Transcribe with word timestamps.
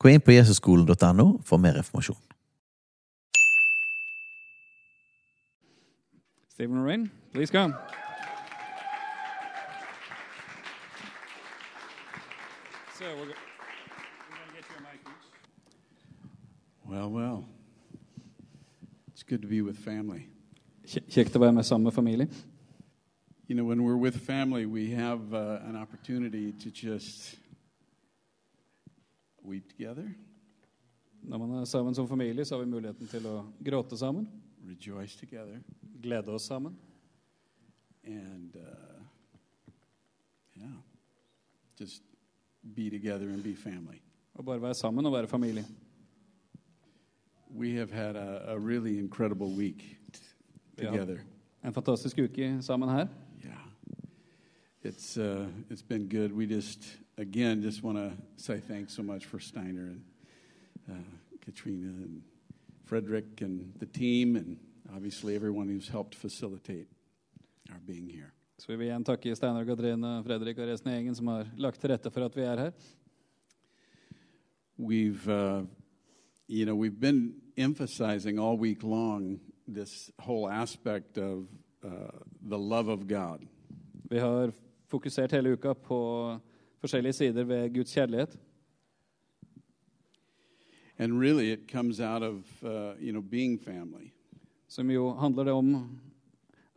Gå 0.00 0.08
inn 0.08 0.20
på 0.20 0.32
jesusskolen.no 0.32 1.40
for 1.44 1.56
mer 1.60 1.76
informasjon. 1.76 2.16
Stephen 6.48 6.78
and 6.78 7.10
please 7.32 7.50
come. 7.50 7.74
So 12.98 13.04
we're, 13.04 13.14
going 13.16 13.28
to 13.28 14.54
get 14.54 14.64
you 14.70 14.76
a 14.78 14.82
mic. 14.82 15.00
Well, 16.86 17.10
well. 17.10 17.44
It's 19.12 19.22
good 19.22 19.42
to 19.42 19.48
be 19.48 19.60
with 19.60 19.78
family. 19.84 20.28
Kjekt 20.86 21.36
å 21.36 21.40
være 21.40 21.52
med 21.52 21.64
sammen 21.64 21.84
med 21.84 21.92
familie. 21.92 22.28
You 23.48 23.54
know, 23.54 23.64
when 23.64 23.84
we're 23.84 24.00
with 24.00 24.16
family, 24.16 24.64
we 24.64 24.90
have 24.90 25.34
uh, 25.34 25.60
an 25.68 25.76
opportunity 25.76 26.52
to 26.52 26.70
just 26.70 27.39
weep 29.44 29.68
together, 29.68 30.08
Når 31.22 31.38
man 31.38 31.50
er 31.60 31.64
sammen 31.64 31.94
som 31.94 32.08
familie, 32.08 32.44
så 32.44 32.54
har 32.56 32.64
vi 32.64 32.70
muligheten 32.70 33.06
til 33.06 33.26
å 33.26 33.44
gråte 33.64 33.96
sammen, 33.96 34.24
rejoice 34.64 35.18
together, 35.18 35.60
glede 36.02 36.32
oss 36.32 36.46
sammen, 36.48 36.76
and 38.04 38.56
uh, 38.56 39.02
yeah, 40.56 40.78
just 41.80 42.02
be 42.74 42.90
together 42.90 43.28
and 43.28 43.42
be 43.42 43.54
family. 43.54 44.00
og 44.34 44.44
bare 44.44 44.62
være 44.62 44.74
sammen 44.74 45.06
og 45.06 45.12
være 45.12 45.28
familie. 45.28 45.64
We 47.50 47.72
have 47.72 47.90
had 47.90 48.16
a, 48.16 48.52
a 48.52 48.58
really 48.58 48.98
incredible 48.98 49.48
week 49.56 49.98
together. 50.78 51.14
Ja. 51.62 51.68
En 51.68 51.74
fantastisk 51.74 52.18
uke 52.18 52.62
sammen 52.62 52.88
her. 52.88 53.06
Yeah, 53.44 53.64
it's 54.82 55.16
uh, 55.18 55.48
it's 55.70 55.82
been 55.82 56.08
good. 56.08 56.32
We 56.32 56.46
just 56.46 56.98
again 57.20 57.62
just 57.62 57.82
want 57.82 57.98
to 57.98 58.12
say 58.36 58.58
thanks 58.58 58.94
so 58.94 59.02
much 59.02 59.26
for 59.26 59.38
Steiner 59.38 59.92
and 59.92 60.02
uh, 60.90 60.94
Katrina 61.44 61.88
and 61.88 62.22
Frederick 62.84 63.40
and 63.42 63.72
the 63.78 63.86
team, 63.86 64.36
and 64.36 64.56
obviously 64.94 65.36
everyone 65.36 65.68
who's 65.68 65.88
helped 65.88 66.14
facilitate 66.14 66.88
our 67.70 67.80
being 67.86 68.08
here. 68.08 68.32
Så 68.58 68.72
vi 68.72 68.76
vil 68.76 68.86
igjen 68.86 69.04
takke 69.04 69.36
Steinar, 69.36 69.64
Katrine, 69.64 70.22
Fredrik 70.24 70.58
og 70.58 70.68
resten 70.68 70.90
av 70.90 70.96
gjengen 70.96 71.14
som 71.16 71.28
har 71.32 71.46
lagt 71.56 71.80
til 71.80 71.92
rette 71.92 72.10
for 72.12 72.24
at 72.24 72.36
vi 72.36 72.42
er 72.44 72.64
her. 72.64 72.72
We've 74.78 75.28
uh, 75.28 75.64
you 76.48 76.64
know 76.64 76.74
we've 76.74 77.00
been 77.00 77.34
emphasizing 77.56 78.38
all 78.38 78.58
week 78.58 78.82
long 78.82 79.40
this 79.68 80.10
whole 80.18 80.50
aspect 80.50 81.18
of 81.18 81.48
uh, 81.84 82.20
the 82.42 82.58
love 82.58 82.88
of 82.88 83.06
God. 83.06 83.46
Vi 84.10 84.18
har 84.18 84.52
fokusert 84.88 85.32
hele 85.32 85.52
uka 85.52 85.74
på 85.74 86.40
forskjellige 86.80 87.12
sider 87.12 87.44
ved 87.44 87.74
Guds 87.74 87.92
kjærlighet. 87.92 88.38
And 90.98 91.20
really, 91.20 91.52
it 91.52 91.60
comes 91.72 92.00
out 92.00 92.22
of 92.22 92.62
uh, 92.62 92.92
you 93.00 93.12
know 93.12 93.22
being 93.22 93.60
family. 93.60 94.12
Som 94.68 94.90
jo 94.90 95.14
handler 95.14 95.44
det 95.44 95.52
om 95.52 96.00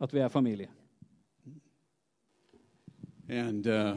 at 0.00 0.14
vi 0.14 0.18
er 0.18 0.28
familie. 0.28 0.68
And 3.28 3.66
uh, 3.66 3.96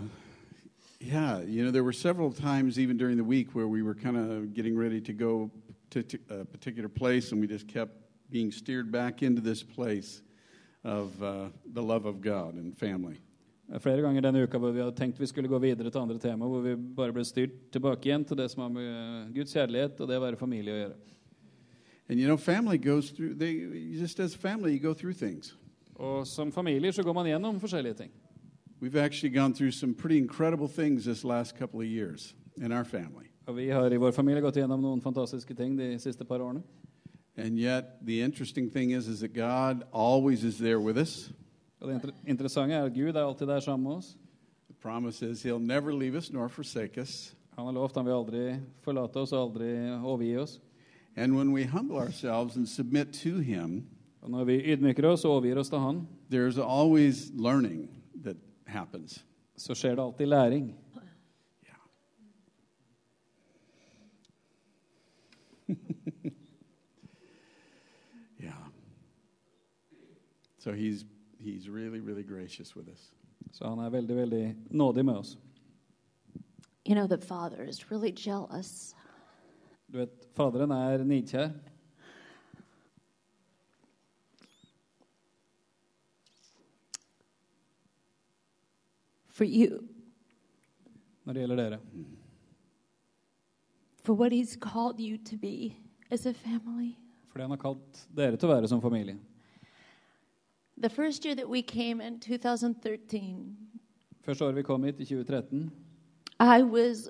yeah, 1.00 1.42
you 1.42 1.64
know, 1.64 1.72
there 1.72 1.84
were 1.84 1.94
several 1.94 2.32
times 2.32 2.80
even 2.80 2.98
during 2.98 3.18
the 3.18 3.24
week 3.24 3.56
where 3.56 3.68
we 3.68 3.82
were 3.82 3.96
kind 3.96 4.18
of 4.18 4.54
getting 4.54 4.78
ready 4.78 5.02
to 5.02 5.14
go 5.14 5.52
to, 5.90 6.04
to 6.04 6.18
a 6.30 6.46
particular 6.46 6.90
place, 6.90 7.32
and 7.32 7.42
we 7.42 7.48
just 7.48 7.68
kept 7.68 7.92
being 8.30 8.52
steered 8.52 8.92
back 8.92 9.24
into 9.24 9.42
this 9.42 9.64
place 9.64 10.22
of 10.84 11.24
uh, 11.24 11.50
the 11.74 11.82
love 11.82 12.06
of 12.06 12.22
God 12.22 12.56
and 12.56 12.78
family. 12.78 13.18
Er 13.68 13.80
Flere 13.84 14.02
ganger 14.02 14.24
denne 14.24 14.46
uka 14.48 14.60
hvor 14.62 14.72
vi 14.72 14.80
hadde 14.80 14.96
tenkt 14.96 15.20
vi 15.20 15.28
skulle 15.28 15.50
gå 15.52 15.60
videre 15.60 15.92
til 15.92 16.00
andre 16.00 16.20
tema, 16.20 16.48
hvor 16.48 16.62
vi 16.64 16.76
bare 16.76 17.12
ble 17.14 17.26
styrt 17.28 17.56
tilbake 17.72 18.08
igjen 18.08 18.24
til 18.26 18.38
det 18.40 18.48
som 18.52 18.64
har 18.64 18.70
med 18.72 19.34
Guds 19.36 19.52
kjærlighet 19.52 20.00
og 20.00 20.08
det 20.08 20.20
å 20.20 20.24
være 20.24 20.40
familie 20.40 20.74
å 20.74 20.78
gjøre. 20.78 20.96
And 22.10 22.20
you 22.20 22.28
know, 22.28 22.38
family 22.38 22.78
goes 22.78 23.12
through. 23.12 23.36
They 23.36 23.52
just 24.00 24.20
as 24.20 24.36
family, 24.36 24.72
you 24.74 24.80
go 24.80 24.94
through 24.94 25.14
things. 25.14 25.58
Og 25.96 26.28
som 26.28 26.52
familier 26.52 26.92
så 26.92 27.04
går 27.04 27.14
man 27.14 27.28
gjennom 27.28 27.60
forskjellige 27.60 27.94
ting. 27.94 28.12
We've 28.80 28.96
actually 28.96 29.36
gone 29.36 29.54
through 29.54 29.72
some 29.72 29.94
pretty 29.94 30.18
incredible 30.18 30.68
things 30.68 31.06
this 31.06 31.24
last 31.24 31.58
couple 31.58 31.80
of 31.82 31.88
years 31.88 32.36
in 32.62 32.72
our 32.72 32.86
family. 32.86 33.28
Og 33.48 33.58
vi 33.58 33.70
har 33.70 33.92
i 33.92 33.98
vår 33.98 34.12
familie 34.12 34.42
gått 34.42 34.56
gjennom 34.62 34.82
noen 34.82 35.02
fantastiske 35.02 35.54
ting 35.56 35.78
de 35.78 36.00
siste 36.00 36.24
par 36.24 36.40
årene. 36.40 36.64
And 37.38 37.60
yet, 37.60 38.00
the 38.06 38.22
interesting 38.22 38.70
thing 38.70 38.92
is, 38.92 39.08
is 39.08 39.20
that 39.20 39.34
God 39.34 39.84
always 39.92 40.44
is 40.44 40.58
there 40.58 40.80
with 40.80 40.98
us. 40.98 41.32
Det 41.82 42.14
interessante 42.28 42.74
er 42.74 42.86
at 42.86 42.94
Gud 42.94 43.16
er 43.16 43.24
alltid 43.24 43.48
der 43.48 43.60
sammen 43.60 43.84
med 43.84 43.98
oss. 43.98 44.18
The 44.68 44.76
promise 44.82 45.30
is 45.30 45.46
He'll 45.46 45.60
never 45.60 45.92
leave 45.92 46.18
us 46.18 46.32
nor 46.32 46.48
forsake 46.48 47.02
us. 47.02 47.36
Han 47.56 47.66
har 47.66 47.72
lovt 47.72 47.96
han 47.96 48.06
vil 48.06 48.14
aldri 48.14 48.60
forlate 48.82 49.18
oss 49.20 49.32
og 49.34 49.42
aldri 49.42 49.70
overgi 50.04 50.38
oss. 50.38 50.60
And 51.16 51.36
when 51.36 51.54
we 51.54 51.66
humble 51.66 51.98
ourselves 51.98 52.56
and 52.56 52.68
submit 52.68 53.14
to 53.14 53.40
Him, 53.40 53.88
Og 54.22 54.32
når 54.32 54.44
vi 54.44 54.74
ydmyker 54.74 55.06
oss 55.08 55.26
og 55.26 55.32
overgir 55.32 55.58
oss 55.58 55.70
til 55.70 55.80
Han, 55.80 56.08
there's 56.32 56.60
always 56.60 57.32
learning 57.34 57.90
that 58.24 58.36
happens. 58.66 59.26
så 59.58 59.74
skjer 59.74 59.96
det 59.96 60.04
alltid 60.04 60.26
læring. 60.26 60.76
Yeah. 68.40 68.52
So 70.60 70.72
He's 70.72 71.04
He's 71.48 71.70
really, 71.70 72.00
really 72.02 72.24
gracious 72.24 72.76
with 72.76 72.90
us. 72.90 73.14
Så 73.52 73.68
han 73.68 73.80
er 73.80 73.90
veldig, 73.90 74.16
veldig 74.16 74.56
nådig 74.70 75.06
med 75.06 75.16
oss. 75.16 75.38
You 76.86 76.96
know, 76.96 77.08
the 77.08 77.18
father 77.26 77.64
is 77.64 77.92
really 77.92 78.12
jealous. 78.28 78.96
Du 79.88 79.98
vet, 79.98 80.28
Faderen 80.36 80.72
er 80.72 81.04
nidkjær. 81.04 81.52
for 89.30 89.46
you, 89.46 89.80
når 91.26 91.34
det 91.34 91.42
gjelder 91.42 91.56
dere. 91.56 91.80
for 94.04 94.14
what 94.14 94.32
he's 94.32 94.56
called 94.56 95.00
you 95.00 95.18
to 95.18 95.38
be 95.38 95.74
as 96.12 96.26
a 96.26 96.34
family. 96.34 96.96
Fordi 97.30 97.42
han 97.42 97.50
har 97.52 97.58
kalt 97.58 98.08
dere 98.16 98.38
til 98.38 98.48
å 98.48 98.54
være 98.54 98.68
som 98.72 98.82
familie. 98.82 99.18
The 100.82 100.90
first 100.90 101.26
year 101.26 101.36
that 101.36 101.50
we 101.50 101.62
came 101.62 102.02
in 102.02 102.20
2013, 102.20 103.58
Første 104.22 104.46
året 104.46 104.56
vi 104.56 104.62
kom 104.64 104.84
hit, 104.84 105.00
i 105.00 105.06
2013, 105.06 105.72
I 106.40 106.62
was 106.64 107.10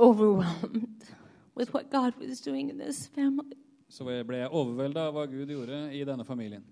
overwhelmed 0.00 1.04
with 1.58 1.74
what 1.74 1.90
God 1.90 2.12
was 2.28 2.40
doing 2.40 2.70
in 2.70 2.78
this 2.78 3.08
family. 3.08 3.56
så 3.88 4.04
ble 4.04 4.36
jeg 4.36 4.48
overvelda 4.52 5.00
av 5.08 5.14
hva 5.14 5.24
Gud 5.26 5.50
gjorde 5.50 5.78
i 5.92 6.04
denne 6.04 6.24
familien. 6.24 6.62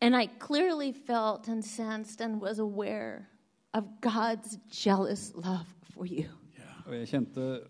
And 0.00 0.16
I 0.16 0.26
clearly 0.26 0.92
felt 0.92 1.48
and 1.48 1.64
sensed 1.64 2.20
and 2.20 2.40
was 2.40 2.58
aware 2.58 3.28
of 3.74 3.84
God's 4.00 4.58
jealous 4.70 5.32
love 5.34 5.66
for 5.94 6.04
you. 6.06 6.24
Og 6.86 6.94
jeg 6.94 7.08
kjente 7.08 7.60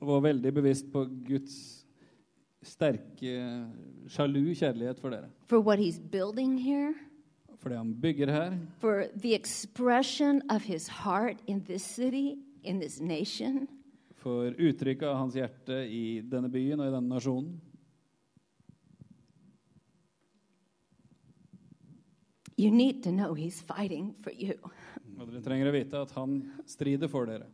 og 0.00 0.08
var 0.08 0.20
veldig 0.20 0.54
bevisst 0.54 0.92
på 0.92 1.04
Guds 1.28 1.79
sterke, 2.62 3.34
sjalu 4.08 4.54
kjærlighet 4.54 5.00
for 5.00 5.10
dere. 5.10 5.30
For 5.48 5.60
what 5.60 5.78
he's 5.78 5.98
building 5.98 6.58
here, 6.58 6.94
For 7.60 7.68
det 7.68 7.78
han 7.78 7.94
bygger 8.00 8.30
her, 8.32 8.58
for 8.78 9.04
the 9.22 9.34
expression 9.34 10.42
of 10.50 10.62
his 10.62 10.88
heart 10.88 11.36
in 11.46 11.60
this 11.64 11.82
city, 11.82 12.38
in 12.64 12.80
this 12.80 13.00
nation. 13.00 13.68
for 14.20 14.52
uttrykket 14.52 15.06
av 15.08 15.16
hans 15.16 15.34
hjerte 15.34 15.76
i 15.88 16.20
denne 16.20 16.50
byen 16.52 16.80
og 16.80 16.88
i 16.90 16.92
denne 16.92 17.08
nasjonen. 17.08 17.54
You 22.58 22.70
need 22.70 23.02
to 23.04 23.10
know 23.10 23.32
he's 23.34 23.62
fighting 23.62 24.14
for 24.22 24.30
you. 24.36 24.52
Og 25.18 25.28
dere 25.30 25.40
trenger 25.44 25.70
å 25.70 25.72
vite 25.72 26.00
at 26.04 26.12
han 26.16 26.34
strider 26.68 27.08
for 27.08 27.24
dere. 27.28 27.46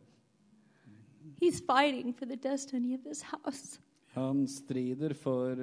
He's 1.39 1.61
fighting 1.61 2.13
for 2.13 2.25
the 2.25 2.35
destiny 2.35 2.93
of 2.95 3.03
this 3.03 3.21
house. 3.21 3.79
Han 4.17 4.47
strider 4.47 5.13
for 5.13 5.55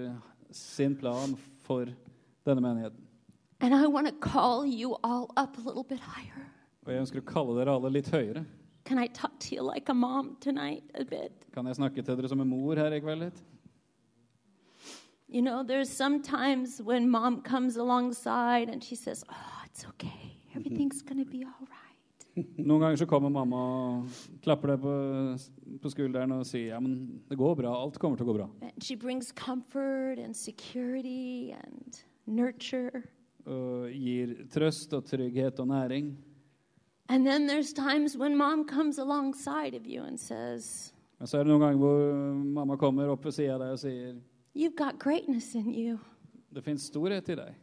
sin 0.50 0.94
plan 0.96 1.36
for 1.64 1.88
denne 2.46 2.60
menigheten. 2.62 3.00
And 3.60 3.74
I 3.74 3.86
want 3.86 4.06
to 4.06 4.12
call 4.12 4.64
you 4.66 4.96
all 5.02 5.32
up 5.36 5.58
a 5.58 5.60
little 5.60 5.82
bit 5.82 5.98
higher. 5.98 6.44
Og 6.86 6.92
jeg 6.92 7.00
ønsker 7.02 7.22
å 7.22 7.26
kalle 7.26 7.56
dere 7.58 7.74
alle 7.74 7.90
litt 7.90 8.10
høyere. 8.12 8.44
Can 8.84 8.98
I 8.98 9.08
talk 9.08 9.38
to 9.40 9.54
you 9.56 9.62
like 9.62 9.88
a 9.88 9.94
mom 9.94 10.36
tonight 10.40 10.84
a 10.94 11.04
bit? 11.04 11.32
Kan 11.54 11.66
jeg 11.66 11.76
snakke 11.80 12.04
til 12.04 12.16
dere 12.20 12.28
som 12.28 12.40
en 12.44 12.48
mor 12.48 12.76
her 12.76 12.92
i 12.94 13.00
kveld 13.00 13.24
litt? 13.24 13.42
You 15.26 15.42
know, 15.42 15.64
there's 15.64 15.88
sometimes 15.90 16.80
when 16.80 17.10
mom 17.10 17.40
comes 17.42 17.76
alongside 17.76 18.68
and 18.68 18.84
she 18.84 18.94
says, 18.94 19.24
Oh, 19.28 19.62
it's 19.64 19.84
okay. 19.86 20.36
Mhm. 20.54 20.60
Everything's 20.60 21.02
going 21.02 21.18
to 21.24 21.28
be 21.28 21.42
all 21.42 21.66
right. 21.66 21.83
Noen 22.34 22.81
ganger 22.81 22.96
så 22.98 23.06
kommer 23.06 23.31
mamma 23.31 23.58
og 23.62 24.22
klapper 24.42 24.72
deg 24.75 24.81
på, 24.82 24.94
på 25.82 25.90
skulderen 25.92 26.34
og 26.34 26.46
sier 26.48 26.72
ja, 26.72 26.81
men 26.82 27.20
det 27.31 27.38
går 27.38 27.54
bra. 27.60 27.75
Alt 27.78 27.98
kommer 28.02 28.19
til 28.19 28.26
å 28.26 28.32
gå 28.32 28.38
bra. 28.40 28.48
Og 33.44 33.90
gir 33.92 34.32
trøst 34.50 34.96
og 34.96 35.04
trygghet 35.06 35.60
og 35.62 35.69
næring. 35.70 36.14
And 37.08 37.26
then 37.26 37.46
there's 37.46 37.72
times 37.72 38.16
when 38.16 38.36
mom 38.36 38.64
comes 38.66 38.98
alongside 38.98 39.75
of 39.75 39.86
you 39.86 40.02
and 40.02 40.19
says, 40.19 40.92
Men 41.19 41.28
så 41.28 41.38
er 41.38 41.44
det 41.44 41.52
noen 41.52 41.60
ganger 41.60 41.78
hvor 41.78 42.34
mamma 42.56 42.76
kommer 42.81 43.12
opp 43.12 43.25
ved 43.28 43.36
sida 43.36 43.54
av 43.54 43.60
deg 43.60 43.75
og 43.76 43.78
sier 43.78 44.16
You've 44.56 44.76
got 44.76 44.98
greatness 44.98 45.54
in 45.54 45.69
you, 45.75 45.98
det 46.54 46.64
fins 46.64 46.88
storhet 46.88 47.28
i 47.28 47.36
deg, 47.36 47.54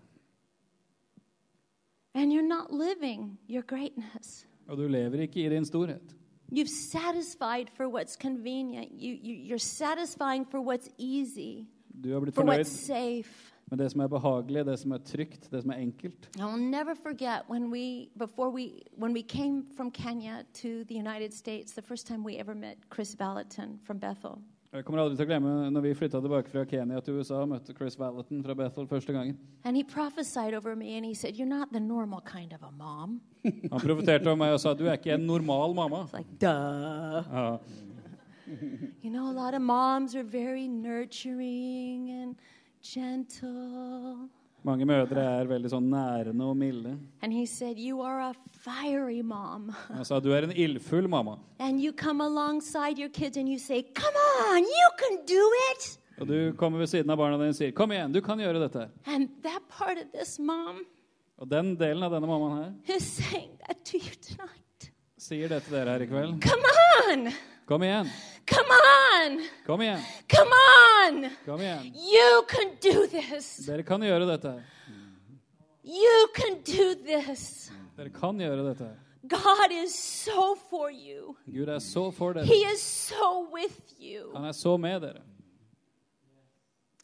and 2.14 2.32
you're 2.32 2.48
not 2.48 2.72
living 2.72 3.38
your 3.48 3.64
greatness. 3.64 4.46
Og 4.68 4.78
du 4.78 4.88
lever 4.88 5.22
ikke 5.22 5.46
i 5.46 5.50
din 5.50 5.66
storhet. 5.66 6.16
You've 6.52 6.68
satisfied 6.68 7.70
for 7.78 7.86
what's 7.88 8.16
convenient. 8.22 8.92
You, 8.92 9.14
you, 9.24 9.36
you're 9.50 9.58
satisfying 9.58 10.46
for 10.52 10.60
what's 10.60 10.90
easy, 10.98 11.66
Du 12.04 12.12
har 12.14 12.20
blitt 12.20 12.36
for 12.36 12.44
what's 12.44 12.48
fornøyd 12.88 13.24
safe. 13.24 13.48
med 13.70 13.78
det 13.80 13.92
som 13.92 14.02
er 14.02 14.08
behagelig, 14.08 14.66
det 14.66 14.80
som 14.80 14.92
er 14.92 14.98
trygt, 14.98 15.52
det 15.52 15.62
som 15.62 15.72
er 15.72 15.76
enkelt. 15.78 16.30
I'll 16.38 16.58
never 16.60 16.94
forget 16.94 17.42
when 17.50 17.72
we, 17.72 18.10
before 18.18 18.50
we, 18.50 18.82
when 18.98 19.14
we 19.14 19.22
came 19.24 19.64
from 19.78 19.92
Kenya 19.92 20.44
to 20.54 20.84
the 20.90 20.96
United 20.96 21.34
States, 21.34 21.72
the 21.74 21.82
first 21.82 22.06
time 22.08 22.24
we 22.26 22.36
ever 22.38 22.54
met 22.56 22.78
Chris 22.90 23.16
Ballatin 23.16 23.80
from 23.86 23.98
Bethel. 24.00 24.42
Jeg 24.72 24.86
kommer 24.88 25.02
aldri 25.04 25.18
til 25.20 25.26
å 25.26 25.28
glemme 25.28 25.54
når 25.76 25.84
vi 25.84 25.90
flytta 26.00 26.20
tilbake 26.24 26.48
fra 26.48 26.62
Kenya 26.64 27.02
til 27.04 27.18
USA 27.20 27.42
og 27.44 27.50
møtte 27.52 27.74
Chris 27.76 27.98
Valentin 28.00 28.40
fra 28.46 28.54
Bethel 28.56 28.86
første 28.88 29.12
gangen. 29.12 29.36
Over 29.66 30.76
said, 31.14 31.36
kind 32.26 32.54
of. 32.54 32.62
Han 33.44 33.82
profeterte 33.84 34.32
om 34.32 34.40
meg 34.40 34.54
og 34.54 34.62
sa 34.64 34.74
du 34.74 34.86
er 34.88 34.96
ikke 34.96 35.18
en 35.18 35.28
normal 35.28 35.76
mamma. 35.76 36.06
It's 36.06 36.14
like. 36.14 36.26
Ja. 36.40 37.60
You 39.02 39.10
know, 39.10 39.30
a 39.30 39.36
lot 39.36 39.54
of 39.54 39.62
moms 39.62 40.16
are 40.16 40.24
very 40.24 40.70
nurturing 40.70 42.10
and 42.10 42.36
gentle. 42.82 44.30
Mange 44.64 44.86
mødre 44.86 45.24
er 45.42 45.48
veldig 45.50 45.70
sånn 45.74 45.88
nærende 45.90 46.46
og 46.46 46.58
milde. 46.58 46.92
And 47.24 47.34
he 47.34 47.48
said, 47.50 47.80
You 47.80 48.02
are 48.06 48.30
a 48.30 48.34
fiery 48.62 49.22
mom. 49.26 49.72
Han 49.88 50.06
sa 50.06 50.20
du 50.22 50.30
er 50.36 50.46
en 50.46 50.52
ildfull 50.54 51.08
mamma. 51.10 51.40
And 51.60 51.82
you 51.82 51.92
come 51.94 52.22
alongside 52.22 53.00
your 53.02 53.10
kids 53.10 53.38
and 53.38 53.50
you 53.50 53.58
say, 53.58 53.82
Come 53.82 54.14
on, 54.52 54.62
you 54.62 54.90
can 55.02 55.18
do 55.26 55.42
it. 55.72 55.98
Og 56.22 56.28
du 56.28 56.54
kommer 56.58 56.78
ved 56.84 56.88
siden 56.92 57.10
av 57.10 57.18
barna 57.18 57.38
dine 57.42 57.50
og 57.50 57.56
sier 57.58 57.72
'Kom 57.74 57.92
igjen, 57.92 58.12
du 58.14 58.22
kan 58.22 58.38
gjøre 58.38 58.62
dette'. 58.68 58.90
And 59.08 59.30
that 59.42 59.62
part 59.70 59.98
of 59.98 60.12
this 60.14 60.38
mom 60.40 60.86
Og 61.40 61.50
den 61.50 61.76
delen 61.76 62.04
av 62.04 62.12
denne 62.12 62.28
mammaen 62.28 62.58
her 62.86 62.96
is 62.96 63.04
saying 63.04 63.58
that 63.66 63.84
to 63.86 63.98
you 63.98 64.14
tonight. 64.22 64.92
sier 65.18 65.48
det 65.50 65.64
til 65.64 65.74
dere 65.74 65.90
her 65.90 66.02
i 66.02 66.06
kveld. 66.06 66.42
Come 66.42 66.64
on, 67.10 67.32
Kom 67.72 67.84
igjen, 67.84 68.08
come 68.46 68.76
on, 69.16 69.38
kom 69.66 69.82
igjen, 69.82 70.02
come 70.28 70.56
on. 71.08 71.30
kom 71.46 71.62
igjen. 71.62 71.86
You 71.96 72.42
can 72.50 72.74
do 72.84 73.06
this. 73.08 73.54
Dere 73.66 73.84
kan 73.88 74.04
gjøre 74.04 74.26
dette. 74.28 74.52
You 75.88 76.28
can 76.36 76.58
do 76.68 76.90
this. 77.06 77.72
Dere 77.96 78.12
kan 78.12 78.36
gjøre 78.44 78.66
dette. 78.74 78.90
God 79.24 79.72
is 79.72 79.96
so 79.96 80.56
for 80.70 80.90
you. 80.92 81.38
Gud 81.48 81.70
er 81.70 81.80
så 81.80 82.12
for 82.12 82.34
dere. 82.34 82.46
He 82.46 82.60
is 82.74 82.82
so 82.82 83.48
with 83.54 83.80
you. 84.02 84.34
Han 84.36 84.46
er 84.46 84.52
så 84.52 84.76
med 84.78 85.00
dere. 85.06 85.22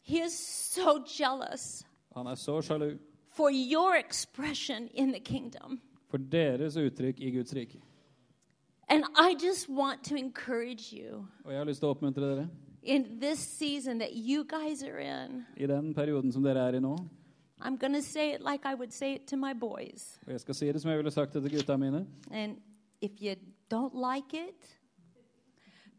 He 0.02 0.20
is 0.24 0.36
so 0.74 0.98
jealous 1.18 1.84
Han 2.14 2.26
er 2.26 2.34
så 2.34 2.60
sjalu 2.62 2.98
for 3.32 3.48
your 3.50 3.94
expression 3.96 4.88
in 4.94 5.12
the 5.12 5.20
kingdom. 5.20 5.80
for 6.10 6.18
deres 6.18 6.76
uttrykk 6.76 7.20
i 7.20 7.30
Guds 7.30 7.54
rike. 7.54 7.80
And 8.90 9.04
I 9.16 9.34
just 9.34 9.68
want 9.68 10.02
to 10.04 10.16
encourage 10.16 10.92
you 10.92 11.26
Og 11.44 11.52
jeg 11.52 11.58
har 11.60 11.64
lyst 11.64 11.80
til 11.80 11.88
å 11.88 11.90
oppmuntre 11.94 12.22
dere 12.24 12.48
in 12.82 13.18
this 13.20 13.38
season 13.38 13.98
that 13.98 14.14
you 14.14 14.44
guys 14.44 14.82
are 14.82 14.98
in. 14.98 15.44
i 15.56 15.66
den 15.66 15.94
perioden 15.94 16.32
som 16.32 16.42
dere 16.42 16.58
er 16.68 16.72
i 16.78 16.80
nå. 16.80 16.96
I'm 17.60 17.76
going 17.76 17.92
to 17.92 18.02
say 18.02 18.30
it 18.34 18.40
like 18.40 18.64
I 18.64 18.74
would 18.74 18.92
say 18.92 19.14
it 19.14 19.26
to 19.26 19.36
my 19.36 19.52
boys. 19.52 20.18
Og 20.26 20.32
jeg 20.32 20.40
skal 20.40 20.54
si 20.54 20.66
det 20.72 20.80
som 20.82 20.90
jeg 20.90 20.98
ville 20.98 21.10
sagt 21.10 21.34
det 21.34 21.42
til 21.42 21.50
gutta 21.58 21.76
mine. 21.76 22.06
And 22.30 22.56
if 23.02 23.10
you 23.20 23.34
don't 23.70 23.94
like 23.94 24.32
it, 24.48 24.78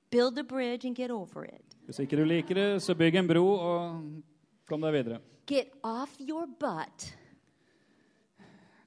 build 0.10 0.40
a 0.40 0.44
bridge 0.44 0.88
and 0.88 0.96
get 0.96 1.12
over 1.12 1.44
it. 1.44 1.76
Hvis 1.86 2.00
ikke 2.00 2.18
du 2.18 2.24
liker 2.24 2.56
det, 2.56 2.82
så 2.82 2.96
bygg 2.96 3.16
en 3.16 3.28
bro 3.28 3.46
og 3.54 4.02
kom 4.68 4.82
deg 4.82 4.94
videre. 4.94 5.20
Get 5.48 5.68
off 5.84 6.18
your 6.20 6.46
butt 6.60 7.14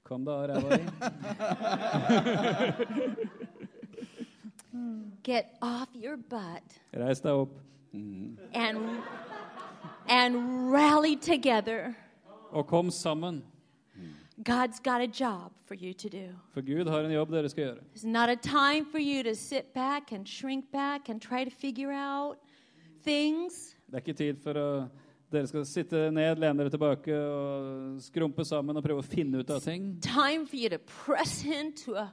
Kom 0.03 0.25
deg 0.25 0.35
av 0.35 0.47
ræva 0.51 0.77
di. 0.77 0.83
get 5.23 5.57
off 5.63 5.89
your 5.95 6.17
butt 6.17 6.63
Reis 6.95 7.21
deg 7.21 7.33
opp. 7.33 7.51
and 8.55 8.79
and 10.09 10.73
rally 10.73 11.17
together. 11.17 11.95
Og 12.53 12.67
kom 12.67 12.91
sammen. 12.91 13.43
God's 14.45 14.81
got 14.81 15.01
a 15.01 15.07
job 15.07 15.53
for 15.67 15.75
you 15.75 15.93
to 15.95 16.09
do. 16.09 16.29
For 16.53 16.61
Gud 16.63 16.89
har 16.89 17.05
en 17.05 17.13
jobb 17.13 17.31
dere 17.31 17.49
skal 17.49 17.65
gjøre. 17.65 17.79
It's 17.95 18.05
not 18.05 18.29
a 18.29 18.35
time 18.37 18.85
for 18.91 18.99
you 18.99 19.23
to 19.23 19.35
sit 19.35 19.73
back 19.75 20.13
and 20.13 20.27
shrink 20.27 20.65
back 20.73 21.09
and 21.09 21.21
try 21.21 21.45
to 21.45 21.51
figure 21.51 21.93
out 21.93 22.37
things. 23.05 23.77
Det 23.87 23.95
er 23.95 24.01
ikke 24.01 24.17
tid 24.19 24.37
for 24.43 24.53
å 24.59 24.89
dere 25.33 25.47
skal 25.47 25.65
sitte 25.69 26.11
ned, 26.11 26.39
lene 26.41 26.59
dere 26.59 26.71
tilbake 26.73 27.15
og 27.17 28.01
skrumpe 28.03 28.45
sammen 28.45 28.77
og 28.77 28.85
prøve 28.85 29.01
å 29.05 29.07
finne 29.07 29.39
ut 29.41 29.51
av 29.51 29.61
ting. 29.65 29.99
Time 30.03 30.47
for 30.47 30.57
you 30.57 30.69
to 30.69 30.79
press 30.79 31.45
into 31.45 31.95
a 31.95 32.11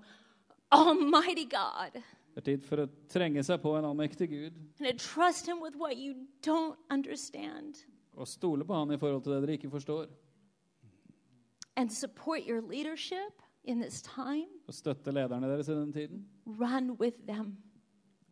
almighty 0.71 1.45
God 1.45 2.01
Det 2.39 2.47
er 2.47 2.55
tid 2.55 2.63
for 2.63 2.79
å 2.79 2.87
trenge 3.11 3.41
seg 3.43 3.59
på 3.59 3.73
en 3.75 3.83
allmektig 3.89 4.29
Gud 4.31 4.59
og 8.15 8.27
stole 8.27 8.65
på 8.65 8.73
Han 8.73 8.93
i 8.95 8.97
forhold 8.97 9.23
til 9.23 9.33
det 9.33 9.41
dere 9.43 9.57
ikke 9.57 9.69
forstår. 9.69 10.05
and 11.75 11.91
support 11.91 12.45
your 12.47 12.61
leadership 12.61 13.41
in 13.63 13.79
this 13.79 14.01
time. 14.01 14.47
Og 14.67 14.73
støtte 14.73 15.11
lederne 15.11 15.47
deres 15.47 15.67
i 15.67 15.73
den 15.73 15.93
tiden. 15.93 16.25
Run 16.45 16.97
with 16.99 17.17
them. 17.27 17.57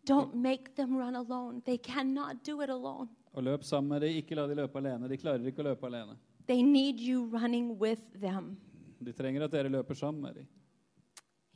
Don't 0.10 0.36
make 0.36 0.76
them 0.76 0.96
run 0.98 1.16
alone. 1.16 1.62
They 1.66 1.78
cannot 1.78 2.44
do 2.48 2.62
it 2.62 2.70
alone. 2.70 3.10
Og 3.34 3.44
løp 3.44 3.64
sammen 3.64 3.90
med 3.90 4.02
dem. 4.02 4.16
Ikke 4.16 4.36
la 4.36 4.48
de 4.48 4.56
løpe 4.56 4.78
alene. 4.78 5.10
De 5.10 5.18
klarer 5.18 5.48
ikke 5.48 5.64
å 5.64 5.68
løpe 5.70 5.86
alene. 5.88 6.18
They 6.48 6.62
need 6.62 7.00
you 7.00 7.26
running 7.26 7.78
with 7.80 8.02
them. 8.22 8.58
De 9.04 9.12
trenger 9.12 9.44
at 9.44 9.52
dere 9.52 9.70
løper 9.70 9.94
sammen 9.94 10.22
med 10.22 10.34
dem. 10.36 10.48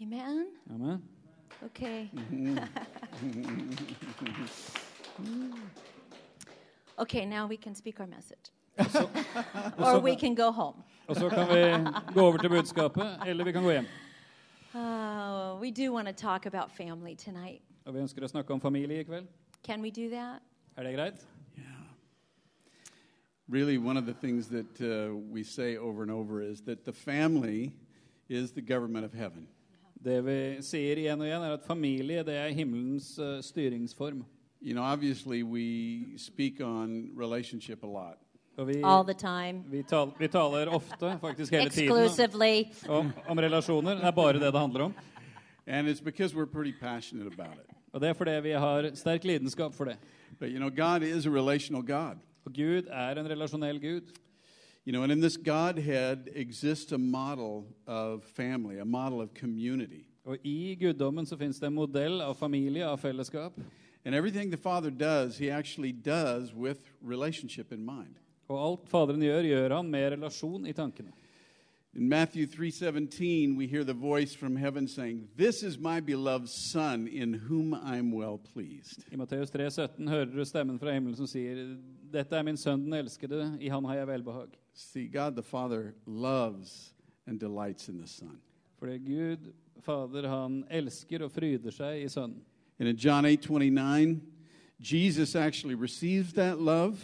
Amen? 0.02 0.48
Amen. 0.70 1.02
Okay. 1.64 2.10
okay, 7.00 7.26
now 7.26 7.48
we 7.48 7.58
can 7.58 7.76
speak 7.76 8.00
our 8.00 8.08
message. 8.08 8.52
or 9.78 10.00
we 10.00 10.16
can 10.16 10.36
go 10.36 10.52
home. 10.52 10.84
Og 11.08 11.16
så 11.16 11.30
kan 11.30 11.48
vi 11.48 11.88
gå 12.14 12.22
over 12.22 12.38
til 12.38 12.50
budskapet, 12.50 13.20
eller 13.28 13.44
vi 13.44 13.52
kan 13.52 13.64
gå 13.64 13.72
hjem. 13.72 13.86
Oh, 14.74 15.62
we 15.62 15.72
do 15.72 15.94
want 15.94 16.08
to 16.08 16.14
talk 16.14 16.46
about 16.46 16.72
family 16.72 17.16
tonight. 17.16 17.62
Og 17.86 17.94
vi 17.94 18.00
ønsker 18.00 18.24
å 18.24 18.28
snakke 18.28 18.54
om 18.54 18.62
familie 18.62 19.00
i 19.00 19.04
kveld. 19.04 19.28
Can 19.64 19.82
we 19.82 19.92
do 19.92 20.10
that? 20.10 20.42
Er 20.78 20.84
det 20.84 20.96
greit? 20.96 21.28
Really, 23.52 23.78
one 23.78 23.98
of 23.98 24.06
the 24.06 24.14
things 24.14 24.48
that 24.48 24.82
uh, 24.82 25.14
we 25.14 25.44
say 25.44 25.76
over 25.76 26.04
and 26.04 26.12
over 26.12 26.42
is 26.42 26.62
that 26.62 26.86
the 26.86 26.94
family 26.94 27.74
is 28.30 28.52
the 28.52 28.62
government 28.62 29.06
of 29.06 29.14
heaven. 29.14 29.48
Det 30.04 30.18
vi 30.26 30.38
sier 30.66 30.98
igjen 30.98 31.22
og 31.22 31.28
igjen, 31.28 31.44
er 31.46 31.54
at 31.54 31.66
familie 31.68 32.24
det 32.26 32.34
er 32.34 32.50
himmelens 32.58 33.14
uh, 33.20 33.38
styringsform. 33.46 34.24
You 34.62 34.74
know, 34.74 34.84
obviously, 34.84 35.44
we 35.44 36.18
speak 36.18 36.62
on 36.62 37.12
relationship 37.18 37.84
a 37.84 37.88
lot. 37.88 38.18
Vi, 38.58 38.82
All 38.84 39.04
the 39.04 39.14
time. 39.14 39.64
vi, 39.70 39.84
tal, 39.84 40.12
vi 40.20 40.28
taler 40.28 40.68
ofte, 40.70 41.18
faktisk 41.22 41.52
hele 41.52 41.70
tiden, 41.70 42.06
Exclusively. 42.06 42.64
om, 42.90 43.12
om 43.28 43.38
relasjoner. 43.38 43.96
Det 43.96 44.06
er 44.06 44.12
bare 44.12 44.34
det 44.34 44.42
det 44.42 44.60
handler 44.60 44.82
om. 44.82 44.94
And 45.68 45.88
it's 45.88 46.04
because 46.04 46.36
we're 46.36 46.52
pretty 46.52 46.74
passionate 46.80 47.28
about 47.34 47.58
it. 47.58 47.76
Og 47.94 48.02
det 48.02 48.10
er 48.10 48.14
fordi 48.14 48.32
vi 48.42 48.52
har 48.52 48.92
sterk 48.94 49.24
lidenskap 49.24 49.74
for 49.74 49.86
det. 49.86 49.98
But 50.40 50.50
you 50.50 50.58
know, 50.58 50.70
God 50.70 51.04
is 51.04 51.26
a 51.26 51.30
relational 51.30 51.84
God. 51.84 52.18
Og 52.46 52.54
Gud 52.54 52.84
er 52.90 53.20
en 53.20 53.30
relasjonell 53.30 53.80
Gud. 53.82 54.02
You 54.86 54.94
know, 54.94 55.04
and 55.04 55.12
in 55.12 55.22
this 55.22 55.38
Godhead 55.38 56.32
exists 56.34 56.92
a 56.92 56.98
model 56.98 57.68
of 57.86 58.24
family, 58.24 58.80
a 58.80 58.86
model 58.86 59.22
of 59.22 59.34
community. 59.34 60.08
Og 60.26 60.38
i 60.44 60.76
guddommen 60.76 61.26
så 61.26 61.38
finnes 61.38 61.60
det 61.60 61.68
en 61.68 61.74
modell 61.74 62.22
av 62.22 62.34
familie, 62.34 62.86
av 62.86 62.98
fellesskap. 62.98 63.60
And 64.06 64.16
everything 64.16 64.50
the 64.50 64.58
Father 64.58 64.90
does, 64.90 65.38
He 65.38 65.52
actually 65.52 65.92
does 65.92 66.54
with 66.54 66.80
relationship 67.02 67.72
in 67.72 67.86
mind. 67.86 68.16
Og 68.48 68.58
alt 68.70 68.90
Faderen 68.90 69.22
gjør, 69.22 69.46
gjør 69.46 69.76
han 69.76 69.92
med 69.92 70.12
relasjon 70.12 70.66
i 70.68 70.74
tankene. 70.74 71.14
In 71.94 72.10
Matthew 72.10 72.46
3:17 72.46 73.58
we 73.58 73.68
hear 73.68 73.84
the 73.84 73.94
voice 73.94 74.34
from 74.34 74.56
heaven 74.56 74.88
saying, 74.88 75.28
"This 75.38 75.62
is 75.62 75.78
my 75.78 76.00
beloved 76.00 76.48
son 76.48 77.08
in 77.08 77.34
whom 77.34 77.74
I'm 77.74 78.14
well 78.14 78.40
pleased." 78.54 79.04
I 79.12 79.16
Matteus 79.16 79.52
3,17 79.52 80.08
hører 80.08 80.26
du 80.26 80.46
stemmen 80.46 80.80
fra 80.80 80.94
himmelen 80.94 81.16
som 81.16 81.28
sier, 81.28 81.78
'Dette 82.12 82.36
er 82.36 82.44
min 82.44 82.58
sønn 82.58 82.86
den 82.86 82.94
elskede, 82.94 83.58
i 83.60 83.68
han 83.68 83.86
har 83.86 83.96
jeg 83.96 84.08
velbehag'. 84.08 84.56
See, 84.82 85.08
God 85.08 85.36
the 85.36 85.44
Father 85.44 85.94
loves 86.06 86.94
and 87.28 87.40
delights 87.40 87.90
in 87.90 87.98
the 87.98 88.08
Son. 88.08 88.42
Fordi 88.80 88.98
Gud, 88.98 89.54
Fader, 89.82 90.28
han 90.30 90.64
elsker 90.70 91.24
og 91.24 91.32
fryder 91.32 91.72
seg 91.72 92.02
i 92.04 92.08
Sønnen. 92.10 92.42
And 92.80 92.90
in 92.90 92.96
John 92.96 93.26
8, 93.26 93.48
29, 93.48 94.22
Jesus 94.80 95.36
actually 95.36 95.76
receives 95.76 96.34
that 96.34 96.58
love 96.60 96.98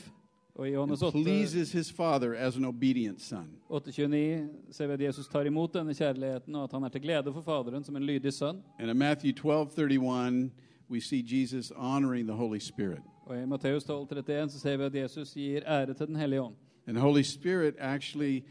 and 0.59 0.91
8, 0.91 1.11
pleases 1.11 1.71
his 1.71 1.91
Father 1.91 2.33
as 2.35 2.57
an 2.57 2.65
obedient 2.65 3.21
son. 3.21 3.47
8,29 3.69 4.71
ser 4.71 4.87
vi 4.87 4.93
at 4.93 5.01
Jesus 5.01 5.27
tar 5.27 5.45
imot 5.45 5.73
denne 5.73 5.93
kjærligheten, 5.93 6.55
og 6.55 6.63
at 6.63 6.71
han 6.71 6.83
er 6.83 6.89
til 6.89 7.01
glede 7.01 7.33
for 7.33 7.41
Faderen 7.41 7.83
som 7.83 7.95
en 7.95 8.03
lydig 8.03 8.33
sønn. 8.33 8.63
And 8.79 8.89
in 8.89 8.97
Matthew 8.97 9.33
12, 9.33 9.69
31, 9.77 10.51
we 10.89 10.99
see 10.99 11.21
Jesus 11.21 11.71
honoring 11.75 12.27
the 12.27 12.37
Holy 12.37 12.59
Spirit. 12.59 13.01
Og 13.25 13.41
i 13.41 13.45
Matteus 13.45 13.83
12,31 13.83 14.49
så 14.49 14.59
ser 14.59 14.77
vi 14.77 14.83
at 14.83 14.95
Jesus 14.95 15.33
gir 15.33 15.61
ære 15.67 15.93
til 15.93 16.07
Den 16.07 16.15
hellige 16.15 16.41
ånd. 16.41 16.55
And 16.87 16.95
the 16.95 17.01
Holy 17.01 17.23
Spirit 17.23 17.75
actually 17.79 18.43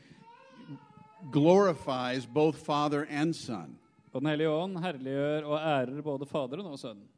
glorifies 1.33 2.27
both 2.27 2.57
Father 2.57 3.07
and 3.11 3.35
Son. 3.35 3.79
Og 4.13 4.21
Den 4.21 4.29
hellige 4.29 4.51
ånd 4.51 4.79
herliggjør 4.79 5.43
og 5.45 5.59
ærer 5.59 6.03
både 6.03 6.27
Faderen 6.27 6.67
og 6.67 6.79
Sønnen. 6.79 7.09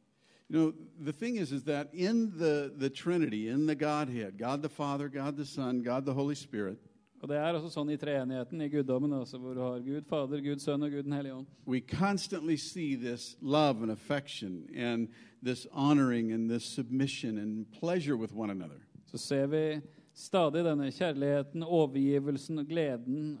You 0.51 0.55
know, 0.59 0.73
the 1.03 1.11
thing 1.11 1.37
is, 1.37 1.51
is 1.51 1.63
that 1.63 1.87
in 1.93 2.31
the, 2.31 2.71
the 2.79 2.89
Trinity, 2.89 3.49
in 3.49 3.67
the 3.67 3.75
Godhead, 3.75 4.31
God 4.39 4.57
the 4.63 4.69
Father, 4.69 5.07
God 5.07 5.33
the 5.33 5.45
Son, 5.45 5.83
God 5.83 6.01
the 6.01 6.13
Holy 6.13 6.33
Spirit, 6.35 6.77
Og 7.21 7.27
det 7.29 7.35
er 7.37 7.51
også 7.53 7.67
sånn 7.73 7.89
i 7.91 7.97
treenigheten, 7.99 8.61
i 8.63 8.69
guddommen, 8.71 9.11
også, 9.13 9.37
hvor 9.37 9.53
du 9.53 9.59
har 9.59 9.79
Gud 9.83 10.05
Fader, 10.07 10.39
Gud 10.39 10.59
Sønn 10.63 10.83
og 10.83 10.91
Gud 10.91 11.03
Den 11.03 11.13
hellige 11.13 11.33
ånd. 11.33 11.47
we 11.67 11.81
constantly 11.81 12.55
see 12.55 12.95
this 12.95 13.37
love 13.41 13.83
and 13.83 13.91
affection 13.91 14.69
and 14.75 15.07
this 15.43 15.67
honoring 15.71 16.31
and 16.31 16.49
this 16.49 16.63
submission 16.63 17.37
and 17.37 17.65
pleasure 17.79 18.15
with 18.15 18.33
one 18.33 18.49
another. 18.51 18.79
Så 19.05 19.17
ser 19.17 19.47
vi 19.47 19.81
stadig 20.19 20.63
denne 20.65 20.91
kjærligheten, 20.91 21.63
overgivelsen 21.63 22.59
og 22.59 22.67
gleden 22.67 23.39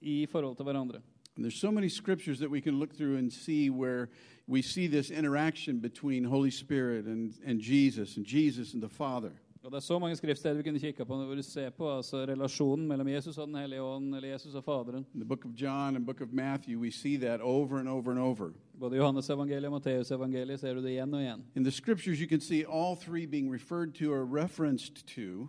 i 0.00 0.26
forhold 0.26 0.56
til 0.56 0.64
hverandre. 0.64 1.00
And 1.36 1.44
there's 1.46 1.60
so 1.60 1.70
many 1.70 1.88
scriptures 1.88 2.38
that 2.38 2.50
we 2.50 2.60
can 2.60 2.78
look 2.78 2.94
through 2.94 3.18
and 3.18 3.30
see 3.30 3.70
where 3.70 4.08
we 4.48 4.62
see 4.62 4.88
this 4.88 5.10
interaction 5.10 5.80
between 5.80 6.24
Holy 6.24 6.50
Spirit 6.50 7.06
and, 7.06 7.32
and 7.46 7.60
Jesus 7.62 8.16
and 8.16 8.26
Jesus 8.26 8.74
and 8.74 8.82
the 8.82 8.88
Father. 8.90 9.30
Og 9.64 9.70
Det 9.70 9.76
er 9.76 9.80
så 9.80 9.98
mange 9.98 10.16
skriftsteder 10.16 10.54
vi 10.54 10.62
kunne 10.62 10.78
kikke 10.78 11.04
på 11.04 11.16
hvor 11.16 11.34
du 11.34 11.42
ser 11.42 11.70
på 11.70 11.96
altså 11.96 12.16
relasjonen 12.16 12.88
mellom 12.88 13.08
Jesus 13.08 13.38
og 13.38 13.46
Den 13.46 13.56
hellige 13.56 13.82
ånd, 13.82 14.14
eller 14.14 14.28
Jesus 14.28 14.54
og 14.54 14.64
Faderen. 14.64 15.06
In 15.14 15.20
the 15.20 15.28
book 15.28 15.44
of 15.44 15.50
John 15.60 15.96
and 15.96 16.06
book 16.06 16.20
of 16.20 16.28
Matthew, 16.32 16.78
we 16.78 16.90
see 16.90 17.16
that 17.18 17.40
over 17.40 17.78
and 17.78 17.88
over 17.88 18.10
and 18.10 18.20
over. 18.20 18.50
Både 18.78 18.96
Johannes 18.96 19.30
evangeliet 19.30 19.64
og 19.64 19.72
Matteus 19.72 20.10
evangeliet 20.10 20.60
ser 20.60 20.74
du 20.74 20.80
det 20.80 20.90
igjen 20.90 21.14
og 21.14 21.20
igjen. 21.20 21.44
In 21.54 21.64
the 21.64 21.70
scriptures, 21.70 22.18
you 22.18 22.28
can 22.28 22.40
see 22.40 22.64
all 22.64 22.96
three 22.96 23.26
being 23.26 23.54
referred 23.54 23.92
to 23.94 24.12
or 24.12 24.24
referenced 24.24 25.06
to, 25.06 25.48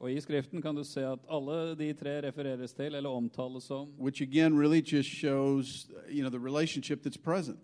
Og 0.00 0.12
i 0.12 0.20
Skriften 0.20 0.62
kan 0.62 0.74
du 0.74 0.84
se 0.84 1.02
at 1.04 1.18
alle 1.28 1.74
de 1.76 1.92
tre 1.92 2.20
refereres 2.24 2.72
til 2.72 2.94
eller 2.94 3.10
omtales 3.10 3.64
som, 3.68 3.88
which 3.98 4.22
again 4.22 4.56
really 4.58 4.80
just 4.80 5.08
shows 5.08 5.90
you 6.08 6.20
know 6.20 6.30
the 6.30 6.38
relationship 6.38 7.06
that's 7.06 7.20
present, 7.24 7.58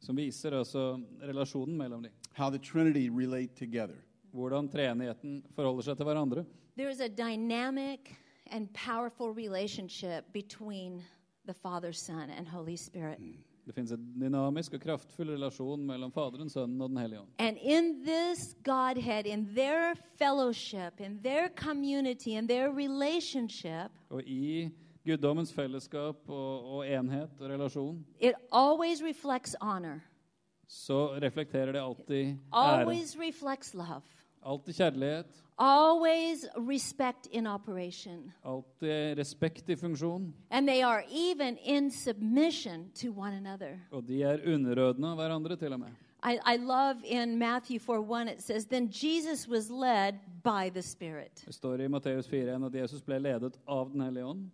som 0.00 0.16
viser 0.16 0.58
altså 0.58 1.00
relasjonen 1.22 1.78
mellom 1.78 2.02
dem. 2.02 2.12
how 2.32 2.50
the 2.50 2.58
Trinity 2.58 3.08
relate 3.08 3.54
together. 3.56 3.96
Hvordan 4.32 4.68
treenigheten 4.68 5.42
forholder 5.54 5.82
seg 5.82 5.96
til 5.96 6.04
hverandre. 6.04 6.44
There 6.76 6.90
is 6.90 7.00
a 7.00 7.08
dynamic 7.08 8.16
and 8.46 8.68
powerful 8.74 9.32
relationship 9.44 10.24
between 10.32 11.02
the 11.46 11.54
Father, 11.54 11.92
Son, 11.92 12.30
and 12.30 12.46
Holy 12.48 12.76
Spirit. 12.76 13.18
Det 13.66 13.74
finnes 13.74 13.92
en 13.92 14.04
dynamisk 14.20 14.74
og 14.74 14.80
kraftfull 14.80 15.30
relasjon 15.30 15.82
mellom 15.86 16.12
Faderen, 16.12 16.48
Sønnen 16.50 16.80
og 16.82 16.88
Den 16.90 16.96
hellige 16.98 17.20
ånd. 17.20 17.28
And 17.38 17.56
in 17.58 18.02
this 18.04 18.56
Godhead, 18.64 19.26
in 19.26 19.46
their 19.54 19.94
fellowship, 20.18 21.00
in 21.00 21.20
their 21.22 21.48
community, 21.56 22.30
in 22.38 22.48
their 22.48 22.70
relationship, 22.72 23.90
Og 24.10 24.22
i 24.26 24.70
guddommens 25.06 25.52
fellesskap 25.54 26.16
og, 26.28 26.64
og 26.76 26.86
enhet 26.88 27.30
og 27.40 27.50
relasjon 27.50 28.06
it 28.20 28.34
always 28.52 29.02
reflects 29.02 29.56
honor, 29.60 30.00
så 30.68 31.18
reflekterer 31.22 31.72
det 31.72 31.80
alltid 31.80 32.24
ære. 32.24 32.36
always 32.52 33.16
reflects 33.18 33.74
love, 33.74 34.02
Alltid 34.42 34.72
kjærlighet, 34.74 35.42
always 35.60 36.46
respect 36.56 37.26
in 37.26 37.46
operation. 37.46 38.32
alltid 38.42 39.16
respekt 39.16 39.68
i 39.68 39.76
funksjon. 39.76 40.32
And 40.50 40.68
they 40.68 40.82
are 40.82 41.04
even 41.10 41.56
in 41.58 41.90
submission 41.90 42.90
to 42.94 43.12
one 43.12 43.36
another. 43.36 43.80
Og 43.92 44.08
de 44.08 44.22
er 44.22 44.40
underordna 44.54 45.14
hverandre, 45.14 45.56
til 45.56 45.72
og 45.72 45.80
med. 45.80 45.88
I, 46.22 46.38
I 46.54 46.56
love 46.56 46.96
in 47.04 47.38
Matthew 47.38 47.78
4 47.78 48.20
1, 48.22 48.28
it 48.28 48.42
says, 48.42 48.66
Then 48.66 48.90
Jesus 48.92 49.48
was 49.48 49.70
led 49.70 50.14
by 50.42 50.70
the 50.70 50.82
Spirit. 50.82 51.42
Det 51.46 51.54
står 51.54 51.80
i 51.80 51.88
Matteus 51.88 52.28
4,1 52.28 52.66
at 52.66 52.74
Jesus 52.74 53.02
ble 53.02 53.18
ledet 53.18 53.58
av 53.66 53.92
Den 53.92 54.00
hellige 54.00 54.24
ånd. 54.24 54.50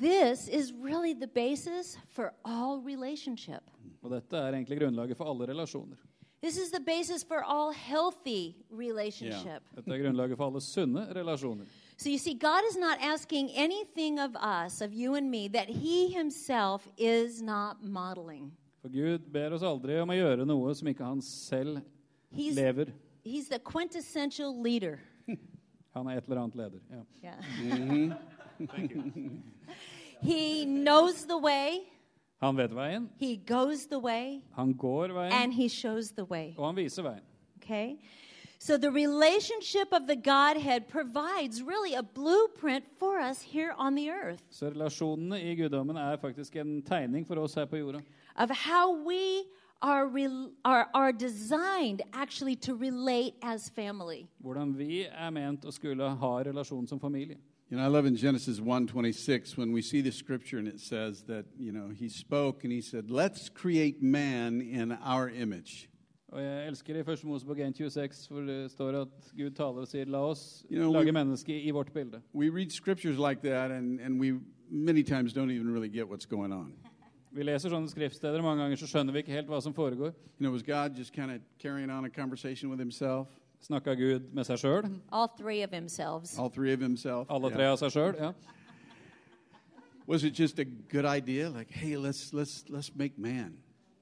This 0.00 0.48
is 0.48 0.72
really 0.72 1.12
the 1.12 1.26
basis 1.26 1.98
for 2.08 2.32
all 2.44 2.80
relationship. 2.80 3.62
Og 4.02 4.10
dette 4.10 4.36
er 4.36 4.52
egentlig 4.56 4.78
grunnlaget 4.80 5.16
for 5.16 5.28
alle 5.28 5.46
relasjoner. 5.52 5.96
This 6.42 6.56
is 6.58 6.72
the 6.72 6.80
basis 6.80 7.22
for 7.22 7.44
all 7.44 7.70
healthy 7.70 8.56
relationship. 8.68 9.62
Dette 9.76 9.92
er 9.92 9.98
grunnlaget 10.02 10.36
for 10.36 10.44
alle 10.44 10.60
sunne 10.60 11.06
relasjoner. 11.14 11.64
So 11.96 12.08
you 12.08 12.18
see, 12.18 12.34
God 12.34 12.64
is 12.68 12.76
not 12.76 12.98
asking 13.00 13.50
anything 13.54 14.18
of 14.18 14.34
us, 14.34 14.80
of 14.80 14.92
you 14.92 15.14
and 15.14 15.30
me, 15.30 15.46
that 15.48 15.68
He 15.68 16.08
Himself 16.08 16.88
is 16.98 17.40
not 17.40 17.84
modeling. 17.84 18.50
For 18.80 18.88
Gud 18.88 19.32
ber 19.32 19.54
oss 19.54 19.62
aldri 19.62 20.00
om 20.02 20.10
å 20.10 20.16
gjøre 20.18 20.44
noe 20.44 20.74
som 20.74 20.88
ikke 20.90 21.06
han 21.06 21.22
selv 21.22 21.78
He's, 22.34 22.56
lever. 22.56 22.92
he's 23.22 23.48
the 23.48 23.60
quintessential 23.60 24.60
leader. 24.60 24.98
Han 25.94 26.08
er 26.08 26.16
et 26.16 26.24
eller 26.24 26.40
annet 26.40 26.54
leder. 26.56 26.80
Ja. 26.90 27.02
Yeah. 27.22 28.16
he 30.22 30.64
knows 30.64 31.26
the 31.26 31.36
way, 31.38 31.82
Han 32.42 32.56
vet 32.58 32.72
veien, 32.74 33.08
He 33.20 33.36
goes 33.36 33.86
the 33.86 33.98
way, 33.98 34.40
han 34.56 34.72
går 34.74 35.12
veien, 35.14 35.32
and 35.32 35.54
He 35.54 35.68
shows 35.68 36.10
the 36.12 36.24
way. 36.24 36.54
og 36.58 36.66
han 36.66 36.76
viser 36.76 37.02
veien. 37.06 37.22
Okay? 37.62 37.96
So 38.58 38.76
the 38.78 38.90
relationship 38.92 39.92
of 39.92 40.06
the 40.06 40.14
Godhead 40.16 40.86
provides 40.88 41.62
really 41.62 41.94
a 41.94 42.02
blueprint 42.02 42.84
for 42.98 43.18
us 43.20 43.40
here 43.42 43.72
on 43.78 43.94
the 43.96 44.08
earth 44.10 44.42
Så 44.50 44.70
relasjonene 44.70 45.40
i 45.42 45.54
guddommen 45.54 45.96
er 45.96 46.16
faktisk 46.16 46.56
en 46.56 46.82
tegning 46.82 47.26
for 47.26 47.36
oss 47.42 47.54
her 47.54 47.64
på 47.66 47.76
jorda. 47.76 48.00
of 48.36 48.50
how 48.50 48.92
we 49.06 49.44
are, 49.82 50.06
are, 50.64 50.86
are 50.94 51.12
designed 51.12 52.02
actually 52.12 52.54
to 52.56 52.74
relate 52.74 53.34
as 53.42 53.70
family. 53.70 54.26
Hvordan 54.40 54.78
vi 54.78 55.06
er 55.10 55.30
ment 55.30 55.64
å 55.64 55.70
skulle 55.70 56.08
ha 56.10 56.32
relasjon 56.42 56.86
som 56.86 57.00
familie. 57.00 57.36
You 57.72 57.78
know, 57.78 57.84
I 57.84 57.88
love 57.88 58.04
in 58.04 58.16
Genesis 58.16 58.60
1:26 58.60 59.56
when 59.56 59.72
we 59.72 59.80
see 59.80 60.02
the 60.02 60.12
scripture 60.12 60.58
and 60.58 60.68
it 60.68 60.78
says 60.78 61.22
that, 61.22 61.46
you 61.58 61.72
know, 61.72 61.88
he 61.88 62.06
spoke 62.10 62.64
and 62.64 62.72
he 62.72 62.82
said, 62.82 63.10
"Let's 63.10 63.48
create 63.48 64.02
man 64.02 64.60
in 64.60 64.92
our 64.92 65.30
image." 65.30 65.88
Og 66.28 66.42
jeg 66.42 66.66
elsker 66.66 66.96
i 66.96 67.02
1. 67.02 67.24
Mosebok 67.24 67.58
1,26, 67.58 68.28
hvor 68.28 68.40
det 68.40 68.70
står 68.70 69.00
at 69.00 69.08
Gud 69.38 69.50
taler 69.50 69.80
og 69.80 69.88
sier 69.88 70.04
'la 70.04 70.18
oss 70.18 70.66
You 70.70 70.78
know, 70.78 70.92
lage 70.92 71.06
we- 71.06 71.12
mennesket 71.12 71.64
i 71.64 71.70
vårt 71.70 71.92
bilde'. 71.94 72.20
We 72.34 72.50
read 72.50 72.70
scriptures 72.70 73.16
like 73.18 73.40
that 73.42 73.70
and, 73.70 74.00
and 74.00 74.20
we 74.20 74.38
many 74.70 75.02
times 75.02 75.32
don't 75.32 75.50
even 75.50 75.70
really 75.72 75.88
get 75.88 76.04
what's 76.04 76.26
going 76.26 76.52
on. 76.52 76.74
Vi 77.32 77.42
leser 77.42 77.68
sånne 77.68 77.88
skriftsteder, 77.88 78.36
og 78.36 78.42
mange 78.44 78.62
ganger 78.62 78.76
så 78.76 78.86
skjønner 78.86 79.12
vi 79.12 79.18
ikke 79.18 79.32
helt 79.32 79.46
hva 79.46 79.60
som 79.60 79.74
foregår. 79.74 80.06
You 80.06 80.40
know, 80.40 80.52
was 80.52 80.62
God 80.62 80.98
just 80.98 81.14
kind 81.14 81.30
of 81.30 81.40
carrying 81.58 81.90
on 81.90 82.04
a 82.04 82.08
conversation 82.08 82.70
with 82.70 82.80
himself? 82.80 83.28
Snakka 83.62 83.94
Gud 83.94 84.20
med 84.34 84.44
seg 84.44 84.58
sjøl? 84.58 84.88
All 85.12 85.28
three 85.38 85.62
of 85.62 85.70
themselves. 85.70 86.38
All 86.38 86.50
three 86.50 86.72
of 86.72 86.80
himself? 86.80 87.26
Alle 87.30 87.48
Yeah. 87.48 87.56
tre 87.56 87.64
av 87.66 87.78
seg 87.78 87.90
sjøl? 87.92 88.14
Ja. 88.18 88.32
Was 90.06 90.24
it 90.24 90.34
just 90.34 90.58
a 90.58 90.64
good 90.64 91.04
idea? 91.04 91.48
Like, 91.48 91.70
hey, 91.70 91.96
let's 91.96 92.32
let's 92.32 92.64
let's 92.68 92.90
make 92.94 93.12
man. 93.16 93.54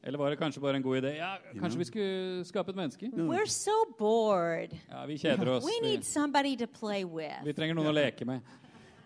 Eller 0.03 0.19
var 0.19 0.31
det 0.31 0.39
kanskje 0.39 0.61
bare 0.61 0.77
en 0.77 0.83
god 0.83 0.97
idé? 1.03 1.17
Ja, 1.17 1.35
kanskje 1.59 1.79
vi 1.79 1.85
skulle 1.85 2.45
skape 2.45 2.71
et 2.71 2.77
menneske? 2.77 3.11
We're 3.13 3.47
so 3.47 3.71
bored. 3.99 4.73
Ja, 4.91 5.07
vi 5.07 5.19
kjeder 5.19 5.49
oss. 5.49 5.65
We 5.65 5.89
need 5.89 6.03
somebody 6.05 6.57
to 6.57 6.67
play 6.67 7.05
with. 7.05 7.45
vi 7.45 7.53
trenger 7.53 7.75
noen 7.75 7.87
å 7.87 7.93
leke 7.93 8.25
med. 8.25 8.41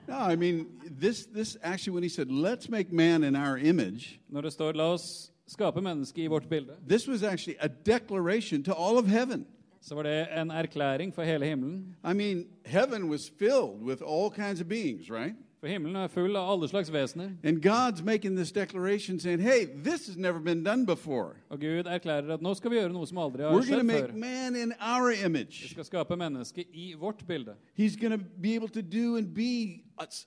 No, 0.08 0.14
I 0.30 0.36
mean 0.36 0.66
this 1.00 1.26
this 1.26 1.56
actually 1.62 1.94
when 1.94 2.02
he 2.02 2.08
said, 2.08 2.28
"Let's 2.28 2.68
make 2.68 2.92
man 2.92 3.24
in 3.24 3.34
our 3.36 3.56
image," 3.58 4.20
Når 4.30 4.40
det 4.40 4.52
står 4.52 4.72
'la 4.72 4.92
oss 4.92 5.30
skape 5.46 5.80
menneske 5.80 6.22
i 6.24 6.26
vårt 6.26 6.48
bilde', 6.48 6.76
this 6.88 7.08
was 7.08 7.22
actually 7.22 7.56
a 7.60 7.68
declaration 7.68 8.62
to 8.62 8.72
all 8.72 8.98
of 8.98 9.06
heaven. 9.06 9.46
Så 9.84 9.94
var 9.94 10.02
det 10.02 10.26
en 10.40 10.50
erklæring 10.50 11.14
for 11.14 11.22
hele 11.22 11.46
himmelen. 11.46 11.96
I 12.10 12.14
mean, 12.14 12.46
heaven 12.64 13.10
was 13.10 13.32
filled 13.38 13.82
with 13.82 14.02
all 14.02 14.30
kinds 14.30 14.60
of 14.60 14.68
beings, 14.68 15.10
right? 15.10 15.34
For 15.60 15.68
himmelen 15.68 15.96
er 15.96 16.08
full 16.08 16.36
av 16.36 16.50
alle 16.52 16.68
slags 16.68 16.92
vesener. 16.92 17.30
And 17.44 17.62
God's 17.62 18.02
making 18.02 18.36
this 18.36 18.52
declaration 18.52 19.20
saying, 19.20 19.40
hey, 19.40 19.64
this 19.84 20.06
has 20.06 20.16
never 20.16 20.40
been 20.40 20.64
done 20.64 20.86
before. 20.86 21.36
Og 21.48 21.60
Gud 21.60 21.84
erklærer 21.86 22.34
at 22.34 22.42
nå 22.42 22.54
skal 22.54 22.70
vi 22.70 22.76
gjøre 22.76 22.92
noe 22.92 23.06
som 23.06 23.18
aldri 23.18 23.42
har 23.42 23.50
We're 23.50 23.64
going 23.64 23.64
to 23.64 23.74
skjedd 23.80 23.84
make 23.84 24.12
før. 24.12 24.18
man 24.18 24.56
in 24.56 24.72
our 24.80 25.12
Vi 25.48 25.68
skal 25.68 25.84
skape 25.84 26.16
mennesket 26.16 26.66
i 26.72 26.94
vårt 26.98 27.26
bilde. 27.26 27.54
He's 27.78 27.96
going 27.96 28.18
to 28.18 28.24
be 28.42 28.54
able 28.54 28.68
to 28.68 28.82
do 28.82 29.16
and 29.16 29.34
be 29.34 29.84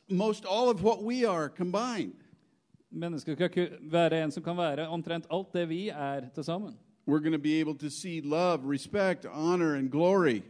most 0.10 0.46
all 0.46 0.70
of 0.70 0.84
what 0.84 1.04
we 1.04 1.30
are 1.30 1.50
combined. 1.50 2.14
Mennesket 2.92 3.38
skal 3.38 3.70
være 3.82 4.24
en 4.24 4.32
som 4.32 4.44
kan 4.44 4.58
være 4.58 4.88
omtrent 4.88 5.26
alt 5.32 5.54
det 5.54 5.70
vi 5.70 5.90
er 5.90 6.30
til 6.36 6.44
sammen. 6.44 6.74
We're 7.08 7.20
going 7.20 7.32
to 7.32 7.40
be 7.40 7.60
able 7.62 7.76
to 7.76 7.90
see 7.90 8.22
love, 8.22 8.66
respect, 8.66 9.26
honor, 9.26 9.76
and 9.76 9.90
glory. 9.92 10.42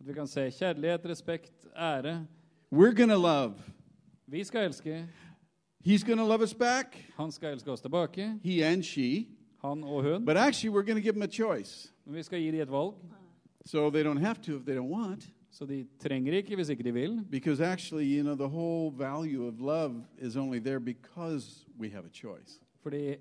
At 0.00 0.06
vi 0.06 0.12
kan 0.12 0.26
se 0.26 0.50
kjærlighet, 0.50 1.00
respekt, 1.04 1.52
ære. 1.76 2.26
We're 2.72 2.94
going 2.94 3.10
to 3.10 3.18
love. 3.18 3.54
Vi 4.26 4.44
skal 4.44 4.64
elske. 4.64 5.06
He's 5.86 6.04
going 6.04 6.18
to 6.18 6.24
love 6.24 6.42
us 6.42 6.54
back, 6.54 6.96
Han 7.16 7.32
skal 7.32 7.52
elske 7.52 7.70
oss 7.70 7.80
tilbake. 7.80 8.38
he 8.44 8.62
and 8.62 8.82
she. 8.82 9.28
Han 9.64 9.84
og 9.84 10.02
hun. 10.02 10.24
But 10.24 10.36
actually, 10.36 10.76
we're 10.76 10.86
going 10.86 10.96
to 10.96 11.02
give 11.02 11.12
them 11.12 11.22
a 11.22 11.26
choice. 11.32 11.92
Men 12.06 12.14
vi 12.14 12.22
skal 12.22 12.40
gi 12.40 12.50
dem 12.50 12.60
et 12.60 12.70
valg. 12.70 12.94
So 13.66 13.90
they 13.90 14.02
don't 14.02 14.20
have 14.20 14.34
to 14.42 14.56
if 14.56 14.64
they 14.66 14.76
don't 14.76 14.90
want. 14.90 15.30
Så 15.50 15.66
de 15.66 15.86
trenger 16.00 16.32
ikke 16.32 16.54
hvis 16.54 16.68
ikke 16.68 16.82
de 16.82 16.92
vil. 16.92 17.20
Because 17.30 17.60
actually, 17.64 18.04
you 18.16 18.22
know, 18.22 18.34
the 18.34 18.48
whole 18.48 18.92
value 18.98 19.46
of 19.46 19.54
love 19.60 20.04
is 20.18 20.36
only 20.36 20.58
there 20.58 20.80
because 20.80 21.66
we 21.80 21.88
have 21.88 22.04
a 22.04 22.12
choice. 22.12 22.60
Fordi 22.82 23.14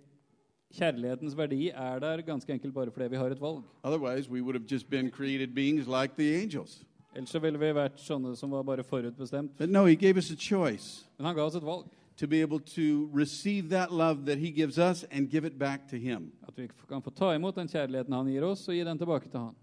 kjærlighetens 0.74 1.38
verdi 1.38 1.70
er 1.70 2.00
der 2.00 2.22
ganske 2.22 2.54
enkelt 2.54 2.74
bare 2.74 2.92
fordi 2.92 3.08
vi 3.10 3.16
har 3.16 3.26
et 3.32 3.42
valg. 3.42 3.64
Otherwise, 3.84 4.30
we 4.32 4.42
would 4.42 4.56
have 4.56 4.68
just 4.72 4.90
been 4.90 5.10
created 5.12 5.48
beings 5.56 5.88
like 5.88 6.14
the 6.18 6.36
angels. 6.42 6.86
Ellers 7.16 7.30
så 7.30 7.40
ville 7.40 7.60
vi 7.60 7.66
vært 7.76 8.00
sånne 8.02 8.36
som 8.36 8.52
var 8.52 8.64
bare 8.64 8.84
forutbestemt. 8.84 9.58
But 9.58 9.70
no, 9.70 9.86
he 9.86 9.96
gave 9.96 10.18
us 10.18 10.32
a 10.32 10.36
choice 10.36 11.06
Men 11.18 11.26
han 11.26 11.36
ga 11.36 11.42
oss 11.46 11.56
et 11.56 11.64
valg. 11.66 11.86
to 12.18 12.28
be 12.28 12.42
able 12.42 12.60
to 12.60 13.10
receive 13.14 13.70
that 13.70 13.92
love 13.92 14.26
that 14.26 14.38
he 14.38 14.52
gives 14.52 14.78
us 14.78 15.04
and 15.12 15.30
give 15.30 15.46
it 15.48 15.60
back 15.60 15.88
to 15.90 15.96
him. 15.98 16.32
At 16.48 16.58
vi 16.58 16.68
kan 16.90 17.02
få 17.02 17.10
ta 17.10 17.34
imot 17.34 17.56
den 17.56 17.68
kjærligheten 17.68 18.14
han 18.14 18.28
gir 18.28 18.44
oss, 18.44 18.68
og 18.68 18.74
gi 18.76 18.84
den 18.84 18.98
tilbake 18.98 19.30
til 19.30 19.40
han. 19.40 19.56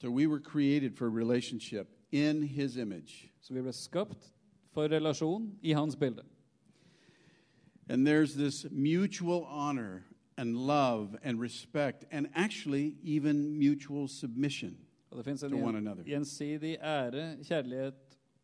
So 0.00 0.10
we 0.10 0.26
were 0.28 0.38
created 0.40 0.96
for 0.96 1.06
a 1.06 1.10
relationship 1.10 1.88
in 2.12 2.42
his 2.42 2.76
image. 2.76 3.32
Så 3.40 3.54
vi 3.54 3.62
ble 3.62 3.72
skapt 3.72 4.32
for 4.72 4.86
relasjon 4.88 5.48
i 5.62 5.72
hans 5.72 5.96
bilde. 5.96 6.22
And 7.88 8.06
there's 8.06 8.34
this 8.34 8.66
mutual 8.70 9.44
honor 9.44 10.04
and 10.36 10.56
love 10.56 11.16
and 11.22 11.40
respect 11.40 12.04
and 12.10 12.26
actually 12.34 12.94
even 13.02 13.58
mutual 13.58 14.08
submission. 14.08 14.76
Og 15.10 15.16
det 15.16 15.24
finnes 15.24 15.42
en 15.42 15.50
To 15.50 15.56
one 15.56 15.78
another. 15.78 16.02
gjensidig 16.04 16.76
ære, 16.82 17.36
kjærlighet 17.44 17.94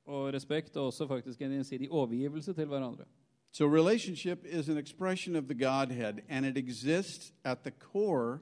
og 0.06 0.32
respekt, 0.34 0.76
og 0.76 0.86
også 0.86 1.06
faktisk 1.06 1.42
en 1.42 1.50
gjensidig 1.50 1.90
overgivelse 1.90 2.52
til 2.52 2.64
hverandre. 2.66 3.04
So 3.52 3.66
relationship 3.66 4.38
is 4.46 4.68
an 4.68 4.78
expression 4.78 5.36
of 5.36 5.44
the 5.44 5.54
Godhead 5.54 6.14
and 6.28 6.46
it 6.46 6.56
exists 6.58 7.32
at 7.44 7.58
the 7.58 7.70
core 7.92 8.38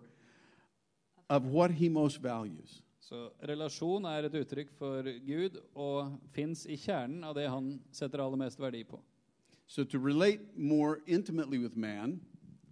of 1.29 1.43
what 1.45 1.71
he 1.71 1.89
most 1.89 2.23
values. 2.23 2.83
Så 3.01 3.29
relasjon 3.49 4.05
er 4.05 4.09
et 4.25 4.35
uttrykk 4.35 4.71
for 4.79 5.03
Gud 5.27 5.61
og 5.75 6.19
fins 6.33 6.67
i 6.67 6.77
kjernen 6.77 7.25
av 7.25 7.35
det 7.35 7.49
han 7.51 7.81
setter 7.93 8.23
aller 8.25 8.37
mest 8.37 8.61
verdi 8.61 8.85
på. 8.85 9.01
So 9.73 9.85
to 9.85 9.99
relate 9.99 10.41
more 10.55 10.99
intimately 11.07 11.59
with 11.59 11.77
man, 11.77 12.21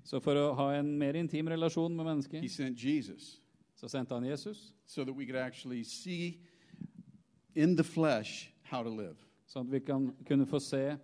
Så 0.05 0.21
for 0.21 0.35
å 0.35 0.55
ha 0.55 0.73
en 0.75 0.99
mer 0.99 1.13
intim 1.13 1.47
relasjon 1.49 1.95
med 1.97 2.27
he 2.43 2.49
sent 2.49 2.77
Jesus 2.77 3.41
så 3.77 3.89
sendte 3.89 4.13
han 4.13 4.25
Jesus, 4.25 4.75
so 4.85 5.05
that 5.05 5.13
we 5.15 5.25
could 5.25 5.37
actually 5.37 5.83
see 5.83 6.41
in 7.55 7.77
the 7.77 7.85
flesh 7.85 8.51
how 8.63 8.83
to 8.83 8.91
live. 8.91 9.17
sånn 9.49 9.67
at 9.67 9.73
vi 9.73 9.81
kan 9.81 10.13
kunne 10.27 10.47
få 10.47 10.61
se 10.61 10.97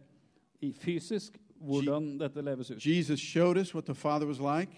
i 0.60 0.72
fysisk 0.72 1.38
hvordan 1.60 2.18
dette 2.18 2.42
leves 2.42 2.70
ut. 2.70 2.78
Jesus 2.78 3.18
showed 3.18 3.56
us 3.56 3.72
what 3.72 3.86
the 3.86 3.94
Father 3.94 4.26
was 4.26 4.40
like, 4.40 4.70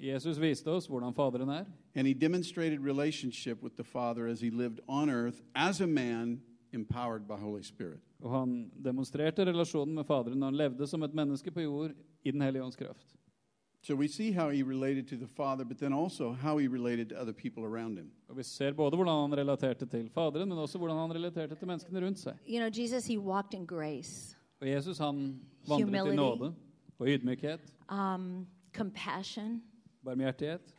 Jesus 0.00 0.38
viste 0.38 0.66
oss 0.66 0.88
hvordan 0.88 1.14
Faderen 1.14 1.50
er, 1.50 1.66
and 1.94 2.06
he 2.06 2.14
demonstrated 2.14 2.80
relationship 2.80 3.62
with 3.62 3.76
the 3.76 3.84
Father 3.84 4.26
as 4.26 4.40
he 4.40 4.50
lived 4.50 4.80
on 4.88 5.08
earth 5.10 5.42
as 5.54 5.80
a 5.80 5.86
man 5.86 6.40
empowered 6.72 7.28
by 7.28 7.36
Holy 7.36 7.62
Spirit. 7.62 8.00
Og 8.22 8.30
han 8.34 8.70
demonstrerte 8.84 9.44
relasjonen 9.46 9.94
med 9.94 10.04
Faderen 10.06 10.38
når 10.40 10.46
han 10.52 10.56
levde 10.56 10.86
som 10.86 11.02
et 11.02 11.14
menneske 11.14 11.50
på 11.54 11.60
jord 11.60 11.90
i 12.24 12.30
Den 12.30 12.40
hellige 12.42 12.64
ånds 12.64 12.76
kraft. 12.76 13.14
So 13.82 13.94
we 13.94 14.08
see 14.08 14.32
how 14.32 14.50
he 14.50 14.62
related 14.64 15.06
to 15.08 15.16
the 15.16 15.26
Father, 15.28 15.64
but 15.64 15.78
then 15.78 15.92
also 15.92 16.32
how 16.32 16.58
he 16.58 16.66
related 16.68 17.08
to 17.10 17.14
other 17.20 17.32
people 17.32 17.64
around 17.64 17.96
him. 17.98 18.10
Og 18.28 18.36
Vi 18.36 18.42
ser 18.42 18.72
både 18.72 18.96
hvordan 18.96 19.30
han 19.30 19.38
relaterte 19.38 19.86
til 19.86 20.10
Faderen, 20.10 20.48
men 20.48 20.58
også 20.58 20.78
hvordan 20.78 20.96
han 20.96 21.14
relaterte 21.14 21.54
til 21.54 21.66
menneskene 21.66 22.00
rundt 22.06 22.18
seg. 22.18 22.34
You 22.48 22.58
know, 22.58 22.68
Jesus, 22.82 23.06
he 23.06 23.18
walked 23.18 23.54
in 23.54 23.66
grace, 23.66 24.36
Og 24.60 24.68
Jesus 24.68 24.98
han 24.98 25.40
vandret 25.68 25.84
Humility. 25.84 26.12
i 26.12 26.16
nåde 26.16 26.54
og 26.98 27.06
ydmykhet, 27.08 27.60
um, 27.92 28.46
compassion, 28.74 29.62
barmhjertighet, 30.04 30.74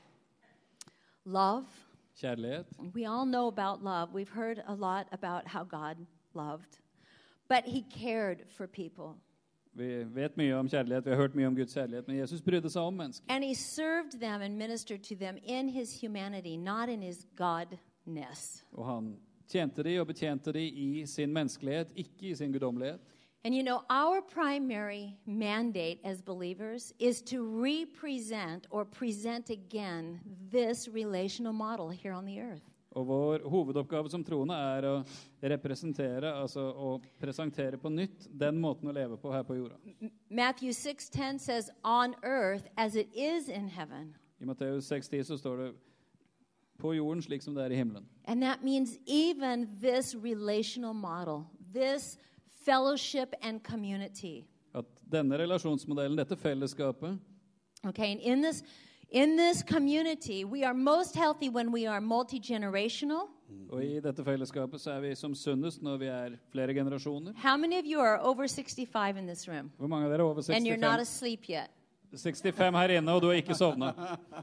love. 1.26 1.66
kjærlighet. 2.16 2.66
We 2.96 3.06
all 3.08 3.26
know 3.26 3.48
about 3.48 3.82
love. 3.84 4.10
We've 4.14 4.34
heard 4.34 4.60
a 4.68 4.74
lot 4.76 5.08
about 5.12 5.48
how 5.48 5.64
God 5.64 6.06
loved, 6.36 6.80
but 7.50 7.64
he 7.66 7.84
cared 8.04 8.38
for 8.58 8.68
people. 8.68 9.16
Vi 9.74 10.04
vet 10.04 10.38
mye 10.38 10.54
om 10.54 10.68
kjærlighet, 10.70 11.06
vi 11.06 11.10
har 11.10 11.18
hørt 11.18 11.36
mye 11.36 11.48
om 11.48 11.56
Guds 11.56 11.74
kjærlighet, 11.74 12.08
men 12.08 12.18
Jesus 12.18 12.42
brydde 12.42 12.70
seg 12.70 12.82
om 12.82 12.94
mennesker. 12.94 13.26
And 13.30 13.44
he 13.44 13.56
served 13.56 14.20
them 14.20 14.42
and 14.42 14.58
ministered 14.58 15.04
to 15.04 15.16
them 15.16 15.38
in 15.44 15.70
his 15.70 16.02
humanity, 16.02 16.56
not 16.58 16.90
in 16.90 17.02
his 17.02 17.28
godness. 17.36 18.66
Og 18.74 18.86
han 18.86 19.16
tjente 19.48 19.84
de 19.84 20.00
og 20.00 20.08
betjente 20.08 20.52
de 20.54 20.68
i 20.68 21.06
sin 21.06 21.34
menneskelighet, 21.34 21.88
ikke 21.96 22.30
i 22.30 22.36
sin 22.36 22.52
guddommelighet. 22.52 23.00
And 23.44 23.56
you 23.56 23.64
know, 23.64 23.80
our 23.90 24.22
primary 24.22 25.16
mandate 25.26 26.00
as 26.04 26.22
believers 26.22 26.94
is 27.00 27.22
to 27.22 27.38
represent 27.42 28.68
or 28.70 28.84
present 28.84 29.50
again 29.50 30.20
this 30.52 30.90
relational 30.94 31.54
model 31.54 31.90
here 31.90 32.14
on 32.14 32.26
the 32.26 32.42
earth. 32.42 32.69
Og 32.98 33.06
vår 33.06 33.44
hovedoppgave 33.46 34.10
som 34.10 34.24
troende 34.26 34.56
er 34.58 34.86
å 34.90 34.94
representere, 35.52 36.32
altså 36.42 36.64
å 36.74 36.96
presentere 37.22 37.78
på 37.78 37.92
nytt 37.94 38.26
den 38.34 38.58
måten 38.62 38.90
å 38.90 38.94
leve 38.96 39.18
på 39.22 39.34
her 39.34 39.44
på 39.46 39.60
jorda. 39.60 39.78
Matthew 40.30 40.74
6:10 40.74 41.38
says 41.40 41.70
on 41.84 42.16
earth 42.24 42.66
as 42.78 42.96
it 42.96 43.10
is 43.14 43.48
in 43.48 43.68
heaven. 43.68 44.16
I 44.42 44.46
Matteus 44.46 44.90
6,10 44.90 45.24
så 45.24 45.38
står 45.38 45.58
det 45.58 45.74
på 46.80 46.96
jorden 46.96 47.22
slik 47.22 47.44
som 47.44 47.54
det 47.54 47.66
er 47.66 47.72
i 47.72 47.76
himmelen. 47.76 48.06
And 48.26 48.42
that 48.42 48.64
means 48.64 48.98
even 49.06 49.68
this 49.82 50.16
relational 50.16 50.94
model, 50.94 51.46
this 51.74 52.18
fellowship 52.66 53.36
and 53.42 53.64
community. 53.64 54.48
At 54.74 54.86
denne 55.12 55.38
relasjonsmodellen, 55.38 56.18
dette 56.18 56.36
fellesskapet, 56.36 57.20
Okay, 57.88 58.12
and 58.12 58.20
in 58.20 58.42
this 58.42 58.64
in 59.12 59.36
this 59.38 59.64
community, 59.64 60.44
we 60.46 60.64
are 60.64 60.74
most 60.74 61.16
healthy 61.16 61.50
when 61.50 61.72
we 61.72 61.88
are 61.88 62.00
multi-generational. 62.02 63.28
og 63.72 63.84
i 63.84 64.00
dette 64.02 64.24
fellesskapet 64.26 64.82
så 64.82 64.92
er 64.92 65.00
vi 65.02 65.16
som 65.16 65.34
sunnest 65.36 65.82
når 65.82 65.98
vi 66.02 66.06
er 66.06 66.30
flere 66.52 66.74
generasjoner. 66.74 67.34
How 67.38 67.58
many 67.58 67.78
of 67.80 67.86
you 67.86 68.00
are 68.02 68.20
over 68.22 68.48
65 68.48 69.18
in 69.18 69.26
this 69.28 69.48
room? 69.48 69.72
Hvor 69.78 69.88
mange 69.88 70.06
av 70.06 70.12
dere 70.12 70.22
er 70.22 70.26
over 70.26 70.42
And 70.54 70.66
you're 70.68 70.78
not 70.78 71.00
65? 71.00 71.02
asleep 71.02 71.50
yet. 71.50 71.70
65 72.12 72.74
her 72.76 72.90
inne, 72.98 73.12
og 73.12 73.22
du 73.22 73.28
har 73.28 73.34
ikke 73.38 73.54
sovna. 73.56 73.92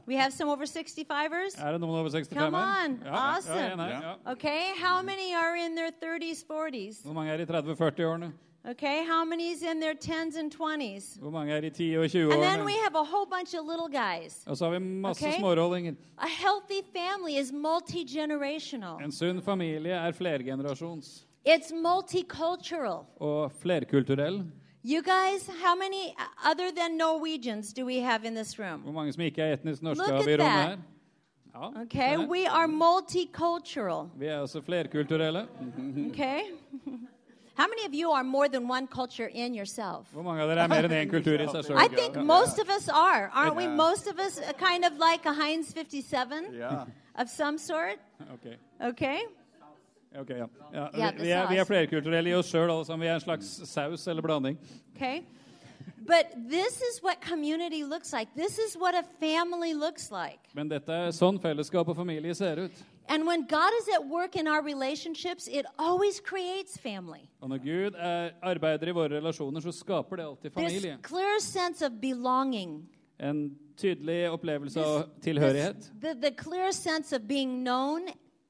We 0.07 0.15
have 0.15 0.31
some 0.31 0.49
over 0.51 0.65
65ers? 0.65 1.57
Er 1.59 1.71
det 1.71 1.81
noen 1.81 1.99
over 1.99 2.09
65 2.09 2.33
Come 2.37 2.55
on, 2.57 2.97
her? 3.03 3.05
ja, 3.05 3.35
awesome. 3.35 3.83
ja, 3.83 3.99
ja. 3.99 4.31
Okay, 4.31 4.71
how 4.79 5.01
many 5.01 5.33
are 5.35 5.55
in 5.65 5.75
their 5.75 5.91
30s, 5.91 6.43
40s? 6.47 7.01
Hvor 7.03 7.13
mange 7.13 7.31
er 7.31 7.39
i 7.39 7.45
30-40-årene? 7.45 8.31
Okay, 8.65 9.05
how 9.05 9.23
many's 9.23 9.61
in 9.63 9.79
their 9.79 9.93
10s 9.95 10.35
and 10.37 10.51
20s? 10.51 11.17
Hvor 11.19 11.29
mange 11.31 11.51
er 11.53 11.61
i 11.63 11.69
10- 11.69 11.97
og 11.97 12.33
And 12.33 12.43
then 12.43 12.65
we 12.65 12.73
have 12.83 12.95
a 12.95 13.03
whole 13.03 13.25
bunch 13.25 13.53
of 13.55 13.65
little 13.65 13.87
guys. 13.89 14.43
Og 14.47 14.57
så 14.57 14.65
har 14.65 14.71
vi 14.71 14.79
masse 14.79 15.25
Okay. 15.25 15.37
smårollinger. 15.39 15.95
A 16.17 16.27
healthy 16.27 16.81
family 16.95 17.37
is 17.39 17.51
multi-generational. 17.51 19.03
En 19.03 19.11
sunn 19.11 19.41
familie 19.41 19.91
er 19.93 20.11
flergenerasjons 20.11 21.25
It's 21.45 21.71
multicultural. 21.73 23.05
og 23.19 23.51
flerkulturell. 23.51 24.43
You 24.83 25.01
guys, 25.01 25.47
how 25.65 25.75
many 25.75 26.13
uh, 26.17 26.51
other 26.51 26.71
than 26.71 26.97
Norwegians 26.97 27.73
do 27.73 27.85
we 27.85 27.99
have 28.01 28.25
in 28.27 28.35
this 28.35 28.59
room? 28.59 28.81
Hvor 28.81 28.91
mange 28.91 29.13
som 29.13 29.21
ikke 29.23 29.41
er 29.41 29.53
etnisk 29.53 29.81
norske 29.81 30.03
Look 30.03 30.11
har 30.11 30.23
vi 30.23 30.31
i 30.31 30.37
rommet 30.37 30.67
her? 30.69 30.77
Ja, 31.55 31.81
Okay, 31.81 32.17
we 32.17 32.47
are 32.49 32.67
multicultural. 32.67 34.09
vi 34.19 34.25
er 34.25 34.37
også 34.39 34.61
flerkulturelle. 34.61 35.47
Okay? 36.09 36.39
How 37.57 37.65
many 37.67 37.85
of 37.85 37.93
you 37.93 38.11
are 38.11 38.23
more 38.23 38.47
than 38.47 38.67
one 38.67 38.85
culture 38.87 39.27
in 39.33 39.53
yourself? 39.55 40.07
Hvor 40.13 40.23
mange 40.23 40.41
av 40.43 40.49
dere 40.51 40.67
mer 40.69 40.85
enn 40.85 40.91
én 40.93 41.09
kultur 41.09 41.41
i 41.41 41.47
seg 41.49 41.63
I 41.65 41.87
sjøl? 41.87 41.95
think 41.95 42.15
most 42.35 42.59
of 42.59 42.69
us 42.69 42.87
are. 42.89 43.31
Aren't 43.33 43.55
we? 43.55 43.65
Most 43.67 44.07
of 44.07 44.19
us 44.19 44.37
uh, 44.39 44.53
kind 44.53 44.85
of 44.85 44.97
like 44.99 45.25
a 45.25 45.33
Heinz 45.33 45.73
57 45.73 46.53
Yeah. 46.53 46.85
of 47.15 47.29
some 47.29 47.57
sort. 47.57 47.97
Okay. 48.35 48.57
Okay? 48.81 49.19
ok, 50.17 50.29
ja. 50.29 50.45
ja 50.73 50.89
Ja, 50.93 51.11
vi, 51.11 51.17
det 51.17 51.21
vi, 51.25 51.31
er, 51.31 51.41
sa 51.43 51.49
vi 51.49 51.55
er 51.55 51.57
jeg. 51.63 51.67
flerkulturelle 51.67 52.29
i 52.29 52.33
oss 52.37 52.49
sjøl, 52.53 52.69
alle 52.69 52.85
sammen. 52.85 53.01
Vi 53.05 53.09
er 53.09 53.15
en 53.15 53.25
slags 53.25 53.49
saus 53.69 54.07
eller 54.07 54.21
blanding. 54.21 54.57
Okay? 54.95 55.23
But 56.05 56.29
this 56.49 56.77
is 56.81 57.01
what 57.03 57.19
community 57.21 57.83
looks 57.83 58.13
like. 58.13 58.29
This 58.35 58.57
is 58.59 58.77
what 58.77 58.95
a 58.95 59.03
family 59.19 59.73
looks 59.73 60.11
like. 60.11 60.39
Men 60.55 60.69
dette 60.69 60.89
er 60.93 61.09
sånn 61.11 61.41
fellesskap 61.41 61.89
og 61.89 61.95
familie 61.97 62.33
ser 62.37 62.61
ut. 62.67 62.83
And 63.09 63.25
when 63.27 63.45
God 63.47 63.71
is 63.81 63.87
at 63.95 64.05
work 64.09 64.35
in 64.35 64.47
our 64.47 64.61
relationships, 64.61 65.47
it 65.47 65.65
always 65.79 66.19
creates 66.19 66.77
family. 66.77 67.29
Og 67.41 67.49
når 67.49 67.57
Gud 67.57 67.93
er, 67.97 68.31
arbeider 68.43 68.87
i 68.87 68.91
våre 68.91 69.09
relasjoner, 69.17 69.59
så 69.61 69.71
skaper 69.71 70.15
det 70.15 70.25
alltid 70.25 70.51
This 70.51 70.53
familie. 70.53 70.97
clear 71.03 71.39
sense 71.39 71.85
of 71.85 71.91
belonging. 72.01 72.89
En 73.19 73.57
tydelig 73.77 74.29
opplevelse 74.29 74.79
This- 74.79 74.85
av 74.85 75.03
tilhørighet. 75.21 75.91
The, 76.01 76.13
the 76.21 76.31
clear 76.37 76.71
sense 76.71 77.15
of 77.15 77.21
being 77.27 77.63
known 77.63 78.01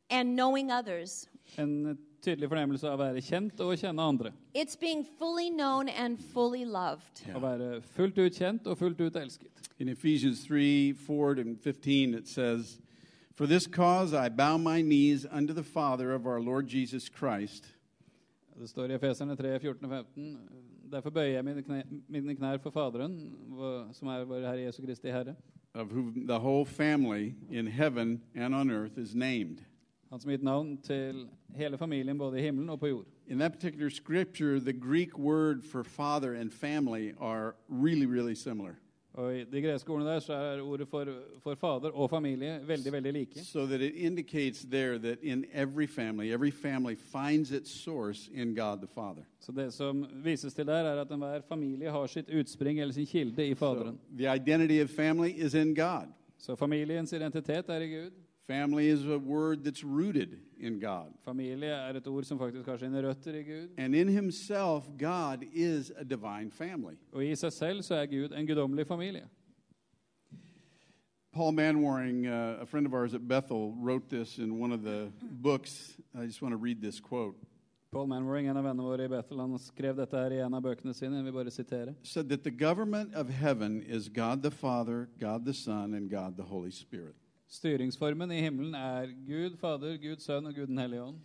and 0.10 0.36
knowing 0.36 0.72
others. 0.72 1.28
En 1.58 1.98
tydelig 2.22 2.50
fornemmelse 2.50 2.88
av 2.90 3.00
å 3.00 3.04
være 3.04 3.22
kjent 3.22 3.60
og 3.62 3.74
å 3.74 3.78
kjenne 3.78 4.02
andre. 4.02 4.32
It's 4.56 4.76
being 4.76 5.06
fully 5.20 5.50
known 5.50 5.88
and 5.90 6.18
fully 6.34 6.66
loved. 6.66 7.22
Å 7.36 7.40
være 7.40 7.82
fullt 7.82 8.18
ut 8.18 8.34
kjent 8.34 8.68
og 8.68 8.78
fullt 8.78 9.00
ut 9.02 9.16
elsket. 9.16 9.52
In 9.80 9.90
Ephesians 9.90 10.44
3 10.48 10.94
4 10.94 11.42
and 11.42 11.58
15, 11.62 12.16
it 12.16 12.28
says, 12.28 12.80
For 13.38 13.46
this 13.46 13.68
cause 13.68 14.14
I 14.16 14.30
bow 14.30 14.58
my 14.58 14.82
knees 14.82 15.26
unto 15.32 15.54
the 15.54 15.64
Father 15.64 16.12
of 16.12 16.26
our 16.26 16.42
Lord 16.42 16.68
Jesus 16.68 17.08
Christ, 17.10 17.74
Det 18.60 18.70
står 18.70 18.90
i 18.90 18.94
Efeserne 18.94 19.36
3, 19.36 19.60
14 19.60 19.86
og 19.86 19.92
15. 19.92 20.38
Derfor 20.92 21.10
bøyer 21.10 21.26
jeg 21.36 21.46
mine, 21.46 21.62
kne, 21.62 21.84
mine 22.08 22.36
knær 22.36 22.58
for 22.58 22.70
Faderen, 22.74 23.20
som 23.94 24.08
er 24.08 24.24
vår 24.26 24.40
Herre 24.40 24.64
Jesu 24.66 24.82
Kristi 24.86 25.12
Herre. 25.12 25.36
of 25.76 25.92
whom 25.92 26.26
the 26.26 26.40
whole 26.40 26.66
family 26.66 27.36
in 27.52 27.68
heaven 27.68 28.22
and 28.36 28.56
on 28.56 28.72
earth 28.72 28.98
is 28.98 29.14
named. 29.16 29.62
Han 30.10 30.20
som 30.20 30.32
gitt 30.32 30.44
navn 30.44 30.78
til 30.78 31.28
hele 31.56 31.78
familien 31.78 32.18
både 32.18 32.40
i 32.40 32.42
himmelen 32.42 32.70
og 32.70 32.80
på 32.80 32.88
jord. 32.88 33.06
In 33.28 33.38
that 33.38 33.52
particular 33.54 33.90
scripture, 33.90 34.60
the 34.60 34.74
Greek 34.74 35.20
word 35.20 35.64
for 35.64 35.84
father 35.84 36.34
and 36.34 36.52
family 36.52 37.14
are 37.20 37.54
really, 37.70 38.06
really 38.08 38.36
similar. 38.36 38.76
Og 39.18 39.32
I 39.38 39.44
de 39.50 39.62
greske 39.62 39.90
ordene 39.90 40.10
der 40.12 40.20
så 40.22 40.34
er 40.34 40.60
ordet 40.62 40.88
for, 40.88 41.08
for 41.42 41.56
fader 41.58 41.90
og 41.90 42.10
familie 42.10 42.60
veldig 42.68 42.92
veldig 42.94 43.14
like. 43.14 43.44
So 43.44 43.66
that 43.66 43.82
it 43.82 43.96
indicates 43.96 44.62
there 44.72 45.00
that 45.00 45.18
in 45.24 45.46
every 45.54 45.88
family, 45.88 46.30
every 46.34 46.52
family 46.52 46.96
finds 46.96 47.52
its 47.52 47.72
source 47.72 48.30
in 48.34 48.56
God 48.56 48.78
the 48.78 48.88
Father. 48.96 49.24
Så 49.40 49.52
Det 49.52 49.74
som 49.74 50.06
vises 50.24 50.54
til 50.54 50.66
der, 50.68 50.74
er 50.74 51.02
at 51.02 51.12
enhver 51.12 51.42
familie 51.50 51.90
har 51.92 52.08
sitt 52.08 52.30
utspring 52.30 52.80
eller 52.80 52.94
sin 52.94 53.06
kilde 53.06 53.48
i 53.48 53.56
So 53.56 53.60
Faderen. 53.60 53.98
the 54.18 54.36
identity 54.36 54.84
of 54.84 54.90
family 54.90 55.30
is 55.46 55.54
in 55.54 55.76
God. 55.76 56.08
Så 56.38 56.56
familiens 56.56 57.14
identitet 57.14 57.70
er 57.70 57.80
i 57.82 57.88
Gud. 57.96 58.12
Family 58.48 58.88
is 58.88 59.06
a 59.06 59.20
word 59.20 59.66
that's 59.66 59.84
rooted 59.84 60.40
in 60.58 60.80
God. 60.80 61.14
Familie 61.26 61.68
er 61.68 61.98
et 61.98 62.08
ord 62.08 62.24
som 62.24 62.40
faktisk 62.40 62.66
har 62.66 62.78
sine 62.78 63.02
røtter 63.04 63.36
i 63.36 63.44
Gud. 63.44 63.70
And 63.78 63.96
in 63.96 64.08
himself, 64.08 64.88
God 64.98 65.44
is 65.54 65.92
a 65.98 66.04
divine 66.04 66.52
family. 66.52 66.96
Og 67.12 67.26
i 67.26 67.36
seg 67.36 67.52
selv 67.52 67.82
så 67.82 67.96
er 67.96 68.06
Gud 68.06 68.32
en 68.32 68.48
guddommelig 68.48 68.88
familie. 68.88 69.28
Paul 71.34 71.52
Manwaring, 71.52 72.26
uh, 72.26 72.62
a 72.62 72.66
friend 72.66 72.88
of 72.88 72.94
ours 72.94 73.14
at 73.14 73.28
Bethel, 73.28 73.76
wrote 73.84 74.10
this 74.10 74.38
in 74.38 74.58
one 74.62 74.72
of 74.72 74.82
the 74.82 75.12
books. 75.22 75.98
I 76.16 76.26
just 76.26 76.42
want 76.42 76.54
to 76.54 76.58
read 76.58 76.82
this 76.82 77.02
quote. 77.02 77.36
Paul 77.92 78.08
Manwaring, 78.08 78.48
en 78.48 78.58
av 78.58 78.64
vennene 78.64 78.84
våre 78.84 79.04
i 79.04 79.08
Bethel, 79.08 79.40
han 79.40 79.60
skrev 79.60 79.96
dette 79.96 80.18
her 80.18 80.32
i 80.32 80.40
en 80.40 80.54
av. 80.54 80.66
Jeg 80.66 81.12
vil 81.12 81.34
bare 81.34 81.52
sitere. 81.52 81.96
Said 82.02 82.30
that 82.30 82.44
the 82.44 82.52
government 82.52 83.14
of 83.14 83.30
heaven 83.30 83.84
is 83.84 84.08
God 84.08 84.42
the 84.42 84.52
Father, 84.52 85.10
God 85.20 85.46
the 85.46 85.54
Son, 85.54 85.94
and 85.94 86.10
God 86.10 86.38
the 86.38 86.44
Holy 86.44 86.72
Spirit. 86.72 87.16
Styringsformen 87.48 88.32
i 88.32 88.42
himmelen 88.42 88.76
er 88.76 89.08
Gud 89.28 89.58
Fader, 89.62 89.98
Gud 89.98 90.20
Sønn 90.24 90.48
og 90.50 90.56
Gud 90.56 90.68
Den 90.68 90.78
hellige 90.82 91.02
ånd. 91.04 91.20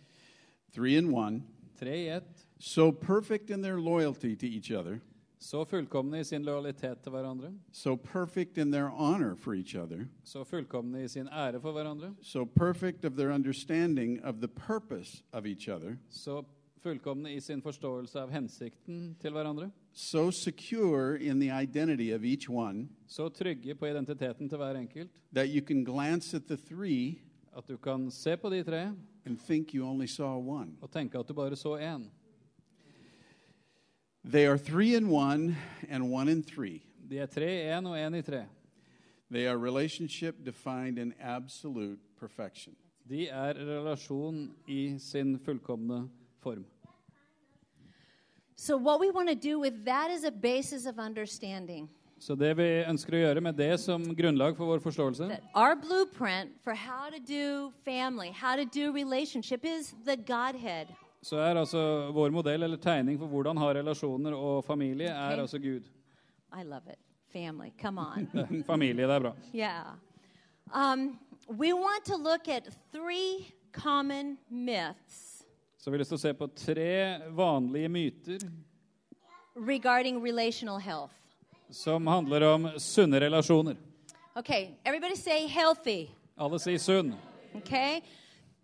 Three 0.73 0.97
in 0.97 1.11
one. 1.13 1.41
Tre 1.79 1.95
i 2.05 2.07
ett. 2.15 2.45
So 2.59 2.91
perfect 2.91 3.49
in 3.49 3.61
their 3.61 3.77
loyalty 3.77 4.35
to 4.35 4.45
each 4.47 4.71
other, 4.71 4.99
Så 5.43 5.65
fullkomne 5.67 6.19
i 6.19 6.23
sin 6.23 6.45
lojalitet 6.45 7.01
til 7.03 7.11
hverandre. 7.11 7.49
so 7.73 7.95
perfect 7.97 8.57
in 8.57 8.71
their 8.71 8.87
honor 8.87 9.35
for 9.35 9.53
each 9.53 9.75
other, 9.75 10.07
Så 10.23 10.43
fullkomne 10.45 11.03
i 11.03 11.07
sin 11.07 11.27
ære 11.27 11.59
for 11.61 11.71
hverandre. 11.73 12.15
so 12.21 12.45
perfect 12.45 13.03
of 13.05 13.15
their 13.17 13.29
understanding 13.31 14.23
of 14.23 14.35
the 14.39 14.47
purpose 14.47 15.21
of 15.33 15.45
each 15.45 15.67
other, 15.67 15.97
Så 16.09 16.43
fullkomne 16.81 17.35
i 17.35 17.39
sin 17.39 17.61
forståelse 17.61 18.15
av 18.21 18.29
hensikten 18.31 19.15
til 19.19 19.31
hverandre. 19.31 19.71
So 19.93 20.31
secure 20.31 21.15
in 21.15 21.39
the 21.39 21.51
identity 21.51 22.11
of 22.15 22.23
each 22.23 22.49
one 22.49 22.87
Så 23.07 23.29
trygge 23.29 23.75
på 23.75 23.85
identiteten 23.85 24.49
til 24.49 24.57
hver 24.57 24.75
enkelt 24.75 25.11
that 25.35 25.47
you 25.49 25.61
can 25.65 25.83
glance 25.83 26.37
at 26.37 26.43
the 26.47 26.57
three 26.57 27.19
at 27.57 27.67
du 27.67 27.77
kan 27.77 28.11
se 28.11 28.37
på 28.37 28.49
de 28.49 28.63
tre 28.63 28.91
and 29.25 29.37
think 29.37 29.73
you 29.73 29.85
only 29.85 30.07
saw 30.07 30.37
one. 30.39 30.71
og 30.81 30.91
tenke 30.91 31.19
at 31.19 31.27
du 31.27 31.33
bare 31.33 31.55
så 31.55 31.77
én. 31.77 32.09
They 34.25 34.45
are 34.47 34.57
three 34.57 34.95
in 34.95 35.05
one 35.09 35.55
and 35.89 36.03
one 36.03 36.31
in 36.31 36.43
three. 36.43 36.81
De 37.09 37.17
er 37.19 37.25
tre 37.25 37.77
én 37.77 37.85
og 37.87 37.97
én 37.97 38.15
i 38.15 38.21
tre. 38.21 38.45
They 39.31 39.47
are 39.47 39.57
relationship 39.57 40.35
defined 40.45 40.97
in 40.97 41.13
absolute 41.19 41.99
perfection. 42.19 42.75
De 43.09 43.27
er 43.27 43.53
relasjon 43.53 44.51
i 44.67 44.97
sin 44.99 45.39
fullkomne 45.39 46.09
form. 46.39 46.65
So, 48.55 48.77
what 48.77 48.99
we 48.99 49.09
want 49.11 49.29
to 49.29 49.35
do 49.35 49.59
with 49.59 49.83
that 49.85 50.11
as 50.11 50.23
a 50.23 50.31
basis 50.31 50.85
of 50.85 50.97
understanding 50.99 51.89
Så 52.19 52.35
det 52.39 52.53
vi 52.57 52.63
ønsker 52.87 53.13
å 53.17 53.19
gjøre 53.19 53.41
med 53.43 53.55
det 53.59 53.79
som 53.81 54.03
grunnlag 54.15 54.55
for 54.55 54.65
vår 54.69 54.79
forståelse, 54.79 55.27
that 55.27 55.43
our 55.55 55.75
blueprint 55.75 56.51
for 56.63 56.73
how 56.73 57.09
to 57.09 57.19
do 57.19 57.73
family, 57.83 58.29
how 58.31 58.55
to 58.55 58.63
do 58.63 58.93
relationship 58.93 59.65
is 59.65 59.93
the 60.05 60.15
Godhead. 60.15 60.87
så 61.21 61.37
er 61.37 61.55
altså 61.55 62.11
vår 62.13 62.29
modell 62.31 62.63
eller 62.63 62.77
tegning 62.77 63.17
for 63.19 63.27
hvordan 63.27 63.57
ha 63.57 63.73
relasjoner 63.73 64.33
og 64.35 64.63
familie, 64.63 65.07
er 65.09 65.33
Ok. 65.33 65.39
altså 65.41 65.59
Gud. 65.59 65.83
I 66.53 66.63
love 66.63 66.83
it. 66.91 66.99
Family, 67.33 67.71
come 67.81 67.97
on. 67.99 68.27
Familie, 68.71 69.07
det 69.07 69.15
er 69.15 69.19
bra. 69.19 69.33
yeah. 69.53 69.95
Um, 70.73 71.17
we 71.49 71.73
want 71.73 72.05
to 72.05 72.15
look 72.15 72.47
at 72.47 72.69
three 72.93 73.51
common 73.73 74.37
myths 74.49 75.32
Så 75.83 75.91
vi 75.91 75.97
har 75.97 75.99
lyst 75.99 76.13
til 76.13 76.15
å 76.15 76.21
se 76.21 76.31
på 76.39 76.47
tre 76.55 76.93
vanlige 77.35 77.89
myter 77.91 78.43
regarding 79.67 80.21
relational 80.23 80.79
health. 80.79 81.11
som 81.69 82.07
handler 82.07 82.41
om 82.53 82.69
sunne 82.77 83.19
relasjoner. 83.19 83.75
Okay, 84.35 84.77
everybody 84.85 85.15
say 85.15 85.45
healthy. 85.47 86.07
Alle 86.37 86.59
sier 86.59 86.79
sunn. 86.79 87.13
Okay? 87.55 88.01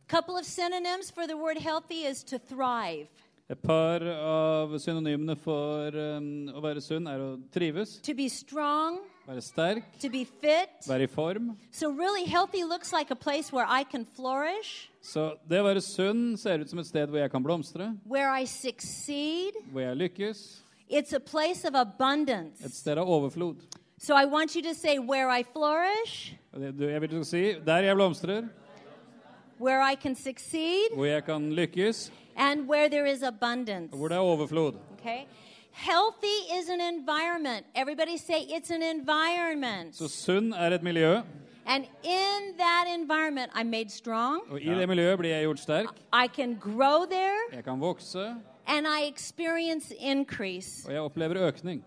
Couple 0.07 0.37
of 0.37 0.45
synonyms 0.45 1.11
for 1.11 1.27
the 1.27 1.35
word 1.35 1.57
healthy 1.57 2.05
is 2.05 2.23
to 2.23 2.39
thrive, 2.39 3.09
Et 3.49 3.61
par 3.61 3.99
av 3.99 4.79
synonymene 4.79 5.35
for 5.35 5.91
um, 5.91 6.47
å 6.55 6.63
være 6.63 6.79
sunn 6.79 7.07
er 7.11 7.19
å 7.19 7.29
trives, 7.51 7.97
to 7.99 8.13
be 8.13 8.29
strong, 8.29 9.01
være 9.29 9.41
sterk, 9.41 9.83
to 10.01 10.09
be 10.09 10.25
fit. 10.25 10.87
være 10.87 11.03
i 11.03 11.07
form. 11.07 11.57
So, 11.71 11.89
really, 11.89 12.25
healthy 12.29 12.63
looks 12.63 12.91
like 12.93 13.11
a 13.11 13.15
place 13.15 13.53
where 13.53 13.65
I 13.81 13.83
can 13.91 14.05
flourish, 14.15 14.89
Så 15.01 15.35
det 15.49 15.59
å 15.59 15.63
være 15.63 15.81
sunn 15.81 16.37
ser 16.37 16.59
ut 16.59 16.69
som 16.69 16.79
et 16.79 16.85
sted 16.87 17.07
hvor 17.07 17.17
jeg 17.19 17.31
kan 17.31 17.43
blomstre, 17.43 17.97
where 18.05 18.41
I 18.41 18.45
succeed. 18.45 19.51
hvor 19.71 19.81
jeg 19.81 19.95
lykkes, 19.97 20.63
It's 20.91 21.13
a 21.13 21.19
place 21.19 21.65
of 21.67 21.75
et 21.75 21.79
abundance. 21.81 22.69
sted 22.77 22.97
av 22.97 23.07
overflod. 23.09 23.55
So, 23.99 24.15
I 24.15 24.25
want 24.25 24.55
you 24.55 24.61
to 24.63 24.73
say, 24.73 24.97
where 24.97 25.29
I 25.39 25.43
flourish, 25.43 26.33
Og 26.53 26.59
det, 26.61 26.77
du- 26.79 26.87
jeg 26.87 27.01
vil 27.01 27.25
si 27.25 27.53
der 27.65 27.77
jeg 27.83 27.95
blomstrer, 27.95 28.43
where 29.59 29.81
I 29.91 29.95
can 29.95 30.15
succeed, 30.15 30.89
hvor 30.95 31.05
jeg 31.05 31.25
kan 31.25 31.51
lykkes, 31.53 32.11
and 32.35 32.67
where 32.69 32.89
there 32.89 33.05
is 33.11 33.21
abundance. 33.23 33.95
hvor 33.97 34.07
det 34.07 34.15
er 34.15 34.19
overflod. 34.21 34.73
Okay? 34.99 35.25
Healthy 35.79 36.37
is 36.59 36.69
an 36.69 36.81
environment. 36.81 37.65
Everybody 37.75 38.17
say 38.17 38.41
it's 38.41 38.69
an 38.69 38.83
environment. 38.83 39.95
Så 39.95 40.07
sunn 40.07 40.53
er 40.53 40.71
et 40.75 40.83
miljø, 40.83 41.21
And 41.65 41.85
in 42.03 42.57
that 42.57 42.85
environment, 42.99 43.51
I'm 43.55 43.69
made 43.69 43.89
strong. 43.89 44.41
og 44.49 44.61
i 44.61 44.65
det 44.65 44.87
miljøet 44.89 45.17
blir 45.19 45.29
jeg 45.29 45.43
gjort 45.43 45.59
sterk. 45.59 45.95
I 46.13 46.27
can 46.27 46.55
grow 46.59 47.05
there, 47.05 47.39
Jeg 47.53 47.63
kan 47.63 47.79
vokse, 47.79 48.35
and 48.67 48.87
I 48.87 49.07
experience 49.07 49.95
increase. 49.99 50.85
og 50.87 50.93
jeg 50.93 51.01
opplever 51.01 51.47
økning. 51.47 51.83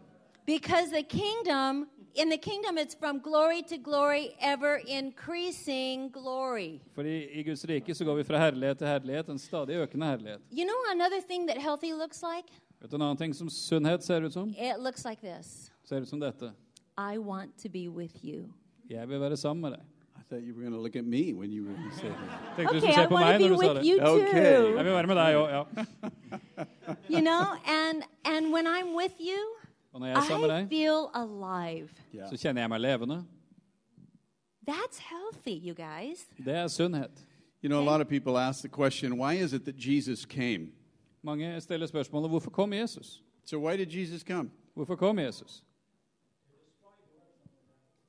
Because 0.46 0.88
the 0.90 1.02
kingdom, 1.02 1.86
in 2.14 2.28
the 2.30 2.38
kingdom, 2.38 2.78
it's 2.78 2.94
from 2.98 3.20
glory 3.20 3.62
to 3.68 3.76
glory, 3.76 4.26
ever 4.40 4.80
increasing 4.86 6.12
glory. 6.12 6.80
Fordi 6.94 7.08
i, 7.24 7.40
i 7.40 7.42
Guds 7.42 7.68
rike 7.68 7.94
så 7.94 8.04
går 8.04 8.14
vi 8.14 8.24
fra 8.24 8.38
herlighet 8.38 8.78
til 8.78 8.86
herlighet, 8.86 9.26
en 9.28 9.38
stadig 9.38 9.74
økende 9.76 10.06
herlighet. 10.06 10.40
You 10.52 10.64
know 10.64 10.80
another 10.92 11.20
thing 11.30 11.48
that 11.48 11.58
healthy 11.62 11.92
looks 11.92 12.22
like? 12.22 12.48
Vet 12.82 12.90
du 12.90 12.96
en 12.96 13.02
annen 13.02 13.16
ting 13.16 13.34
som 13.34 13.48
sunnhet 13.50 14.02
ser 14.04 14.24
ut 14.26 14.32
som? 14.34 14.48
It 14.58 14.80
looks 14.82 15.04
like 15.04 15.20
this 15.22 15.70
Ser 15.84 16.00
ut 16.02 16.08
som 16.08 16.20
dette. 16.20 16.52
I 16.98 17.18
want 17.18 17.56
to 17.62 17.68
be 17.68 17.88
with 17.88 18.24
you. 18.24 18.52
Jeg 18.90 19.08
vil 19.08 19.20
være 19.20 19.36
sammen 19.36 19.60
med 19.62 19.70
deg. 19.78 19.80
I 20.16 20.22
thought 20.28 20.42
you 20.46 20.54
were 20.54 20.62
going 20.62 20.74
to 20.74 20.80
look 20.82 20.96
at 20.96 21.04
me 21.04 21.32
when 21.34 21.52
you 21.52 21.64
were 21.64 21.76
saying 22.00 22.14
that. 22.16 22.56
Tenkte 22.56 22.72
du 22.74 22.78
Okay, 22.78 22.92
skulle 22.92 23.04
I 23.04 23.08
på 23.08 23.14
want 23.14 23.26
meg 23.26 23.40
to 23.40 23.44
be 23.44 23.48
når 23.48 23.56
du 23.56 23.62
sa 23.62 23.72
with 23.72 23.82
det. 23.82 23.88
you 23.90 24.00
Okay. 24.00 24.56
too. 24.56 24.76
Jeg 24.76 24.84
vil 24.84 24.92
være 24.92 25.06
med 25.06 25.16
deg 25.16 25.34
òg, 25.36 25.48
ja. 25.56 25.62
You 27.10 27.20
know, 27.20 27.42
and 27.66 28.02
and 28.24 28.52
when 28.52 28.66
I'm 28.66 28.94
with 28.96 29.14
you, 29.20 29.40
Og 29.92 30.00
når 30.00 30.06
jeg 30.06 30.16
er 30.16 30.22
sammen 30.28 30.48
med 30.48 30.56
I 30.58 30.60
deg, 30.60 30.68
feel 30.68 31.00
alive. 31.14 31.88
Yeah. 32.14 32.28
så 32.30 32.36
kjenner 32.36 32.62
jeg 32.62 32.68
meg 32.70 32.80
levende. 32.80 33.24
That's 34.70 34.98
healthy, 34.98 35.56
you 35.68 35.74
guys. 35.74 36.26
Det 36.44 36.54
er 36.54 36.68
sunnhet. 36.68 37.10
You 37.62 37.68
know, 37.68 37.80
a 37.80 37.84
lot 37.84 38.00
of 38.00 38.08
people 38.08 38.36
ask 38.38 38.60
the 38.60 38.68
question, 38.68 39.12
why 39.18 39.34
is 39.44 39.52
it 39.52 39.64
that 39.64 39.74
Jesus 39.78 40.24
came? 40.24 40.72
Mange 41.22 41.60
stiller 41.60 41.86
spørsmålet 41.86 42.30
hvorfor 42.30 42.50
kom 42.50 42.72
Jesus? 42.72 43.22
So, 43.44 43.58
why 43.58 43.76
did 43.76 43.86
Jesus 43.86 44.22
come? 44.22 44.50
Hvorfor 44.74 44.96
kom 44.96 45.18
Jesus? 45.18 45.64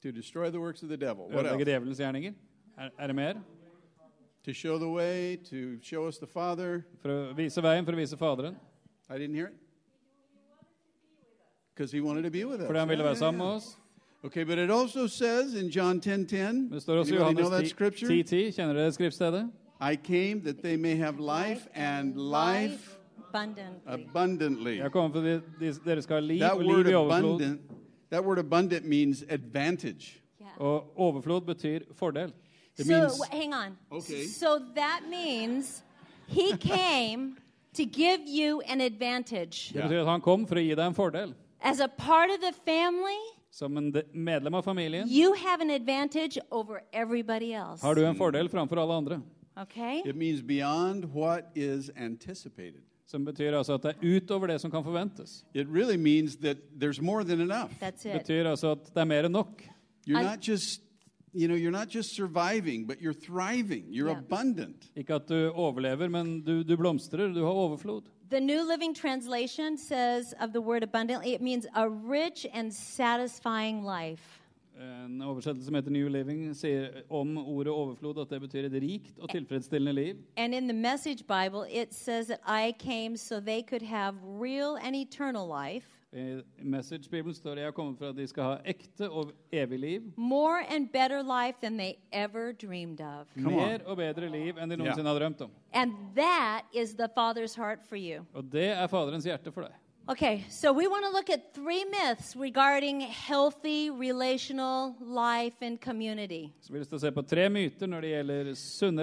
To 0.02 0.12
destroy 0.12 0.50
the 0.50 0.60
works 0.60 0.84
of 0.84 0.90
the 0.90 0.98
devil. 0.98 1.26
What 1.26 1.46
Ødelegge 1.46 1.60
else? 1.60 1.72
djevelens 1.72 1.98
gjerninger? 1.98 2.34
Er, 2.78 2.90
er 3.00 3.08
det 3.08 3.16
mer? 3.16 3.34
To 4.46 4.54
show 4.54 4.78
the 4.78 4.88
way, 4.88 5.38
to 5.38 5.56
show 5.82 6.08
us 6.08 6.18
the 6.18 6.28
Father. 6.28 6.82
For 7.02 7.10
å 7.10 7.36
vise 7.36 7.62
veien, 7.62 7.86
for 7.86 7.94
å 7.94 7.96
vise 7.96 8.18
Faderen. 8.18 8.56
I 9.10 9.18
didn't 9.18 9.36
hear 9.36 9.48
it. 9.48 9.54
Because 11.76 11.92
he 11.92 12.02
wanted 12.02 12.24
to 12.24 12.30
be 12.30 12.46
with 12.46 12.62
us. 12.62 12.68
Fordi 12.68 12.80
han 12.80 12.90
ville 12.90 13.04
være 13.04 13.16
sammen 13.16 13.38
med 13.38 13.48
oss. 13.48 13.78
Okay, 14.24 14.44
but 14.44 14.58
it 14.58 14.70
also 14.70 15.08
says 15.08 15.54
in 15.54 15.70
John 15.70 16.00
10:10. 16.00 16.74
Det 16.74 16.82
står 16.82 16.98
også 16.98 17.14
i 17.14 17.18
Anybody 17.18 17.34
know 17.34 17.50
that 17.50 17.52
Johannes 17.52 17.70
scripture? 17.70 18.08
10 18.08 18.24
10. 18.24 18.52
Kjenner 18.52 18.74
dere 18.74 18.92
skriftstedet? 18.92 19.52
I 19.82 19.96
came 19.96 20.42
that 20.42 20.58
they 20.64 20.76
may 20.76 20.96
have 20.96 21.20
life 21.20 21.68
and 21.74 22.16
life 22.16 22.93
abundantly. 23.34 23.94
abundantly. 23.94 24.78
Jeg 24.78 24.92
kommer 24.92 25.12
for 25.12 25.20
at 25.36 25.42
de, 25.60 25.74
dere 25.86 26.02
skal 26.02 26.24
liv 26.24 26.40
That 26.40 26.52
og 26.52 26.62
liv 26.64 26.70
word 26.76 26.88
i 26.88 26.94
overflod. 26.94 27.42
abundant, 27.42 27.62
that 28.12 28.26
word 28.26 28.40
abundant 28.40 28.86
means 28.86 29.24
advantage. 29.30 30.22
Yeah. 30.42 30.50
Og 30.62 31.00
overflod 31.00 31.42
betyr 31.42 31.80
fordel. 31.96 32.34
It 32.78 32.86
so 32.86 32.94
means- 32.94 33.22
hang 33.32 33.54
on. 33.54 33.78
Okay. 33.92 34.26
So 34.26 34.48
that 34.76 35.02
means 35.10 35.84
he 36.28 36.52
came 36.76 37.36
to 37.74 37.84
give 37.86 38.20
you 38.28 38.62
an 38.68 38.82
advantage. 38.82 39.72
Det 39.74 39.84
betyr 39.84 40.02
at 40.02 40.08
han 40.08 40.22
kom 40.22 40.48
for 40.48 40.56
å 40.56 40.60
gi 40.62 40.76
deg 40.76 40.86
en 40.88 40.96
fordel. 40.96 41.34
As 41.62 41.80
a 41.80 41.88
part 41.88 42.30
of 42.30 42.40
the 42.42 42.54
family, 42.72 43.20
Som 43.52 43.78
en 43.78 43.94
medlem 44.14 44.54
av 44.56 44.64
familien 44.64 45.08
you 45.08 45.34
have 45.34 45.62
an 45.62 45.70
advantage 45.70 46.38
over 46.52 46.80
everybody 46.94 47.54
else. 47.54 47.82
har 47.86 47.94
du 47.96 48.06
en 48.06 48.16
fordel 48.16 48.50
framfor 48.50 48.78
alle 48.82 48.94
andre. 48.94 49.22
Okay? 49.62 50.02
It 50.06 50.16
means 50.16 50.42
beyond 50.42 51.06
what 51.14 51.44
is 51.56 51.92
anticipated. 51.96 52.82
Som 53.06 53.26
betyr 53.26 53.52
altså 53.58 53.74
at 53.74 53.84
det 53.84 53.96
er 53.96 54.16
utover 54.18 54.48
det 54.48 54.62
som 54.62 54.72
kan 54.72 54.84
forventes. 54.84 55.44
It 55.54 55.68
really 55.68 55.98
means 55.98 56.36
that 56.38 56.58
there's 56.82 57.02
more 57.02 57.24
than 57.24 57.42
enough. 57.42 57.72
That's 57.82 58.04
Det 58.04 58.16
it. 58.16 58.22
betyr 58.22 58.50
altså 58.50 58.72
at 58.72 58.86
det 58.94 58.98
er 59.02 59.06
mer 59.06 59.24
enn 59.26 59.32
nok. 59.32 59.62
You're 60.08 60.20
I- 60.20 60.24
not 60.24 60.48
just, 60.48 60.82
you 61.34 61.48
know, 61.48 61.56
you're 61.58 61.72
not 61.72 61.90
just 61.96 62.16
surviving, 62.16 62.88
but 62.88 62.98
you're 62.98 63.14
thriving. 63.28 63.86
You're 63.92 64.10
Yeah. 64.10 64.18
abundant. 64.20 64.92
Ikke 64.96 65.14
at 65.16 65.28
du 65.30 65.52
overlever, 65.52 66.08
men 66.10 66.42
du, 66.42 66.64
du 66.64 66.76
blomstrer. 66.78 67.34
Du 67.34 67.44
har 67.44 67.52
overflod. 67.52 68.02
The 68.30 68.40
New 68.40 68.62
Living 68.72 68.96
Translation 68.96 69.78
says 69.78 70.34
of 70.40 70.50
the 70.54 70.62
word 70.62 70.84
abundantly, 70.84 71.34
it 71.36 71.42
means 71.42 71.66
a 71.76 71.88
rich 71.88 72.46
and 72.54 72.72
satisfying 72.72 73.84
life. 73.84 74.40
En 74.82 75.22
oversettelse 75.22 75.66
som 75.66 75.76
heter 75.76 75.92
New 75.92 76.08
Living, 76.10 76.56
sier 76.58 77.04
om 77.10 77.38
ordet 77.38 77.74
overflod 77.74 78.18
at 78.24 78.30
det 78.34 78.42
betyr 78.42 78.66
et 78.66 78.78
rikt 78.82 79.20
og 79.20 79.30
tilfredsstillende 79.30 79.94
liv. 79.94 80.16
And 80.38 80.54
in 80.54 80.68
the 80.68 80.78
Message 80.78 81.24
Bible, 81.28 81.66
it 81.70 81.94
says 81.94 82.28
that 82.28 82.40
I 82.48 82.72
came 82.80 83.18
so 83.18 83.40
they 83.40 83.62
could 83.62 83.86
have 83.86 84.16
real 84.24 84.78
and 84.82 84.96
eternal 84.96 85.48
life, 85.48 85.88
I 86.14 86.42
Message-bibelen 86.62 87.34
står 87.34 87.56
det 87.56 87.62
jeg 87.62 87.68
har 87.68 87.72
kommet 87.72 87.98
for 87.98 88.10
at 88.10 88.18
de 88.18 88.28
skal 88.28 88.44
ha 88.44 88.58
ekte 88.66 89.10
og 89.10 89.32
evig 89.52 89.80
liv. 89.80 90.02
more 90.16 90.62
and 90.70 90.90
better 90.94 91.24
life 91.24 91.58
than 91.62 91.78
they 91.78 91.94
ever 92.12 92.52
dreamed 92.52 93.02
of. 93.02 93.28
Mer 93.36 93.80
og 93.86 93.98
bedre 93.98 94.30
liv 94.30 94.58
enn 94.62 94.70
de 94.70 94.78
noensinne 94.78 95.10
har 95.10 95.20
drømt 95.20 95.42
om. 95.42 95.52
And 95.74 95.92
that 96.16 96.66
is 96.74 96.94
the 96.94 97.10
Father's 97.18 97.56
heart 97.56 97.80
for 97.90 97.98
you. 97.98 98.26
Og 98.34 98.44
det 98.52 98.70
er 98.70 98.88
Faderens 98.88 99.26
hjerte 99.26 99.52
for 99.52 99.62
deg. 99.66 99.74
Okay, 100.10 100.44
so 100.50 100.74
we 100.74 100.86
want 100.86 101.06
to 101.06 101.12
look 101.12 101.30
at 101.30 101.54
three 101.54 101.86
myths 101.86 102.36
regarding 102.36 103.00
healthy 103.00 103.90
relational 103.90 104.96
life 105.00 105.56
and 105.62 105.80
community. 105.80 106.52
Så 106.60 106.74
vi 106.74 106.78
har 106.78 106.80
lyst 106.80 106.90
til 106.90 106.96
se 107.02 107.12
på 107.12 107.22
tre 107.22 107.50
myter 107.50 107.88
når 107.88 108.02
det 108.02 108.10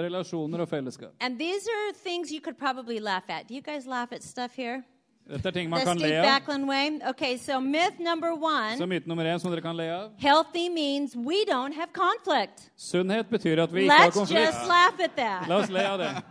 relasjoner 0.03 0.61
og 0.61 0.69
fellesskap. 0.69 1.09
And 1.19 1.39
these 1.39 1.65
are 1.67 1.93
things 2.05 2.29
you 2.31 2.39
could 2.39 2.57
probably 2.57 2.99
laugh 2.99 3.25
at. 3.29 3.49
Do 3.49 3.55
you 3.55 3.61
guys 3.61 3.85
laugh 3.87 4.13
at 4.13 4.23
stuff 4.23 4.55
here? 4.55 4.83
Dette 5.29 5.47
er 5.47 5.51
ting 5.51 5.69
man 5.69 5.79
the 5.79 5.85
kan 5.85 5.97
Steve 5.99 6.09
le 6.11 6.17
av. 6.19 6.25
Backlund 6.25 6.67
way? 6.67 6.99
Okay, 7.09 7.37
so 7.37 7.59
myth 7.61 7.99
number 7.99 8.33
one 8.33 8.77
Så 8.77 8.85
myte 8.85 9.07
nummer 9.07 9.23
én 9.25 9.39
som 9.39 9.51
dere 9.51 9.61
kan 9.61 9.75
le 9.77 9.83
av. 9.89 10.11
healthy 10.17 10.69
means 10.69 11.15
we 11.15 11.45
don't 11.45 11.73
have 11.73 11.89
conflict. 11.93 12.71
Sunnhet 12.77 13.29
betyr 13.29 13.63
at 13.63 13.71
vi 13.73 13.81
ikke 13.83 13.91
har 13.93 14.05
Let's 14.07 14.17
konflikt. 14.17 14.45
just 14.45 14.67
laugh 14.67 14.99
at 15.03 15.15
that. 15.15 15.47
La 15.49 15.55
oss 15.57 15.69
le 15.69 15.79
av 15.87 15.97
det. 15.99 16.23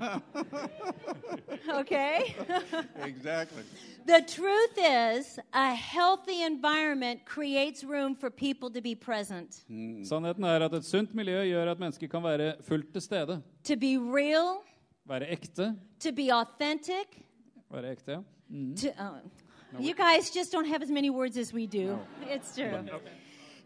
Okay? 1.80 2.34
Exactly. 3.04 3.62
the 4.06 4.22
truth 4.26 4.76
is, 4.78 5.38
a 5.52 5.74
healthy 5.74 6.42
environment 6.42 7.24
creates 7.24 7.84
room 7.84 8.14
for 8.16 8.30
people 8.30 8.70
to 8.70 8.80
be 8.80 8.94
present, 8.94 9.64
Sannheten 10.04 10.44
er 10.44 10.64
at 10.64 10.74
et 10.74 10.84
sunt 10.84 11.14
miljø 11.14 11.42
gjør 11.44 11.70
at 11.70 11.78
mennesker 11.78 12.08
kan 12.08 12.22
være 12.22 12.54
fullt 12.66 12.92
til 12.92 13.02
stede. 13.02 13.42
to 13.64 13.76
be 13.76 13.96
real, 13.98 14.62
Være 15.06 15.30
ekte. 15.30 15.76
to 16.00 16.12
be 16.12 16.30
authentic. 16.32 17.22
Være 17.70 17.92
ekte, 17.92 18.12
ja. 18.12 18.18
To, 18.50 19.02
uh, 19.02 19.20
you 19.78 19.94
guys 19.94 20.30
just 20.30 20.50
don't 20.50 20.66
have 20.66 20.82
as 20.82 20.90
many 20.90 21.10
words 21.10 21.36
as 21.36 21.52
we 21.52 21.66
do. 21.66 21.98
It's 22.28 22.54
true. 22.54 22.84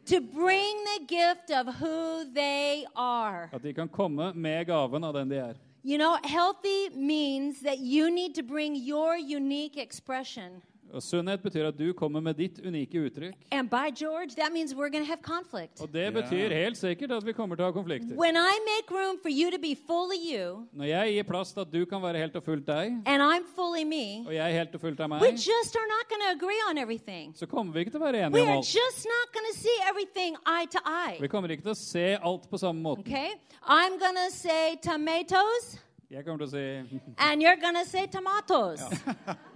To 0.07 0.21
bring 0.21 0.85
the 0.85 1.05
gift 1.07 1.51
of 1.51 1.75
who 1.77 2.25
they 2.35 2.85
are. 2.95 3.51
At 3.53 3.63
de 3.63 3.73
kan 3.73 3.89
komme 3.89 4.33
med 4.35 4.67
gaven 4.67 5.05
av 5.05 5.15
den 5.15 5.29
de 5.29 5.37
er. 5.37 5.55
You 5.83 5.99
know, 5.99 6.19
healthy 6.25 6.91
means 6.95 7.61
that 7.61 7.79
you 7.79 8.11
need 8.11 8.35
to 8.35 8.43
bring 8.43 8.75
your 8.75 9.17
unique 9.17 9.77
expression. 9.77 10.63
Og 10.93 11.03
Sunnhet 11.03 11.41
betyr 11.43 11.67
at 11.69 11.79
du 11.79 11.93
kommer 11.93 12.21
med 12.23 12.35
ditt 12.39 12.59
unike 12.65 12.95
uttrykk. 13.09 13.35
And 13.51 13.69
by 13.71 13.91
George, 13.91 14.35
that 14.37 14.53
means 14.53 14.75
we're 14.75 14.91
going 14.91 15.03
to 15.05 15.09
have 15.11 15.23
conflict. 15.23 15.81
Og 15.81 15.89
det 15.93 16.13
betyr 16.15 16.53
helt 16.55 16.77
sikkert 16.79 17.11
at 17.11 17.25
vi 17.27 17.33
kommer 17.33 17.57
til 17.57 17.65
å 17.65 17.71
ha 17.71 17.73
konflikter. 17.75 18.15
When 18.15 18.37
I 18.37 18.53
make 18.69 18.91
room 18.91 19.19
for 19.23 19.29
you 19.29 19.51
to 19.51 19.59
be 19.59 19.75
fully 19.75 20.19
you, 20.23 20.67
Når 20.73 20.85
jeg 20.85 21.15
gir 21.15 21.23
plass 21.23 21.53
til 21.53 21.61
at 21.61 21.73
du 21.73 21.85
kan 21.85 22.03
være 22.03 22.19
helt 22.23 22.37
og 22.37 22.45
fullt 22.45 22.67
deg, 22.67 22.93
and 23.07 23.23
I'm 23.23 23.43
fully 23.57 23.85
me, 23.85 24.23
og 24.27 24.35
jeg 24.35 24.45
er 24.51 24.59
helt 24.59 24.75
og 24.75 24.81
fullt 24.81 25.01
av 25.01 25.11
we 25.11 25.19
meg, 25.19 25.33
just 25.35 25.75
are 25.77 25.89
not 25.97 26.07
going 26.09 26.23
to 26.27 26.31
agree 26.37 26.61
on 26.71 26.79
everything. 26.79 27.33
så 27.37 27.47
kommer 27.47 27.73
vi 27.73 27.81
ikke 27.81 27.91
til 27.91 28.01
å 28.01 28.05
være 28.05 28.19
We 28.21 28.27
enige 28.27 28.43
om 28.43 28.49
are 28.49 28.57
alt. 28.57 28.75
just 28.75 29.07
not 29.15 29.27
going 29.35 29.49
to 29.53 29.59
see 29.59 29.77
everything 29.91 30.37
eye 30.47 30.67
to 30.71 30.79
eye. 30.87 31.17
Vi 31.21 31.29
kommer 31.29 31.49
ikke 31.51 31.63
til 31.63 31.75
å 31.75 31.81
se 31.81 32.07
alt 32.23 32.51
på 32.51 32.57
samme 32.59 32.83
måte. 32.83 33.01
Okay? 33.01 33.31
I'm 33.67 33.99
going 33.99 34.17
to 34.17 34.31
say 34.31 34.77
tomatoes, 34.83 35.79
Jeg 36.11 36.25
kommer 36.25 36.47
til 36.47 36.47
å 36.47 36.51
si, 36.51 37.01
and 37.19 37.43
you're 37.43 37.57
going 37.61 37.75
to 37.75 37.85
say 37.91 38.07
tomatoes. 38.07 38.81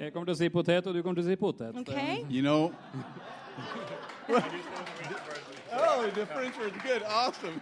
jeg 0.00 0.12
kommer 0.12 0.24
til 0.24 0.32
å 0.32 0.38
si 0.38 0.48
potet, 0.48 0.86
og 0.86 0.94
du 0.94 1.02
kommer 1.02 1.20
til 1.20 1.24
å 1.24 1.30
si 1.30 1.36
potet. 1.36 1.76
Okay? 1.76 2.24
You 2.30 2.42
know. 2.42 2.72
oh, 5.72 6.10
the 6.14 6.26
French 6.26 6.56
were 6.58 6.70
good. 6.82 7.02
Awesome. 7.02 7.60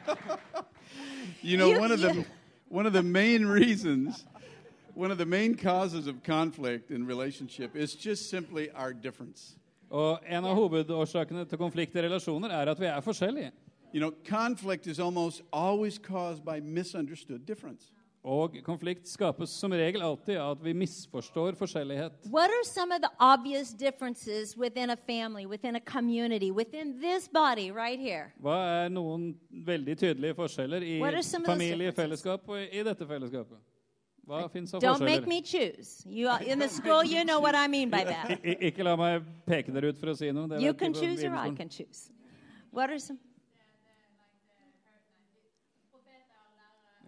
you 1.42 1.56
know, 1.56 1.70
You- 1.70 1.80
one 1.80 1.92
of 1.92 2.00
you- 2.00 2.12
the 2.12 2.24
one 2.68 2.86
of 2.86 2.92
the 2.92 3.02
main 3.02 3.46
reasons, 3.46 4.26
one 4.94 5.10
of 5.10 5.18
the 5.18 5.26
main 5.26 5.56
causes 5.56 6.06
of 6.06 6.22
conflict 6.22 6.90
in 6.90 7.06
relationship 7.06 7.74
is 7.74 7.94
just 7.94 8.30
simply 8.30 8.70
our 8.70 8.92
difference. 8.92 9.56
Og 9.90 10.20
en 10.26 10.44
av 10.44 10.54
hovedårsakene 10.54 11.44
til 11.48 11.58
konflikt 11.58 11.96
i 11.96 12.02
relasjoner 12.02 12.50
er 12.50 12.68
at 12.68 12.80
vi 12.80 12.86
er 12.86 13.00
forskjellige. 13.00 13.52
You 13.92 14.00
know, 14.00 14.12
conflict 14.28 14.86
is 14.86 15.00
almost 15.00 15.42
always 15.50 15.98
caused 15.98 16.44
by 16.44 16.60
misunderstood 16.60 17.46
difference. 17.46 17.90
Og 18.28 18.58
konflikt 18.64 19.08
skapes 19.08 19.54
som 19.56 19.72
regel 19.72 20.02
alltid 20.04 20.36
av 20.36 20.58
at 20.58 20.64
vi 20.66 20.74
misforstår 20.76 21.56
forskjellighet. 21.56 22.26
What 22.28 22.52
are 22.52 22.64
some 22.68 22.92
of 22.92 23.00
the 23.00 23.08
obvious 23.18 23.72
differences 23.72 24.56
within 24.56 24.90
a 24.90 24.96
family, 24.96 25.46
within 25.46 25.76
a 25.76 25.80
community, 25.80 26.50
within 26.50 27.00
this 27.00 27.28
body 27.28 27.70
right 27.70 27.98
here? 27.98 28.34
Hva 28.42 28.58
er 28.84 28.92
noen 28.92 29.30
veldig 29.64 29.96
tydelige 29.96 30.36
forskjeller 30.36 30.84
i 30.84 30.98
are 31.00 31.24
familie, 31.46 31.92
fellesskap 31.96 32.44
og 32.48 32.60
i 32.60 32.84
dette 32.84 33.08
fellesskapet? 33.08 33.56
Hva 34.28 34.42
fins 34.52 34.74
av 34.74 34.82
Don't 34.84 35.04
make 35.04 35.26
me 35.26 35.40
choose. 35.40 36.04
You 36.04 36.28
in 36.44 36.58
the 36.58 36.68
school, 36.68 37.02
you 37.02 37.24
know 37.24 37.40
what 37.40 37.54
I 37.54 37.66
mean 37.66 37.88
by 37.88 38.04
that. 38.04 38.30
I, 38.44 38.56
ikke 38.68 38.84
la 38.84 38.92
meg 39.00 39.24
peke 39.48 39.72
dere 39.72 39.94
ut 39.94 39.96
for 39.96 40.12
å 40.12 40.16
si 40.18 40.28
noe. 40.36 40.60
You 40.60 40.74
can 40.74 40.92
choose 40.92 41.24
or 41.24 41.32
I 41.32 41.48
can 41.56 41.70
choose. 41.72 42.10
What 42.70 42.90
are 42.90 42.98
some? 42.98 43.16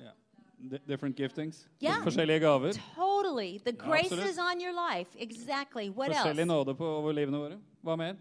Ja. 0.00 0.14
Di- 0.16 0.49
Different 0.86 1.16
giftings. 1.16 1.66
Yeah. 1.80 2.02
Forskjellige 2.04 2.40
gaver. 2.40 2.72
Totally. 2.96 3.60
The 3.64 3.72
graces 3.72 4.24
is 4.32 4.38
on 4.38 4.60
your 4.60 4.72
life. 4.72 5.08
Exactly. 5.18 5.88
What 5.88 6.10
Forskjellig 6.10 6.40
else? 6.40 6.44
nåde 6.44 6.74
på 6.74 6.84
over 6.84 7.12
livene 7.12 7.38
våre. 7.38 7.58
Hva 7.82 7.96
mer? 7.96 8.14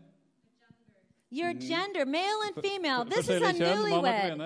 Your 1.32 1.54
gender, 1.54 2.06
male 2.06 2.42
and 2.48 2.56
female. 2.66 3.06
This 3.06 3.30
is 3.30 3.42
a 3.42 3.54
newlywed. 3.54 4.38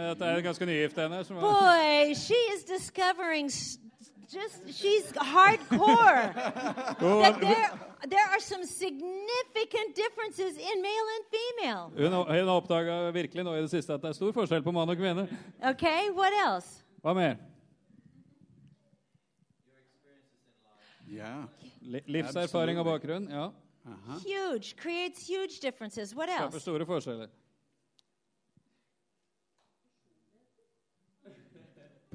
Boy, 1.39 2.13
she 2.13 2.33
is 2.33 2.63
discovering 2.63 3.49
just 4.33 4.81
she's 4.81 5.11
hardcore. 5.11 6.33
that 6.99 7.39
there 7.39 7.71
there 8.09 8.27
are 8.33 8.39
some 8.39 8.65
significant 8.65 9.95
differences 9.95 10.57
in 10.57 10.81
male 10.81 11.07
and 11.15 11.23
female. 11.35 11.91
hun, 11.97 12.11
hun 12.11 12.49
oppdaga 12.49 13.11
virkelig 13.11 13.43
nå 13.43 13.55
i 13.55 13.61
det 13.61 13.69
siste 13.69 13.93
at 13.93 14.01
det 14.01 14.09
er 14.09 14.13
stor 14.19 14.31
forskjell 14.35 14.63
på 14.63 14.71
mann 14.71 14.89
og 14.89 14.97
kvinne. 14.97 15.27
Okay, 15.63 16.09
what 16.11 16.33
else? 16.45 16.83
Hva 17.03 17.13
mer? 17.13 17.52
Yeah. 21.13 21.43
Li- 21.81 22.01
Livserfaring 22.07 22.79
og 22.79 22.85
bakgrunn. 22.85 23.29
Ja. 23.29 23.49
Huge 24.23 24.73
creates 24.79 25.27
huge 25.27 25.59
differences. 25.61 26.15
What 26.15 26.29
Skaper 26.29 26.59
store 26.59 26.85
forskjeller. 26.85 27.27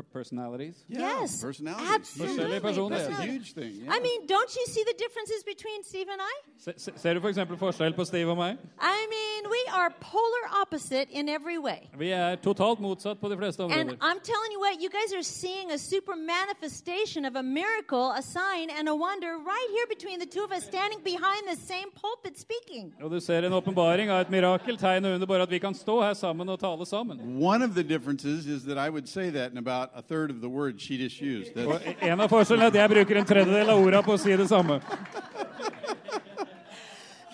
P 0.02 0.08
personalities. 0.12 0.84
Yeah, 0.88 1.20
yes, 1.20 1.40
personalities. 1.42 1.90
absolutely. 1.90 2.60
Forskjellige. 2.60 2.90
That's 2.90 3.18
a 3.18 3.22
huge 3.22 3.52
thing. 3.52 3.72
Yeah. 3.74 3.92
I 3.92 4.00
mean, 4.00 4.26
don't 4.26 4.52
you 4.56 4.64
see 4.66 4.84
the 4.84 4.94
differences 4.98 5.42
between 5.44 5.82
Steve 5.84 6.08
and 6.08 6.20
I? 6.20 6.34
Se, 6.58 6.72
se, 6.76 6.92
ser 6.96 7.14
du 7.14 7.20
f.eks. 7.20 7.38
forskjell 7.58 7.94
på 7.94 8.04
Steve 8.04 8.30
og 8.30 8.36
meg? 8.36 8.58
I 8.80 9.00
mean, 9.14 9.50
we 9.50 9.62
are 9.72 9.90
polar 10.00 10.44
opposite 10.62 11.08
in 11.10 11.28
every 11.28 11.58
way. 11.58 11.80
Vi 11.98 12.10
er 12.10 12.36
totalt 12.36 12.80
motsatt 12.80 13.20
på 13.20 13.28
de 13.28 13.36
fleste 13.36 13.62
And. 13.62 13.90
I'm 14.00 14.20
telling 14.20 14.50
you 14.52 14.60
what, 14.60 14.80
you 14.80 14.88
guys 14.88 15.12
are 15.12 15.22
seeing 15.22 15.72
a 15.72 15.78
super 15.78 16.14
manifestation 16.16 17.24
of 17.24 17.36
a 17.36 17.42
miracle, 17.42 18.12
a 18.12 18.22
sign, 18.22 18.70
and 18.70 18.88
a 18.88 18.94
wonder 18.94 19.38
right 19.38 19.68
here 19.76 19.86
between 19.88 20.18
the 20.18 20.26
two 20.26 20.44
of 20.44 20.52
us 20.52 20.64
standing 20.64 21.00
behind 21.04 21.42
the 21.50 21.56
same 21.56 21.90
pulpit 22.02 22.38
speaking. 22.38 22.92
Og 23.02 23.10
du 23.10 23.20
ser 23.20 23.42
en 23.46 23.52
åpenbaring 23.52 24.10
av 24.10 24.20
et 24.20 24.30
mirakel, 24.30 24.78
tegnet 24.78 25.14
under 25.14 25.26
bare 25.26 25.42
at 25.42 25.50
vi 25.50 25.58
kan 25.58 25.74
stå 25.74 26.00
her 26.02 26.14
sammen 26.14 26.48
og 26.48 26.60
tale 26.60 26.86
sammen. 26.86 27.42
One 27.42 27.62
of 27.62 27.74
the 27.74 27.82
differences 27.82 28.46
is 28.46 28.62
that 28.64 28.78
I 28.78 28.88
would 28.90 29.08
say 29.08 29.30
that 29.30 29.52
in 29.52 29.58
about 29.58 29.87
a 29.94 30.02
third 30.02 30.30
of 30.30 30.40
the 30.40 30.48
words 30.48 30.82
she 30.82 30.96
just 30.96 31.20
used. 31.20 31.56
En 31.56 32.20
av 32.20 32.28
forskjellene 32.30 32.64
er 32.64 32.72
at 32.72 32.74
jeg 32.74 32.90
bruker 32.90 33.16
en 33.20 33.26
tredjedel 33.26 33.70
av 33.70 33.78
orda 33.84 34.02
på 34.02 34.14
å 34.14 34.18
si 34.20 34.36
det 34.36 34.48
samme. 34.48 34.80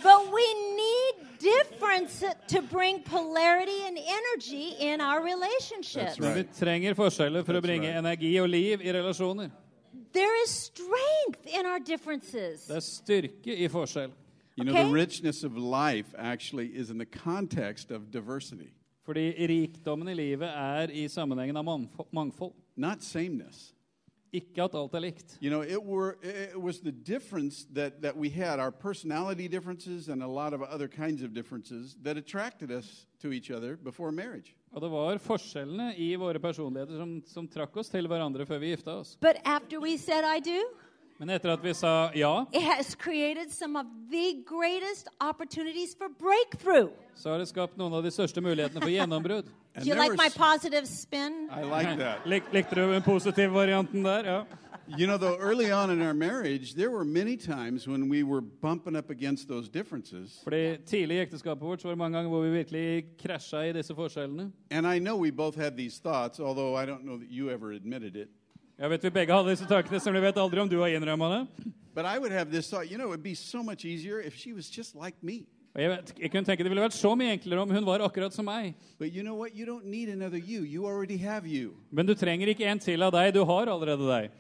But 0.03 0.33
we 0.33 0.47
need 0.77 1.39
difference 1.39 2.23
to 2.49 2.63
bring 2.63 3.01
polarity 3.03 3.87
and 3.87 3.99
energy 3.99 4.77
in 4.79 5.01
our 5.01 5.23
relationships. 5.23 6.19
Men 6.19 6.35
vi 6.35 6.45
trenger 6.59 6.95
forskjeller 6.95 7.45
for 7.45 7.57
å 7.57 7.63
bringe 7.65 7.89
right. 7.89 7.97
energi 7.97 8.35
og 8.41 8.49
liv 8.53 8.85
i 8.85 8.93
relasjoner. 8.93 9.51
There 10.13 10.43
is 10.45 10.51
strength 10.51 11.47
in 11.47 11.67
our 11.67 11.81
differences. 11.81 12.67
Det 12.67 12.77
er 12.77 12.85
styrke 12.85 13.57
i 13.57 13.69
forskjell. 13.69 14.13
You 14.57 14.65
know, 14.65 14.73
Okay. 14.73 14.85
the 14.85 14.93
richness 14.93 15.43
of 15.43 15.57
life 15.57 16.15
actually 16.17 16.69
is 16.69 16.91
in 16.91 16.99
the 16.99 17.07
context 17.07 17.91
of 17.91 18.13
diversity, 18.13 18.71
Fordi 19.05 19.31
rikdommen 19.49 20.09
i 20.09 20.17
livet 20.17 20.49
er 20.49 20.93
i 20.93 21.09
sammenhengen 21.13 21.57
av 21.61 21.65
mangfold. 22.11 22.55
not 22.77 23.03
sameness. 23.03 23.75
Ikke 24.35 24.65
at 24.65 24.75
alt 24.75 24.95
er 24.95 25.01
likt. 25.05 25.37
You 25.41 25.51
know, 25.51 25.63
it, 25.63 25.81
were, 25.81 26.17
it 26.23 26.61
was 26.61 26.81
the 26.81 26.91
difference 26.91 27.67
that, 27.75 28.03
that 28.03 28.17
we 28.17 28.29
had, 28.29 28.59
our 28.59 28.73
personality 28.73 29.47
differences 29.47 30.09
and 30.09 30.23
a 30.23 30.27
lot 30.27 30.53
of 30.53 30.63
other 30.63 30.89
kinds 30.89 31.23
of 31.23 31.33
differences, 31.33 31.97
that 32.03 32.17
attracted 32.17 32.73
us 32.73 33.07
to 33.23 33.33
each 33.33 33.51
other 33.53 33.77
before 33.77 34.11
marriage. 34.11 34.57
Og 34.75 34.83
det 34.83 34.91
var 34.91 35.21
forskjellene 35.23 35.93
i 36.03 36.17
våre 36.19 36.41
personligheter 36.43 36.99
som, 36.99 37.13
som 37.31 37.47
trakk 37.47 37.77
oss 37.79 37.93
til 37.93 38.09
hverandre 38.11 38.43
før 38.49 38.59
vi 38.59 38.73
gifta 38.73 38.97
oss. 39.05 39.15
But 39.21 39.39
after 39.45 39.79
we 39.79 39.97
said 39.97 40.25
I 40.27 40.41
do, 40.41 40.59
Men 41.19 41.31
etter 41.31 41.53
at 41.53 41.63
vi 41.63 41.73
sa 41.75 42.11
ja, 42.15 42.45
it 42.53 42.63
has 42.63 42.95
created 42.95 43.51
some 43.53 43.77
of 43.77 43.87
the 44.11 44.43
greatest 44.47 45.09
opportunities 45.21 45.95
for 45.95 46.09
breakthrough. 46.09 46.91
så 47.15 47.31
har 47.31 47.39
det 47.39 47.47
skapt 47.49 47.77
noen 47.79 47.95
av 47.95 48.03
de 48.03 48.11
største 48.11 48.41
mulighetene 48.43 48.81
for 48.83 48.91
gjennombrudd. 48.91 49.47
Do 49.75 49.87
you 49.87 49.95
there 49.95 50.03
like 50.03 50.17
my 50.17 50.29
positive 50.29 50.87
spin? 50.87 51.49
I 51.51 51.63
like 51.63 51.99
that. 51.99 52.27
Lik, 52.33 52.43
likte 52.53 52.75
du 52.75 52.93
den 52.93 53.03
positive 53.03 53.53
varianten 53.55 54.05
der? 54.05 54.25
Ja. 54.25 54.45
You 54.87 55.07
know, 55.07 55.17
though, 55.17 55.39
early 55.41 55.73
on 55.73 55.91
in 55.91 56.03
our 56.03 56.13
marriage, 56.13 56.75
there 56.75 56.91
were 56.91 57.05
many 57.05 57.37
times 57.37 57.89
when 57.89 58.09
we 58.11 58.23
were 58.23 58.43
bumping 58.43 58.97
up 58.97 59.09
against 59.11 59.49
those 59.49 59.69
differences. 59.69 60.41
Fordi 60.45 60.77
Tidlig 60.87 61.17
i 61.17 61.21
ekteskapet 61.21 61.63
vårt 61.63 61.81
så 61.81 61.89
var 61.89 61.93
det 61.95 61.99
mange 61.99 62.19
ganger 62.19 62.31
hvor 62.31 62.43
vi 62.43 62.51
virkelig 62.51 63.05
krasja 63.19 63.63
i 63.65 63.73
disse 63.73 63.95
forskjellene. 63.95 64.53
And 64.71 64.87
I 64.87 64.99
know 64.99 65.17
we 65.17 65.31
both 65.33 65.57
had 65.57 65.77
these 65.77 66.01
thoughts, 66.03 66.41
although 66.41 66.77
I 66.83 66.87
don't 66.87 67.03
know 67.03 67.17
that 67.17 67.31
you 67.31 67.51
ever 67.51 67.73
admitted 67.73 68.17
it. 68.17 68.29
Jeg 68.79 68.91
vet 68.91 69.05
Vi 69.05 69.11
begge 69.15 69.33
hadde 69.35 69.51
disse 69.55 69.67
tankene, 69.71 70.01
som 70.03 70.15
vi 70.15 70.21
vet 70.25 70.39
aldri 70.43 70.61
om 70.61 70.69
du 70.71 70.79
har 70.81 70.89
innrømma 70.97 71.29
det. 71.35 71.73
But 71.95 72.05
I 72.07 72.19
would 72.19 72.33
have 72.33 72.51
this 72.51 72.69
thought, 72.69 72.91
you 72.91 72.97
know, 72.99 73.07
it 73.07 73.11
would 73.11 73.23
be 73.23 73.35
so 73.35 73.63
much 73.63 73.85
easier 73.85 74.19
if 74.21 74.35
she 74.37 74.53
was 74.53 74.67
just 74.69 74.95
like 74.97 75.17
me. 75.23 75.45
Og 75.75 75.83
jeg, 75.83 75.91
vet, 75.91 76.13
jeg 76.23 76.31
kunne 76.31 76.45
tenke 76.47 76.63
Det 76.65 76.71
ville 76.71 76.83
vært 76.85 76.95
så 76.95 77.15
mye 77.19 77.33
enklere 77.35 77.63
om 77.63 77.71
hun 77.71 77.87
var 77.87 78.03
akkurat 78.03 78.35
som 78.35 78.47
meg. 78.47 78.75
But 78.99 79.15
you 79.15 79.23
know 79.23 79.35
what? 79.39 79.53
You 79.55 79.67
don't 79.67 79.87
need 79.91 80.09
another 80.09 80.39
you. 80.39 80.63
You 80.65 80.87
already 80.87 81.17
have 81.19 81.47
you. 81.47 81.75
Men 81.91 82.07
du 82.07 82.15
trenger 82.15 82.47
ikke 82.51 82.67
en 82.71 82.79
til 82.83 83.03
av 83.03 83.13
deg. 83.15 83.33
Du 83.35 83.45
har 83.45 83.67
allerede 83.71 84.07
deg. 84.11 84.31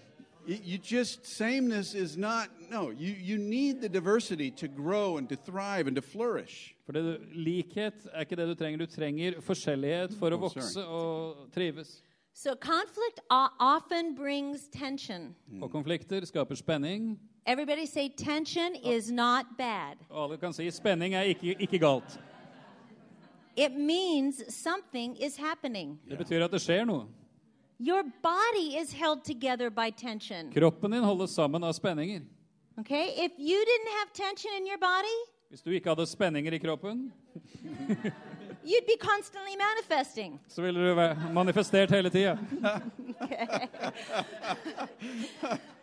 You, 0.46 0.58
you 0.62 0.78
just, 0.78 1.26
sameness 1.26 1.94
is 1.94 2.16
not, 2.18 2.50
no, 2.70 2.90
you, 2.90 3.14
you 3.18 3.38
need 3.38 3.80
the 3.80 3.88
diversity 3.88 4.50
to 4.50 4.68
grow 4.68 5.16
and 5.16 5.28
to 5.30 5.36
thrive 5.36 5.86
and 5.86 5.96
to 5.96 6.02
flourish. 6.02 6.74
For 6.86 6.92
det, 6.92 7.18
likhet 7.32 8.06
er 8.12 8.26
ikke 8.26 8.36
det 8.36 8.48
du 8.50 8.54
trenger. 8.54 8.78
Du 8.84 8.86
trenger 8.92 9.38
forskjellighet 9.40 10.18
for 10.20 10.34
å 10.34 10.36
Oh, 10.38 10.42
vokse 10.44 10.84
og 10.84 11.46
trives. 11.54 12.02
So 12.36 12.54
conflict 12.56 13.20
often 13.60 14.14
brings 14.14 14.68
tension. 14.68 15.34
Og 15.62 15.70
konflikter 15.70 16.24
skaper 16.24 16.54
spenning. 16.54 17.18
Everybody 17.46 17.86
say 17.86 18.08
tension 18.08 18.74
is 18.84 19.10
not 19.10 19.44
bad. 19.58 19.96
Og 20.10 20.24
alle 20.24 20.36
kan 20.38 20.52
si 20.52 20.70
spenning 20.70 21.14
er 21.14 21.22
ikke, 21.22 21.56
ikke 21.60 21.78
galt. 21.78 22.20
It 23.56 23.76
means 23.76 24.42
something 24.54 25.16
is 25.22 25.36
happening. 25.36 26.00
Det 26.10 26.18
betyr 26.18 26.44
at 26.44 26.50
det 26.50 26.60
skjer 26.60 26.84
noe. 26.84 27.06
Your 27.78 28.02
body 28.22 28.82
is 28.82 28.92
held 28.92 29.24
together 29.24 29.70
by 29.70 29.90
tension. 29.96 30.50
Kroppen 30.52 30.90
din 30.92 31.02
holdes 31.04 31.30
sammen 31.30 31.64
av 31.64 31.72
spenninger. 31.72 32.20
Okay? 32.78 33.06
If 33.24 33.32
you 33.38 33.58
didn't 33.70 33.92
have 33.98 34.12
tension 34.12 34.50
in 34.58 34.66
your 34.66 34.78
body, 34.78 35.18
Hvis 35.48 35.62
du 35.62 35.70
ikke 35.70 35.88
hadde 35.88 36.06
spenninger 36.06 36.52
i 36.52 36.58
kroppen, 36.58 37.12
you'd 38.64 38.86
be 38.86 38.96
constantly 39.00 39.56
manifesting. 39.56 40.40
så 40.48 40.62
ville 40.62 40.88
du 40.88 40.94
være 40.94 41.16
manifestert 41.32 41.90
hele 41.90 42.10
tida. 42.10 42.38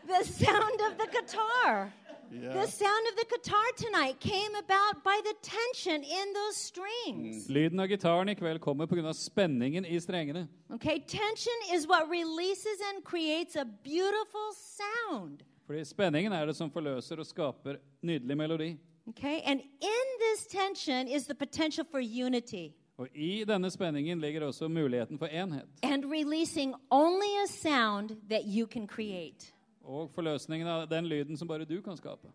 The 0.07 0.23
sound 0.25 0.79
of 0.87 0.97
the 0.97 1.07
guitar. 1.19 1.91
The 2.31 2.67
sound 2.67 3.03
of 3.11 3.15
the 3.17 3.25
guitar 3.29 3.67
tonight 3.77 4.19
came 4.19 4.55
about 4.55 5.03
by 5.03 5.17
the 5.23 5.35
tension 5.41 6.03
in 6.03 6.33
those 6.33 6.55
strings. 6.55 7.49
Lyden 7.49 7.79
av 7.79 7.87
gitaren 7.87 8.29
i 8.29 8.35
kveld 8.35 8.61
kommer 8.61 8.87
pga. 8.87 9.13
spenningen 9.13 9.85
i 9.85 9.99
strengene. 10.01 10.47
Okay, 10.73 10.99
tension 10.99 11.59
is 11.73 11.87
what 11.87 12.09
releases 12.09 12.79
and 12.89 13.03
creates 13.03 13.55
a 13.55 13.65
beautiful 13.65 14.53
sound. 14.55 15.43
Fordi 15.67 15.85
spenningen 15.85 16.33
er 16.33 16.45
det 16.45 16.55
som 16.55 16.71
forløser 16.71 17.19
og 17.19 17.25
skaper 17.25 17.75
nydelig 18.01 18.37
melodi. 18.37 18.77
Okay, 19.07 19.41
and 19.45 19.59
in 19.81 20.00
this 20.41 20.47
tension 20.47 21.07
is 21.07 21.25
the 21.25 21.35
potential 21.35 21.85
for 21.91 21.99
unity 21.99 22.73
Og 22.97 23.07
i 23.15 23.43
denne 23.47 23.69
spenningen 23.71 24.19
ligger 24.19 24.45
også 24.45 24.67
muligheten 24.67 25.17
for 25.19 25.25
enhet. 25.25 25.65
and 25.83 26.05
releasing 26.05 26.73
only 26.91 27.31
a 27.43 27.47
sound 27.47 28.09
that 28.29 28.41
you 28.45 28.67
can 28.67 28.87
create. 28.87 29.53
Og 29.83 30.09
forløsningen 30.11 30.67
av 30.67 30.87
den 30.89 31.05
lyden 31.07 31.37
som 31.37 31.47
bare 31.47 31.65
du 31.65 31.81
kan 31.81 31.97
skape. 31.97 32.27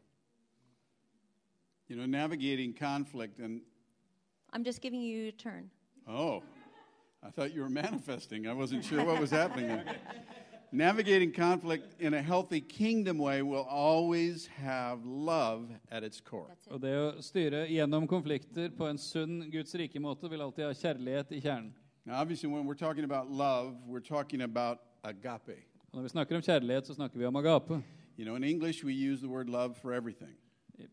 You 1.88 1.96
know, 1.96 2.06
navigating 2.06 2.74
conflict 2.78 3.38
and, 3.38 3.60
I'm 4.52 4.64
just 4.66 4.80
giving 4.82 5.02
you 5.02 5.22
your 5.22 5.32
turn. 5.32 5.70
oh, 6.08 6.42
I 7.22 7.30
thought 7.30 7.54
you 7.54 7.60
were 7.62 7.70
manifesting. 7.70 8.46
I 8.46 8.52
wasn't 8.52 8.82
sure 8.84 9.04
what 9.04 9.20
was 9.20 9.30
happening 9.30 9.68
there. 9.68 9.84
Navigating 10.72 11.32
conflict 11.32 12.00
in 12.00 12.14
a 12.14 12.22
healthy 12.22 12.60
kingdom 12.60 13.18
way 13.18 13.42
will 13.42 13.66
always 13.68 14.46
have 14.46 14.98
love 15.04 15.70
at 15.90 16.02
its 16.02 16.20
core. 16.20 16.56
Og 16.70 16.80
det 16.82 16.92
å 16.98 17.22
styre 17.22 17.66
gjennom 17.70 18.06
konflikter 18.10 18.72
på 18.74 18.88
en 18.90 18.98
sunn 18.98 19.44
Guds 19.52 19.74
rike 19.78 20.00
måte 20.02 20.28
vil 20.30 20.42
alltid 20.42 20.66
ha 20.66 20.72
kjærlighet 20.74 21.32
i 21.32 21.40
kjernen. 21.40 21.72
Now, 22.04 22.20
obviously, 22.20 22.48
when 22.48 22.66
we're 22.66 22.74
talking 22.74 23.04
about 23.04 23.30
love, 23.30 23.74
we're 23.86 24.00
talking 24.00 24.42
about 24.42 24.78
agape. 25.04 25.62
Og 25.90 25.98
når 25.98 26.02
vi 26.02 26.08
snakker 26.08 26.36
om 26.36 26.42
kjærlighet, 26.42 26.86
så 26.86 26.94
snakker 26.94 27.18
vi 27.18 27.24
om 27.24 27.36
agape. 27.36 27.82
You 28.18 28.24
know, 28.24 28.34
in 28.34 28.44
English, 28.44 28.84
we 28.84 28.92
use 28.92 29.20
the 29.20 29.28
word 29.28 29.48
love 29.48 29.74
for 29.74 29.92
everything. 29.92 30.34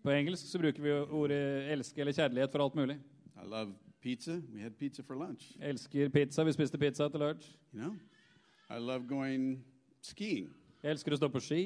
På 0.04 0.10
engelsk 0.10 0.52
så 0.52 0.60
bruker 0.60 0.84
vi 0.84 0.92
ordet 0.92 1.72
elske 1.72 2.02
eller 2.02 2.14
kjærlighet 2.14 2.52
for 2.52 2.64
alt 2.64 2.76
mulig. 2.76 2.96
I 3.36 3.46
love 3.46 3.74
pizza. 4.02 4.42
We 4.54 4.62
had 4.62 4.72
pizza 4.72 5.04
for 5.04 5.16
lunch. 5.16 5.58
Jeg 5.60 5.70
elsker 5.70 6.10
pizza. 6.10 6.44
Vi 6.44 6.52
spiste 6.52 6.78
pizza 6.78 7.10
til 7.10 7.20
lunsj. 7.20 7.48
You 7.74 7.82
know, 7.82 7.96
I 8.70 8.78
love 8.78 9.08
going 9.08 9.64
skiing. 10.02 10.50
Jeg 10.84 10.92
elsker 10.92 11.14
å 11.14 11.18
stå 11.18 11.30
på 11.32 11.40
ski. 11.40 11.64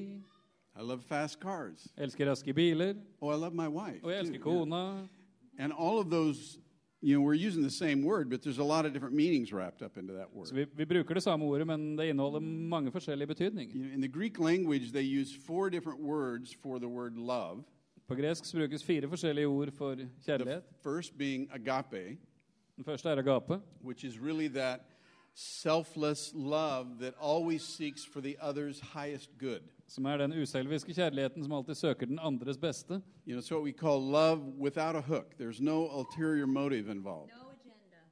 I 0.77 0.81
love 0.81 1.01
fast 1.01 1.39
cars. 1.39 1.87
Jeg 1.97 2.03
elsker 2.03 2.29
raske 2.29 2.53
biler. 2.53 2.95
Oh, 3.21 3.29
I 3.29 3.35
love 3.35 3.53
my 3.55 3.67
wife. 3.67 4.03
Og 4.03 4.11
jeg 4.11 4.19
too, 4.19 4.27
elsker 4.27 4.33
yeah. 4.35 4.43
kona. 4.43 5.07
And 5.57 5.73
all 5.73 5.99
of 5.99 6.09
those, 6.09 6.59
you 7.01 7.15
know, 7.15 7.21
we're 7.25 7.33
using 7.47 7.63
the 7.63 7.71
same 7.71 8.03
word, 8.03 8.29
but 8.29 8.43
there's 8.43 8.59
a 8.59 8.63
lot 8.63 8.85
of 8.85 8.93
different 8.93 9.15
meanings 9.15 9.51
wrapped 9.51 9.81
up 9.81 9.97
into 9.97 10.13
that 10.13 10.33
word. 10.33 10.47
Så 10.47 10.55
vi, 10.55 10.65
vi 10.75 10.85
bruker 10.85 11.13
det 11.13 11.23
samme 11.23 11.45
ordet, 11.45 11.67
men 11.67 11.97
det 11.97 12.09
inneholder 12.09 12.39
mange 12.39 12.91
forskjellige 12.91 13.27
betydninger. 13.27 13.75
You 13.75 13.83
know, 13.83 13.93
in 13.93 14.01
the 14.01 14.07
Greek 14.19 14.39
language, 14.39 14.91
they 14.91 15.21
use 15.21 15.35
four 15.47 15.69
different 15.69 15.99
words 15.99 16.53
for 16.53 16.79
the 16.79 16.87
word 16.87 17.17
love. 17.17 17.63
På 18.07 18.15
gresk 18.15 18.55
brukes 18.55 18.83
fire 18.83 19.07
forskjellige 19.09 19.47
ord 19.47 19.71
for 19.71 19.95
The 19.95 20.61
first 20.83 21.17
being 21.17 21.49
agape, 21.51 22.17
Den 22.75 22.83
første 22.83 23.09
er 23.09 23.17
agape, 23.17 23.61
which 23.81 24.03
is 24.03 24.19
really 24.19 24.47
that 24.47 24.81
selfless 25.37 26.31
love 26.35 26.87
that 26.99 27.13
always 27.19 27.61
seeks 27.61 28.03
for 28.05 28.21
the 28.21 28.35
other's 28.41 28.79
highest 28.79 29.29
good. 29.39 29.61
som 29.89 30.05
er 30.05 30.17
den 30.17 30.33
uselviske 30.41 30.93
kjærligheten 30.93 31.43
som 31.43 31.51
alltid 31.53 31.75
søker 31.75 32.05
den 32.05 32.19
andres 32.19 32.57
beste. 32.57 32.93
You 33.25 33.33
know, 33.35 33.39
it's 33.39 33.51
what 33.51 33.63
we 33.63 33.71
call 33.71 34.01
love 34.11 34.41
without 34.59 34.95
a 34.95 35.01
hook. 35.01 35.35
There's 35.39 35.61
no 35.61 35.87
ulterior 35.99 36.45
motive 36.47 36.91
involved. 36.91 37.31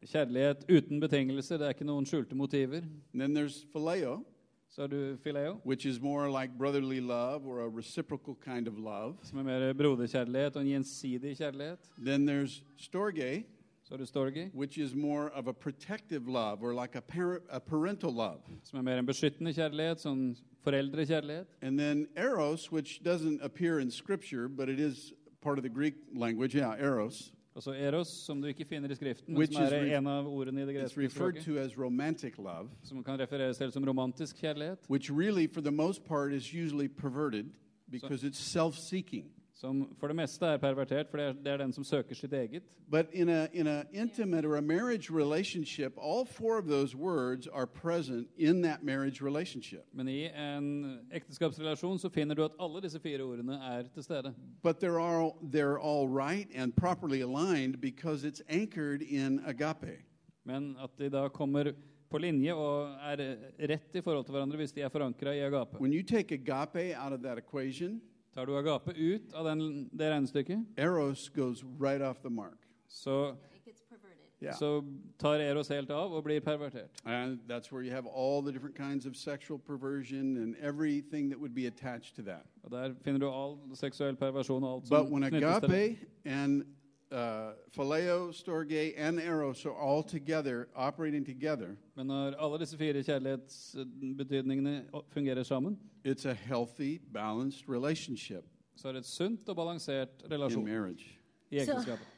Kjærlighet 0.06 0.66
uten 0.70 1.00
betingelser, 1.02 1.58
det 1.58 1.66
er 1.66 1.70
ikke 1.74 1.86
noen 1.86 2.06
skjulte 2.06 2.36
motiver. 2.36 2.78
And 3.14 3.20
then 3.22 3.34
there's 3.38 3.66
phileo, 3.74 4.24
Så 4.70 4.84
er 4.84 4.88
du 4.88 5.18
phileo. 5.24 5.60
which 5.66 5.86
is 5.86 6.00
more 6.02 6.30
like 6.42 6.54
brotherly 6.58 7.00
love 7.00 7.46
or 7.48 7.60
a 7.66 7.70
reciprocal 7.70 8.36
kind 8.36 8.68
of 8.68 8.78
love. 8.78 9.16
som 9.24 9.40
er 9.40 9.44
mer 9.44 9.74
broderkjærlighet 9.74 10.56
og 10.56 10.62
en 10.62 10.68
gjensidig 10.68 11.38
kjærlighet. 11.38 11.80
Then 12.06 12.30
there's 12.30 12.62
storge, 12.78 13.44
Så 13.86 13.94
har 13.94 13.98
du 13.98 14.06
storge, 14.06 14.50
which 14.54 14.78
is 14.80 14.96
more 14.96 15.30
of 15.36 15.48
a 15.48 15.54
protective 15.54 16.28
love 16.28 16.64
or 16.64 16.74
like 16.74 16.96
a, 16.98 17.02
parent, 17.02 17.44
a 17.52 17.60
parental 17.60 18.12
love. 18.12 18.42
som 18.64 18.80
er 18.80 18.82
mer 18.82 18.98
en 18.98 19.06
beskyttende 19.06 19.54
kjærlighet, 19.54 20.02
sånn 20.02 20.36
foreldrekjærlighet. 20.66 21.46
And 21.62 21.78
then 21.80 22.08
eros, 22.18 22.72
which 22.72 23.00
doesn't 23.04 23.40
appear 23.44 23.80
in 23.80 23.92
Scripture, 23.92 24.48
but 24.50 24.70
it 24.70 24.80
is 24.80 25.14
part 25.42 25.60
of 25.60 25.64
the 25.64 25.70
Greek 25.70 25.94
language. 26.16 26.56
Yeah, 26.56 26.76
eros. 26.80 27.32
Og 27.56 27.64
så 27.64 27.72
eros, 27.72 28.08
som 28.08 28.42
du 28.42 28.48
ikke 28.48 28.66
finner 28.66 28.90
i 28.92 28.96
Skriften, 28.96 29.28
men 29.34 29.38
Which 29.38 29.54
som 29.54 29.64
is 29.64 29.72
er 29.72 29.98
en 29.98 30.08
av 30.08 30.26
ordene 30.28 30.62
i 30.62 30.66
det 30.66 30.76
It's 30.76 30.94
greske 30.94 30.98
referred 31.04 31.36
språket. 31.36 31.46
to 31.46 31.58
as 31.60 31.78
romantic 31.78 32.38
love, 32.38 32.70
Som 32.84 33.04
kan 33.04 33.20
refereres 33.20 33.58
til 33.58 33.72
som 33.72 33.84
romantisk 33.86 34.36
kjærlighet. 34.42 34.80
which 34.90 35.12
really, 35.12 35.48
for 35.48 35.62
the 35.62 35.72
most 35.72 36.04
part, 36.04 36.34
is 36.34 36.52
usually 36.54 36.88
perverted 36.88 37.46
because 37.92 38.24
it's 38.24 38.40
self 38.40 38.76
seeking. 38.76 39.26
Som 39.56 39.86
for 39.96 40.12
det 40.12 40.18
meste 40.20 40.44
er 40.44 40.58
pervertert, 40.60 41.08
for 41.08 41.18
det 41.18 41.26
er, 41.26 41.36
det 41.40 41.52
er 41.54 41.62
den 41.62 41.72
som 41.72 41.84
søker 41.88 42.16
sitt 42.16 42.34
eget. 42.36 42.64
But 42.92 43.08
in 43.14 43.30
a 43.30 43.48
in 43.54 43.68
a 43.68 43.86
intimate 43.94 44.46
or 44.46 44.58
a 44.58 44.62
marriage 44.62 45.10
relationship, 45.10 45.94
all 45.98 46.26
four 46.26 46.58
of 46.58 46.68
those 46.68 46.94
words 46.94 47.48
are 47.48 47.66
present 47.66 48.28
in 48.38 48.62
that 48.64 48.84
marriage 48.84 49.22
relationship. 49.22 49.86
Men 49.94 50.08
i 50.08 50.28
en 50.28 51.00
ekteskapsrelasjon 51.12 52.00
så 52.00 52.10
finner 52.10 52.36
du 52.36 52.44
at 52.44 52.52
alle 52.60 52.82
disse 52.84 53.00
fire 53.00 53.24
ordene 53.24 53.56
er 53.56 53.88
til 53.94 54.04
stede. 54.04 54.34
But 54.62 54.84
they're 54.84 55.00
all 55.00 55.38
they're 55.42 55.80
all 55.80 56.08
right 56.08 56.50
and 56.56 56.76
properly 56.76 57.22
aligned 57.22 57.80
because 57.80 58.28
it's 58.28 58.42
anchored 58.50 59.02
in 59.02 59.40
agape. 59.46 60.04
Men 60.44 60.76
at 60.84 60.98
de 61.00 61.10
da 61.10 61.30
kommer 61.30 61.72
på 62.10 62.18
linje 62.18 62.54
og 62.54 62.92
er 63.08 63.38
rett 63.72 63.96
i 63.96 64.02
forhold 64.02 64.26
til 64.26 64.36
hverandre 64.36 64.58
hvis 64.58 64.76
de 64.76 64.82
er 64.82 64.90
forankra 64.90 65.32
i 65.32 65.40
agape. 65.48 65.80
When 65.80 65.94
you 65.94 66.04
take 66.04 66.36
agape 66.36 66.94
out 66.98 67.14
of 67.14 67.24
that 67.24 67.38
equation, 67.38 68.02
Tar 68.36 68.46
du 68.46 68.58
agape 68.58 68.92
ut 68.98 69.34
av 69.34 69.46
den, 69.46 69.90
det 69.98 70.10
regnestykket, 70.12 70.66
eros 70.78 71.30
goes 71.30 71.64
right 71.80 72.02
off 72.02 72.22
the 72.22 72.30
mark. 72.30 72.58
så, 72.88 73.30
It 73.56 73.66
gets 73.66 73.82
perverted. 73.90 74.12
Yeah. 74.44 74.54
så 74.60 74.84
tar 75.20 75.40
eros 75.40 75.68
helt 75.70 75.90
av 75.90 76.14
og 76.14 76.24
blir 76.24 76.40
pervertert. 76.40 76.90
and 77.06 77.40
that's 77.48 77.72
where 77.72 77.82
you 77.84 77.92
have 77.92 78.06
all 78.06 78.42
the 78.44 78.52
different 78.52 78.76
kinds 78.76 79.06
of 79.06 79.16
sexual 79.16 79.58
perversion 79.60 80.38
and 80.38 80.56
everything 80.62 81.30
that 81.30 81.40
would 81.40 81.54
be 81.56 81.68
attached 81.68 82.16
to 82.16 82.22
that. 82.24 82.46
Og 82.64 82.72
Der 82.72 82.94
finner 83.02 83.20
du 83.20 83.30
all 83.30 83.58
seksuell 83.76 84.16
perversjon 84.16 84.64
og 84.64 84.74
alt 84.76 84.84
But 84.90 84.90
som 85.08 85.12
when 85.14 85.24
knyttes 85.24 85.60
til 85.62 85.70
det. 85.70 85.76
agape 85.78 85.98
and 86.26 86.64
uh, 87.12 87.54
phileo, 87.74 88.32
storge, 88.32 88.94
and 88.98 89.20
eros 89.20 89.66
are 89.66 89.74
all 89.76 90.04
together, 90.04 90.66
operating 90.76 91.26
together, 91.26 91.76
Men 91.96 92.08
når 92.08 92.34
alle 92.40 92.60
disse 92.60 92.78
fire 92.78 93.04
kjærlighetsbetydningene 93.04 94.84
fungerer 95.10 95.44
sammen, 95.44 95.80
it's 96.06 96.26
a 96.26 96.34
healthy, 96.34 97.00
balanced 97.14 97.70
relationship 97.70 98.46
så 98.76 98.88
er 98.88 98.92
det 98.92 99.00
et 99.00 99.06
sunt 99.06 99.50
og 99.50 99.56
balansert 99.56 100.10
in 100.52 100.66
marriage. 100.66 101.20
i 101.52 101.60
So, 101.66 101.72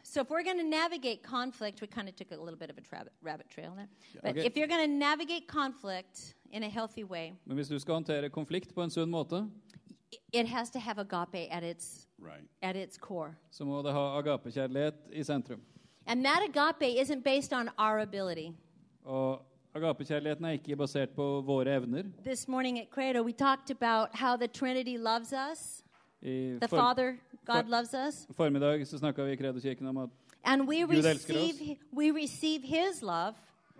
so 0.03 0.21
if 0.21 0.27
we're 0.29 0.43
going 0.43 0.59
to 0.59 0.69
navigate 0.69 1.19
conflict, 1.23 1.81
we 1.81 1.87
kind 1.87 2.09
of 2.09 2.15
took 2.15 2.31
a 2.31 2.35
little 2.35 2.57
bit 2.57 2.69
of 2.71 2.77
a 2.77 2.95
rabbit, 2.95 3.13
rabbit 3.21 3.47
trail 3.55 3.71
there. 3.75 3.87
But 4.23 4.29
Okay. 4.31 4.45
if 4.47 4.57
you're 4.57 4.67
going 4.67 4.89
to 4.91 4.97
navigate 4.97 5.47
conflict 5.47 6.35
in 6.51 6.63
a 6.63 6.69
healthy 6.69 7.03
way, 7.03 7.33
Men 7.45 7.55
hvis 7.55 7.67
du 7.67 7.79
skal 7.79 7.93
håndtere 7.93 8.29
konflikt 8.29 8.73
på 8.73 8.83
en 8.83 8.89
sunn 8.89 9.09
måte, 9.11 9.45
it 10.33 10.47
has 10.47 10.69
to 10.69 10.79
have 10.79 10.97
agape 11.01 11.51
at 11.53 11.63
its 11.63 12.07
Right. 12.19 12.47
at 12.61 12.75
its 12.75 12.97
core. 12.97 13.35
så 13.51 13.65
må 13.65 13.81
det 13.81 13.91
ha 13.93 14.17
agapekjærlighet 14.17 14.93
i 15.11 15.23
sentrum. 15.23 15.61
And 16.07 16.25
that 16.25 16.39
agape 16.49 17.01
isn't 17.01 17.23
based 17.23 17.53
on 17.53 17.69
our 17.77 17.99
ability. 17.99 18.51
Og 19.03 19.41
agapekjærligheten 19.77 20.45
er 20.45 20.49
ikke 20.57 20.75
basert 20.75 21.09
på 21.15 21.41
våre 21.45 21.75
evner. 21.77 22.03
This 22.25 22.47
morning 22.47 22.79
at 22.79 22.87
Credo, 22.91 23.21
we 23.23 23.31
talked 23.31 23.71
about 23.71 24.09
how 24.13 24.35
the 24.37 24.47
Trinity 24.47 24.97
loves 24.97 25.33
us. 25.51 25.83
I 26.21 26.57
The 26.61 26.67
for, 26.67 26.77
Father, 26.77 27.11
God 27.45 27.63
for- 27.63 27.69
loves 27.69 27.93
us. 28.07 28.27
formiddag 28.35 28.87
så 28.87 28.97
snakka 28.97 29.23
vi 29.23 29.31
i 29.31 29.35
Kredokirken 29.35 29.87
om 29.87 29.97
at, 29.97 30.09
And 30.43 30.61
we 30.69 30.81
Gud 30.81 31.05
elsker 31.05 31.33
oss. 31.33 31.43
receive 31.43 31.77
we 31.93 32.11
receive 32.23 32.61
his 32.63 33.01
love. 33.01 33.33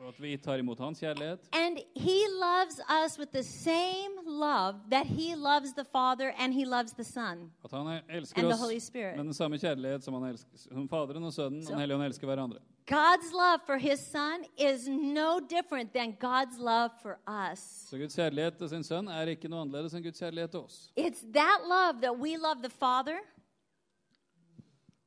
at 0.08 0.22
vi 0.22 0.38
tar 0.38 0.58
imot 0.58 0.80
hans 0.80 1.00
kjærlighet. 1.00 1.40
And 1.54 1.78
he 1.96 2.20
loves 2.42 2.80
us 3.06 3.20
with 3.20 3.32
the 3.34 3.44
same 3.44 4.14
love 4.26 4.76
that 4.92 5.06
he 5.08 5.36
loves 5.36 5.74
the 5.74 5.86
Father 5.92 6.32
and 6.40 6.54
he 6.54 6.66
loves 6.66 6.92
the 6.92 7.04
Son. 7.04 7.52
At 7.64 7.72
han 7.72 8.02
elsker 8.10 8.38
And 8.42 8.48
the 8.48 8.54
oss 8.54 8.62
Holy 8.62 8.80
Spirit. 8.80 9.16
med 9.16 9.24
den 9.26 9.34
samme 9.34 9.58
kjærlighet 9.58 10.04
som, 10.04 10.14
han 10.14 10.24
elsker, 10.24 10.50
som 10.74 10.90
Faderen 10.90 11.24
og 11.24 11.34
Sønnen 11.34 11.62
og 11.66 11.68
Den 11.72 11.80
hellige 11.80 11.96
ånd 11.98 12.04
elsker 12.06 12.28
hverandre. 12.28 12.58
God's 12.88 13.34
love 13.34 13.60
for 13.66 13.78
his 13.78 14.00
Son 14.00 14.46
is 14.58 14.88
no 14.88 15.40
different 15.42 15.92
than 15.94 16.16
God's 16.20 16.58
love 16.58 16.92
for 17.02 17.18
us. 17.52 17.60
Så 17.90 17.98
Guds 17.98 18.16
kjærlighet 18.16 18.58
til 18.58 18.70
sin 18.70 18.84
sønn 18.84 19.08
er 19.12 19.28
ikke 19.34 19.50
noe 19.52 19.66
annerledes 19.66 19.94
enn 19.98 20.04
Guds 20.06 20.20
kjærlighet 20.24 20.52
til 20.56 20.60
oss. 20.60 20.78
It's 20.96 21.26
that 21.34 21.60
love 21.68 22.00
that 22.02 22.16
we 22.20 22.38
love 22.38 22.62
the 22.64 22.70
Father, 22.72 23.18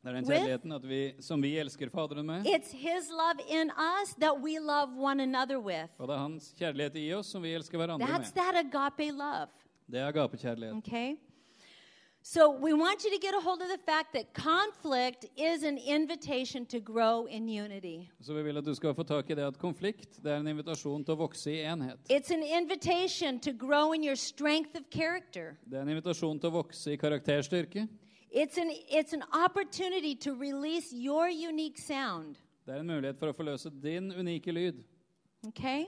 Det 0.03 0.09
er 0.09 0.13
den 0.17 0.25
kjærligheten 0.25 0.89
vi, 0.89 1.01
som 1.21 1.43
vi 1.43 1.59
elsker 1.59 1.89
Faderen 1.93 2.27
med, 2.27 2.47
it's 2.47 2.73
his 2.73 3.11
love 3.11 3.41
in 3.49 3.71
us 3.71 4.15
that 4.21 4.37
we 4.43 4.59
love 4.59 4.93
one 4.97 5.23
another 5.23 5.59
with. 5.59 5.89
og 5.99 6.09
det 6.09 6.15
er 6.15 6.19
hans 6.19 6.55
kjærlighet 6.59 6.97
i 6.97 7.13
oss 7.15 7.27
som 7.33 7.43
vi 7.43 7.55
elsker 7.55 7.79
hverandre 7.79 8.07
That's 8.07 8.35
med. 8.35 8.43
that 8.43 8.55
agape 8.67 9.11
love. 9.11 9.49
Det 9.91 10.01
er 10.01 10.07
agapekjærlighet. 10.07 10.77
Okay? 10.77 11.17
So 12.23 12.51
we 12.51 12.75
want 12.75 13.03
you 13.03 13.11
to 13.11 13.19
get 13.19 13.35
a 13.35 13.41
hold 13.41 13.63
of 13.63 13.69
the 13.69 13.79
fact 13.79 14.13
that 14.13 14.35
conflict 14.35 15.25
is 15.37 15.63
an 15.63 15.79
invitation 15.79 16.67
to 16.67 16.79
grow 16.79 17.27
in 17.27 17.49
unity. 17.49 18.11
Så 18.21 18.35
vi 18.35 18.43
vil 18.43 18.59
at 18.59 18.65
du 18.65 18.75
skal 18.75 18.95
få 18.95 19.03
tak 19.03 19.31
i 19.31 19.35
det 19.35 19.47
at 19.47 19.59
konflikt 19.59 20.23
det 20.23 20.35
en 20.37 20.47
invitasjon 20.47 21.05
til 21.05 21.15
å 21.15 21.17
vokse 21.17 21.51
i 21.51 21.63
enhet. 21.65 21.99
It's 22.09 22.31
an 22.31 22.43
invitation 22.43 23.41
to 23.41 23.53
grow 23.53 23.93
in 23.93 24.05
your 24.05 24.17
strength 24.17 24.77
of 24.77 24.83
character. 24.91 25.57
Det 25.65 25.79
er 25.79 25.83
en 25.83 25.89
invitasjon 25.89 26.39
til 26.41 26.53
å 26.53 26.53
vokse 26.61 26.93
i 26.93 26.97
karakterstyrke. 26.97 27.89
It's 28.31 28.59
an, 28.59 28.71
it's 28.91 29.13
an 29.13 29.25
opportunity 29.33 30.15
to 30.15 30.35
release 30.35 30.93
your 30.93 31.29
unique 31.29 31.79
sound. 31.79 32.37
Det 32.67 32.75
er 32.75 32.81
en 32.81 32.87
mulighet 32.87 33.19
for 33.19 33.33
å 33.33 33.35
forløse 33.35 33.73
din 33.83 34.13
unike 34.13 34.53
lyd. 34.53 34.85
Okay? 35.49 35.87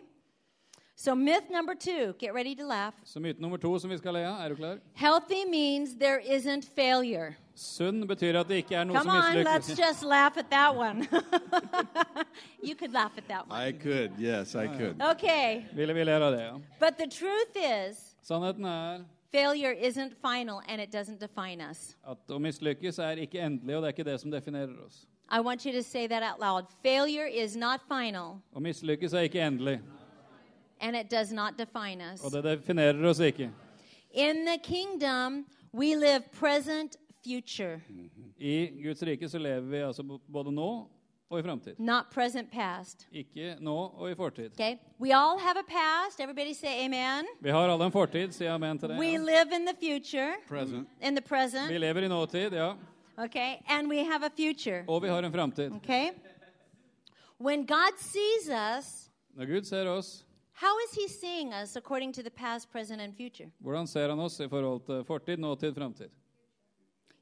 So, 0.94 1.14
myth 1.14 1.50
number 1.50 1.74
two 1.74 2.14
get 2.18 2.34
ready 2.34 2.54
to 2.54 2.66
laugh. 2.66 2.94
Så 3.04 3.20
myte 3.20 3.40
nummer 3.40 3.56
to 3.58 3.78
som 3.78 3.90
vi 3.90 3.96
skal 3.98 4.12
le 4.14 4.26
av, 4.26 4.40
er 4.44 4.48
du 4.48 4.56
klar? 4.56 4.78
Healthy 4.94 5.44
means 5.50 5.96
there 5.98 6.20
isn't 6.20 6.64
failure. 6.64 7.34
Sunn 7.54 8.06
betyr 8.06 8.38
at 8.40 8.48
det 8.48 8.62
ikke 8.64 8.76
er 8.76 8.84
noe 8.84 8.96
Come 8.96 9.10
som 9.10 9.38
on, 9.38 9.44
let's 9.44 9.68
mislykkes. 9.68 9.78
just 9.78 10.02
laugh 10.02 10.36
at 10.38 10.50
that 10.50 10.74
one. 10.76 11.08
you 12.62 12.74
could 12.74 12.92
laugh 12.92 13.12
at 13.16 13.26
that 13.28 13.48
one. 13.48 13.58
I 13.60 13.72
could, 13.72 14.12
yes, 14.18 14.54
I 14.54 14.66
could. 14.68 15.00
Okay, 15.02 15.64
Ville 15.74 15.94
vi 15.94 16.04
ler 16.04 16.20
av 16.20 16.32
det, 16.32 16.42
ja. 16.44 16.58
but 16.78 16.96
the 16.98 17.06
truth 17.06 17.56
is, 17.56 18.14
Sannheten 18.22 18.64
er 18.64 19.04
failure 19.32 19.72
isn't 19.72 20.12
final 20.22 20.62
and 20.68 20.80
it 20.80 20.90
doesn't 20.92 21.18
define 21.20 21.60
us. 21.60 21.96
at 22.06 22.18
å 22.28 22.38
mislykkes 22.38 22.98
er 22.98 23.16
ikke 23.16 23.40
endelig, 23.40 23.76
og 23.76 23.82
det 23.82 23.88
er 23.88 23.92
ikke 23.96 24.10
det 24.10 24.20
som 24.20 24.30
definerer 24.30 24.76
oss. 24.86 25.06
I 25.30 25.40
want 25.40 25.64
you 25.64 25.72
to 25.72 25.82
say 25.82 26.06
that 26.06 26.22
out 26.22 26.38
loud. 26.40 26.66
Failure 26.82 27.26
is 27.26 27.56
not 27.56 27.80
final 27.88 28.40
Å 28.54 28.60
mislykkes 28.60 29.12
er 29.14 29.28
ikke 29.28 29.40
endelig, 29.40 29.80
and 30.82 30.96
it 30.96 31.10
does 31.10 31.32
not 31.32 31.52
define 31.58 32.00
us. 32.12 32.20
og 32.24 32.32
det 32.32 32.44
definerer 32.44 33.08
oss 33.08 33.20
ikke. 33.20 33.50
In 34.14 34.46
the 34.46 34.58
kingdom, 34.62 35.46
we 35.74 35.94
live 35.96 36.22
present, 36.40 36.96
future, 37.24 37.80
I 38.38 38.66
Guds 38.84 39.02
rike 39.02 39.28
så 39.28 39.38
lever 39.38 39.60
vi 39.60 39.76
altså 39.76 40.02
både 40.32 40.52
nå 40.52 40.88
og 41.30 41.38
i 41.38 41.42
framtid. 41.42 41.74
not 41.78 42.04
present, 42.14 42.50
past. 42.52 43.06
Ikke 43.12 43.56
nå 43.60 43.76
og 43.94 44.10
i 44.10 44.14
fortid. 44.14 44.50
Okay? 44.52 44.76
We 45.00 45.12
all 45.14 45.38
have 45.38 45.56
a 45.58 45.62
past. 45.68 46.20
Everybody 46.20 46.52
say 46.52 46.84
amen. 46.84 47.24
Vi 47.40 47.50
har 47.50 47.68
alle 47.68 47.84
en 47.84 47.92
fortid, 47.92 48.32
Si 48.32 48.44
amen 48.44 48.78
til 48.78 48.88
det. 48.88 48.98
We 48.98 49.06
Ja. 49.06 49.18
live 49.18 49.54
in 49.54 49.66
the 49.66 49.76
future, 49.80 50.32
Present. 50.48 50.88
in 51.02 51.16
the 51.16 51.68
Vi 51.68 51.78
lever 51.78 52.00
i 52.02 52.08
nåtid, 52.08 52.52
ja. 52.52 52.74
okay? 53.18 53.54
And 53.68 53.88
we 53.88 54.04
have 54.04 54.24
a 54.26 54.30
future, 54.36 54.84
Og 54.88 55.02
vi 55.02 55.08
har 55.08 55.22
en 55.22 55.32
framtid. 55.32 55.70
okay? 55.72 56.10
When 57.40 57.66
God 57.66 57.98
sees 57.98 58.50
us, 58.78 59.10
Når 59.36 59.46
Gud 59.46 59.64
ser 59.64 59.88
oss, 59.88 60.24
how 60.62 60.74
is 60.84 60.94
he 60.94 61.08
seeing 61.08 61.52
us 61.62 61.76
according 61.76 62.12
to 62.12 62.22
the 62.22 62.30
past, 62.30 62.70
present, 62.70 63.00
and 63.00 63.14
future? 63.16 63.50
hvordan 63.60 63.86
ser 63.86 64.08
han 64.08 64.18
oss 64.20 64.40
i 64.40 64.48
forhold 64.48 64.80
til 64.86 65.04
fortid, 65.04 65.38
nåtid, 65.38 65.74
framtid? 65.74 66.10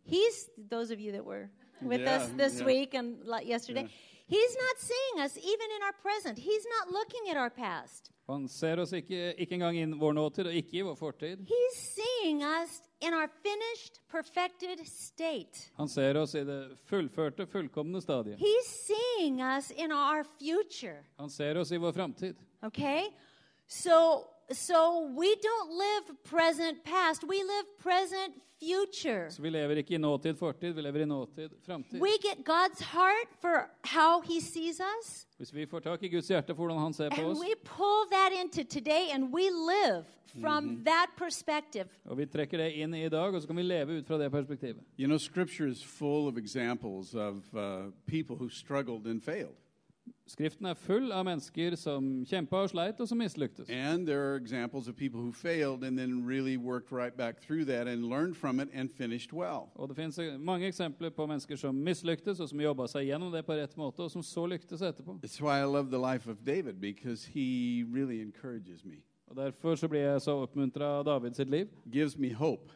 He's, 0.05 0.49
those 0.71 0.91
of 0.95 0.99
you 1.01 1.13
that 1.13 1.25
were 1.25 1.49
with 1.83 2.01
Yeah, 2.01 2.17
us 2.17 2.31
this 2.37 2.55
yeah. 2.59 2.67
week 2.67 2.95
and 2.95 3.17
yesterday. 3.45 3.83
Yeah. 3.83 4.37
he's 4.37 4.57
not 4.57 4.77
seeing 4.79 5.25
us 5.25 5.37
even 5.37 5.69
in 5.77 5.83
our 5.87 5.95
present. 6.03 6.39
He's 6.39 6.67
not 6.79 6.93
looking 6.93 7.31
at 7.31 7.37
our 7.37 7.51
past. 7.51 8.11
Han 8.29 8.49
ser 8.49 8.79
oss 8.81 8.93
ikke, 8.93 9.35
ikke 9.39 9.55
engang 9.55 9.77
i 9.77 9.85
vår 9.99 10.13
nåtid, 10.13 10.47
og 10.47 10.55
ikke 10.55 10.77
i 10.79 10.83
vår 10.87 10.95
fortid. 10.95 11.39
He's 11.49 11.77
seeing 11.97 12.43
us 12.45 12.81
in 13.01 13.13
our 13.15 13.29
finished, 13.43 13.99
perfected 14.09 14.87
state. 14.87 15.71
Han 15.77 15.89
ser 15.89 16.15
oss 16.21 16.35
i 16.35 16.45
det 16.45 16.77
fullførte, 16.87 17.47
fullkomne 17.47 18.01
stadiet. 18.01 18.39
He's 18.39 18.69
seeing 18.87 19.41
us 19.43 19.71
in 19.71 19.91
our 19.93 20.23
future. 20.39 21.03
Han 21.19 21.31
ser 21.31 21.59
oss 21.59 21.73
i 21.73 21.77
vår 21.77 21.93
framtid. 21.93 22.37
Okay? 22.63 23.03
So 23.71 24.27
so 24.53 25.09
we 25.17 25.37
don't 25.37 25.71
live 25.71 26.25
present 26.25 26.83
past, 26.85 27.23
we 27.25 27.37
live 27.37 27.67
present 27.79 28.35
future. 28.59 29.31
Så 29.31 29.43
vi 29.43 29.51
lever 29.51 29.77
ikke 29.77 29.95
i 29.95 29.99
nåtid, 29.99 30.35
fortid, 30.35 30.73
vi 30.75 30.83
lever 30.83 31.01
i 31.01 31.07
nåtid, 31.07 31.51
framtid. 31.67 32.01
We 32.01 32.11
get 32.23 32.45
God's 32.45 32.83
heart 32.83 33.29
for 33.41 33.71
how 33.85 34.21
he 34.21 34.41
sees 34.41 34.81
us, 34.81 35.27
Hvis 35.37 35.55
vi 35.55 35.67
får 35.67 35.81
tak 35.81 36.03
i 36.03 36.09
Guds 36.09 36.29
hjerte 36.29 36.55
for 36.55 36.65
hvordan 36.67 36.83
han 36.83 36.93
ser 36.93 37.11
på 37.11 37.21
and 37.21 37.31
oss, 37.31 37.41
we 37.41 37.55
pull 37.65 38.11
that 38.11 38.33
into 38.43 38.63
today 38.65 39.09
and 39.15 39.33
we 39.33 39.43
live 39.51 40.05
from 40.41 40.85
that 40.85 41.07
perspective. 41.17 41.89
og 42.05 42.19
vi 42.19 42.27
trekker 42.27 42.59
det 42.59 42.73
inn 42.73 42.95
i 42.95 43.09
dag, 43.09 43.35
og 43.35 43.41
så 43.41 43.47
kan 43.47 43.57
vi 43.57 43.63
leve 43.63 43.99
ut 43.99 44.07
fra 44.07 44.19
det 44.19 44.31
perspektivet. 44.33 44.83
You 44.99 45.07
know, 45.07 45.19
Scripture 45.19 45.71
is 45.71 45.85
full 45.85 46.29
of 46.29 46.37
examples 46.37 47.15
of 47.15 47.55
uh, 47.55 47.93
people 48.07 48.37
who 48.37 48.49
struggled 48.49 49.07
and 49.07 49.23
failed. 49.23 49.60
Skriften 50.31 50.67
er 50.71 50.77
full 50.79 51.11
av 51.11 51.25
mennesker 51.27 51.75
som 51.75 52.05
kjempa 52.29 52.61
og 52.63 52.71
sleit, 52.71 53.01
og 53.03 53.09
som 53.11 53.19
mislyktes. 53.19 53.67
And 53.69 54.07
there 54.07 54.23
are 54.31 54.37
examples 54.37 54.87
of 54.87 54.95
people 54.95 55.21
who 55.21 55.33
failed 55.33 55.83
and 55.83 55.99
then 55.99 56.23
really 56.27 56.57
worked 56.57 56.93
right 56.93 57.17
back 57.17 57.41
through 57.41 57.65
that 57.65 57.89
and 57.89 58.05
learned 58.07 58.37
from 58.37 58.61
it 58.61 58.69
and 58.73 58.91
finished 58.91 59.33
well. 59.33 59.73
Og 59.75 59.89
det 59.89 59.97
finnes 59.97 60.21
mange 60.39 60.67
eksempler 60.67 61.11
på 61.11 61.27
mennesker 61.27 61.57
som 61.57 61.75
mislyktes, 61.75 62.41
og 62.41 62.49
som 62.49 62.61
jobba 62.61 62.87
seg 62.87 63.09
gjennom 63.11 63.33
det 63.35 63.43
på 63.47 63.59
rett 63.59 63.77
måte, 63.77 64.07
og 64.07 64.11
som 64.11 64.23
så 64.23 64.47
lyktes 64.47 64.83
etterpå. 64.83 65.19
It's 65.27 65.41
why 65.43 65.59
I 65.59 65.67
love 65.67 65.91
the 65.91 66.13
life 66.13 66.31
of 66.31 66.45
David 66.47 66.81
because 66.81 67.27
he 67.35 67.85
really 67.91 68.23
encourages 68.23 68.85
me, 68.85 69.03
Og 69.27 69.37
Derfor 69.37 69.75
så 69.75 69.89
blir 69.89 70.01
jeg 70.01 70.21
så 70.21 70.31
oppmuntra 70.43 70.85
av 70.85 71.05
David 71.05 71.35
sitt 71.35 71.51
liv, 71.51 71.67
gives 71.93 72.19
me 72.19 72.33
hope. 72.35 72.71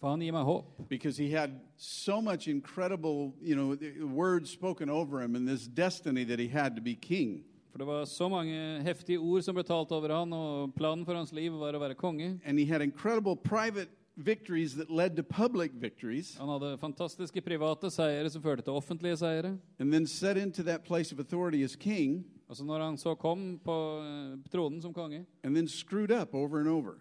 For 0.00 0.08
han 0.08 0.20
gir 0.20 0.32
meg 0.32 0.44
håp. 0.44 0.88
because 0.88 1.16
he 1.16 1.30
had 1.30 1.60
so 1.76 2.20
much 2.20 2.48
incredible, 2.48 3.34
you 3.40 3.54
know, 3.54 3.76
words 4.06 4.50
spoken 4.50 4.88
over 4.88 5.20
him 5.20 5.36
and 5.36 5.46
this 5.46 5.66
destiny 5.66 6.24
that 6.24 6.38
he 6.38 6.48
had 6.48 6.74
to 6.74 6.80
be 6.82 6.94
king. 6.94 7.44
For 7.70 7.78
det 7.78 7.86
var 7.86 8.04
så 8.04 8.28
mange 8.28 8.82
heftige 8.82 9.18
ord 9.20 9.42
som 9.44 9.54
ble 9.54 9.62
talt 9.62 9.92
over 9.92 10.08
han, 10.10 10.32
og 10.32 10.74
planen 10.74 11.04
for 11.06 11.14
hans 11.14 11.32
liv 11.32 11.52
var 11.52 11.76
å 11.76 11.80
være 11.80 11.94
konge. 11.94 12.40
And 12.44 12.58
he 12.58 12.64
had 12.64 12.82
incredible 12.82 13.36
private 13.36 13.88
victories 14.16 14.74
that 14.74 14.90
led 14.90 15.16
to 15.16 15.22
public 15.22 15.70
victories. 15.74 16.36
Han 16.38 16.48
hadde 16.48 16.78
fantastiske 16.80 17.40
private 17.40 17.90
seire 17.90 18.30
som 18.30 18.42
førte 18.42 18.62
til 18.66 18.72
offentlige 18.74 19.16
seire. 19.16 19.56
And 19.78 19.92
then 19.92 20.06
set 20.06 20.36
into 20.36 20.62
that 20.64 20.82
place 20.84 21.12
of 21.12 21.20
authority 21.20 21.62
as 21.62 21.76
king 21.76 22.24
Altså 22.50 22.64
Når 22.64 22.80
han 22.82 22.96
så 22.98 23.14
kom 23.14 23.60
på 23.64 23.74
eh, 24.02 24.38
tronen 24.50 24.82
som 24.82 24.92
konge, 24.92 25.24
and 25.44 25.54
then 25.54 25.68
screwed 25.68 26.10
up 26.10 26.34
over 26.34 26.58
and 26.58 26.68
over. 26.68 26.98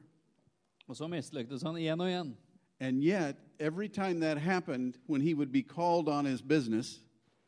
og 0.87 0.95
så 0.95 1.07
mislyktes 1.07 1.63
han 1.63 1.77
igjen 1.77 2.01
og 2.01 2.07
igjen. 2.07 2.35
And 2.79 3.03
yet, 3.03 3.35
every 3.59 3.89
time 3.89 4.19
that 4.21 4.37
happened, 4.37 4.93
when 5.07 5.21
he 5.21 5.33
would 5.33 5.51
be 5.51 5.61
called 5.61 6.07
on 6.07 6.25
his 6.25 6.41
business, 6.41 7.01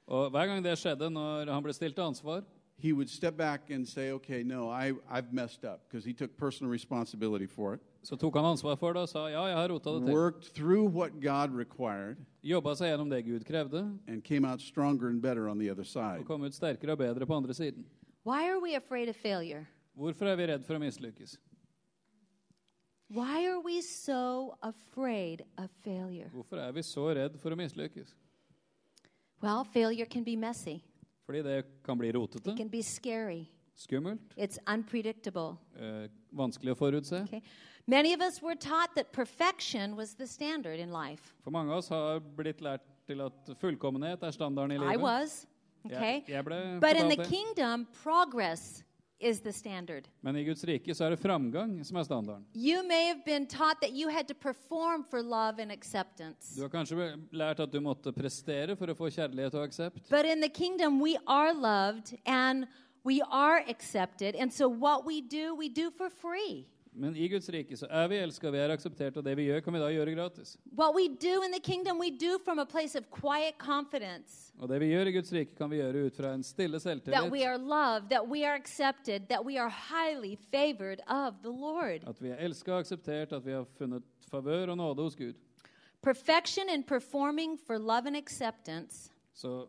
Og 0.08 0.30
Hver 0.32 0.46
gang 0.46 0.64
det 0.64 0.78
skjedde, 0.78 1.10
når 1.10 1.52
han 1.54 1.64
ble 1.64 1.74
stilt 1.74 1.96
til 1.96 2.02
ansvar, 2.04 2.44
he 2.78 2.92
would 2.94 3.08
step 3.10 3.38
back 3.38 3.70
and 3.70 3.86
say, 3.88 4.12
Okay, 4.12 4.44
no, 4.44 4.70
I, 4.70 4.92
I've 5.10 5.32
messed 5.32 5.64
up, 5.64 5.80
because 5.88 6.04
he 6.04 6.14
took 6.14 6.36
personal 6.38 6.72
responsibility 6.72 7.46
for 7.48 7.74
it. 7.74 7.80
så 8.04 8.16
tok 8.16 8.36
han 8.36 8.46
ansvar 8.46 8.76
for 8.76 8.94
det 8.94 9.02
og 9.02 9.10
sa 9.10 9.28
ja, 9.30 9.46
jeg 9.46 9.56
har 9.56 9.68
rota 9.70 9.90
det 9.90 10.06
til. 10.06 10.14
Worked 10.14 10.44
through 10.56 10.86
what 10.96 11.12
God 11.22 11.56
required 11.56 12.18
Jobba 12.44 12.74
seg 12.76 12.90
gjennom 12.90 13.10
det 13.10 13.26
Gud 13.26 13.44
krevde, 13.46 14.00
and 14.08 14.24
came 14.24 14.44
out 14.52 14.60
stronger 14.62 15.08
and 15.10 15.22
better 15.22 15.48
on 15.48 15.60
the 15.60 15.70
other 15.72 15.84
side. 15.84 16.20
og 16.20 16.26
kom 16.26 16.42
ut 16.42 16.54
sterkere 16.56 16.92
og 16.92 16.98
bedre 16.98 17.26
på 17.26 17.34
andre 17.36 17.54
siden. 17.54 17.86
Why 18.26 18.50
are 18.50 18.60
we 18.60 18.76
afraid 18.76 19.08
of 19.10 19.16
failure? 19.16 19.66
Hvorfor 19.96 20.26
er 20.26 20.36
vi 20.36 20.48
redd 20.48 20.64
for 20.66 20.76
å 20.76 20.80
mislykkes? 20.80 21.38
Why 23.14 23.46
are 23.46 23.60
we 23.60 23.82
so 23.82 24.56
afraid 24.64 25.44
of 25.58 25.70
failure? 25.84 26.30
Hvorfor 26.34 26.58
er 26.58 26.72
vi 26.72 26.82
så 26.82 27.10
redd 27.16 27.38
for 27.42 27.52
å 27.52 27.58
mislykkes? 27.60 28.14
Well, 29.42 29.64
failure 29.66 30.06
can 30.06 30.24
be 30.24 30.36
messy. 30.36 30.84
Fordi 31.28 31.42
det 31.44 31.66
kan 31.84 31.98
bli 31.98 32.12
rotete, 32.12 32.52
It 32.52 32.58
can 32.58 32.70
be 32.70 32.82
scary. 32.82 33.50
skummelt, 33.76 34.20
It's 34.38 34.58
unpredictable. 34.68 35.58
eh, 35.76 36.08
vanskelig 36.34 36.72
å 36.72 36.78
forutse. 36.78 37.24
Okay. 37.24 37.42
Many 37.88 38.14
of 38.14 38.22
us 38.22 38.42
were 38.42 38.56
taught 38.56 38.96
that 38.96 39.12
perfection 39.12 39.96
was 39.96 40.14
the 40.14 40.28
standard 40.28 40.80
in 40.80 40.92
life. 40.92 41.34
For 41.44 41.52
mange 41.52 41.70
av 41.72 41.78
oss 41.80 41.90
har 41.90 42.20
blitt 42.20 42.62
lært 42.62 42.82
til 43.08 43.22
at 43.22 43.34
fullkommenhet 43.60 44.24
er 44.24 44.32
standarden 44.32 44.72
i 44.72 44.76
I 44.76 44.80
livet. 44.92 45.02
was. 45.02 45.48
Okay. 45.86 46.24
Jeg, 46.28 46.46
jeg 46.46 46.80
But 46.80 46.96
in 46.96 47.10
the 47.10 47.26
kingdom, 47.26 47.88
progress 48.04 48.84
is 49.22 49.40
the 49.42 49.54
standard. 49.54 50.08
Men 50.22 50.36
i 50.36 50.44
Guds 50.44 50.64
rike 50.64 50.96
så 50.96 51.06
er 51.06 51.16
det 51.16 51.22
framgang 51.22 51.78
som 51.86 51.98
er 51.98 52.04
standarden. 52.04 52.46
You 52.56 52.84
may 52.88 53.08
have 53.08 53.24
been 53.26 53.46
taught 53.48 53.82
that 53.82 53.94
you 53.94 54.10
had 54.10 54.28
to 54.28 54.34
perform 54.34 55.04
for 55.04 55.22
love 55.22 55.62
and 55.62 55.72
acceptance. 55.72 56.56
Du 56.56 56.62
har 56.62 56.70
kanskje 56.70 57.14
lært 57.32 57.60
at 57.60 57.72
du 57.72 57.80
måtte 57.80 58.12
prestere 58.12 58.76
for 58.76 58.92
å 58.92 58.98
få 58.98 59.12
kjærlighet 59.14 59.56
og 59.56 59.68
aksept. 59.70 60.10
But 60.10 60.26
in 60.26 60.42
the 60.42 60.50
kingdom, 60.50 61.00
we 61.00 61.18
are 61.28 61.54
loved 61.54 62.18
and 62.26 62.68
we 63.04 63.22
are 63.30 63.64
accepted. 63.68 64.36
And 64.36 64.52
so 64.52 64.68
what 64.68 65.06
we 65.06 65.22
do, 65.22 65.56
we 65.56 65.70
do 65.70 65.92
for 65.92 66.10
free. 66.10 66.68
Men 66.94 67.16
i 67.16 67.28
Guds 67.32 67.50
rike 67.50 67.78
så 67.78 67.88
er 67.90 68.08
vi 68.12 68.18
elska, 68.20 68.50
vi 68.52 68.58
er 68.60 68.70
akseptert, 68.74 69.16
og 69.18 69.24
det 69.24 69.38
vi 69.38 69.46
gjør, 69.48 69.62
kan 69.64 69.74
vi 69.74 69.80
da 69.80 69.88
gjøre 69.94 70.12
gratis. 70.16 70.58
What 70.78 70.94
we 70.96 71.08
do 71.08 71.42
in 71.46 71.52
the 71.52 71.60
kingdom, 71.64 71.98
we 72.00 72.10
do 72.12 72.38
from 72.44 72.60
a 72.60 72.66
place 72.66 72.96
of 73.00 73.06
quiet 73.10 73.56
confidence 73.58 74.52
Og 74.60 74.68
det 74.70 74.80
vi 74.82 74.90
gjør 74.92 75.08
i 75.08 75.12
Guds 75.16 75.32
rike, 75.34 75.56
kan 75.56 75.70
vi 75.72 75.78
gjøre 75.80 76.06
ut 76.06 76.16
fra 76.20 76.34
en 76.34 76.44
stille 76.44 76.80
that 76.80 76.84
we 76.84 77.40
selvtillit. 77.40 77.48
are 77.48 77.58
loved, 77.58 78.10
that 78.10 78.28
we 78.28 78.44
are 78.46 78.56
accepted, 78.56 79.28
that 79.30 79.46
we 79.46 79.58
are 79.58 79.70
highly 79.70 80.36
favored 80.52 81.00
of 81.08 81.34
the 81.44 81.50
Lord. 81.52 82.04
At 82.08 82.22
vi 82.22 82.30
er 82.30 82.36
elska 82.44 82.72
og 82.74 82.80
akseptert, 82.80 83.32
at 83.34 83.46
vi 83.46 83.52
har 83.52 83.64
funnet 83.78 84.04
favør 84.32 84.68
og 84.70 84.78
nåde 84.78 85.02
hos 85.04 85.16
Gud. 85.16 85.34
Perfection 86.04 86.70
in 86.70 86.84
performing 86.84 87.58
for 87.68 87.78
love 87.78 88.06
and 88.08 88.16
acceptance 88.18 89.12
Så 89.34 89.68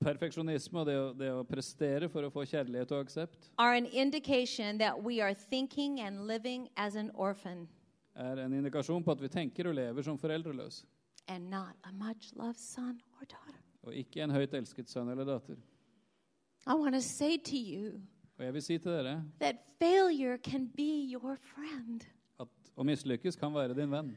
perfeksjonisme 0.00 0.80
og 0.80 0.86
det 0.88 0.96
å, 0.98 1.08
det 1.16 1.30
å 1.34 1.42
prestere 1.44 2.08
for 2.08 2.24
å 2.24 2.30
få 2.32 2.44
kjærlighet 2.48 2.92
og 2.96 3.04
aksept 3.06 3.50
are 3.58 3.76
an 3.76 3.86
indication 3.92 4.78
that 4.78 4.96
we 5.02 5.20
are 5.20 5.34
thinking 5.34 6.00
and 6.00 6.26
living 6.26 6.68
as 6.76 6.96
orphan 7.14 7.66
er 8.14 8.38
en 8.44 8.52
indikasjon 8.52 9.04
på 9.04 9.12
at 9.12 9.20
vi 9.22 9.28
tenker 9.28 9.68
og 9.70 9.74
lever 9.78 10.02
som 10.02 10.18
foreldreløse, 10.18 10.84
and 11.28 11.48
not 11.50 11.76
a 11.84 11.92
much 11.92 12.32
loved 12.36 12.58
son 12.58 13.00
or 13.20 13.24
daughter. 13.24 13.60
og 13.82 13.94
ikke 13.94 14.22
en 14.24 14.30
høyt 14.30 14.54
elsket 14.54 14.88
sønn 14.90 15.08
eller 15.08 15.24
datter. 15.24 15.56
I 16.66 16.74
want 16.74 16.94
to 16.94 17.00
say 17.00 17.38
to 17.38 17.56
you 17.56 18.00
Og 18.38 18.44
jeg 18.44 18.54
vil 18.54 18.62
si 18.62 18.78
til 18.78 18.92
dere 18.92 19.22
that 19.40 19.56
failure 19.78 20.38
can 20.38 20.66
be 20.76 21.06
your 21.12 21.36
friend. 21.40 22.02
at 22.40 22.48
å 22.76 22.84
mislykkes 22.84 23.36
kan 23.36 23.52
være 23.54 23.74
din 23.76 23.90
venn. 23.92 24.14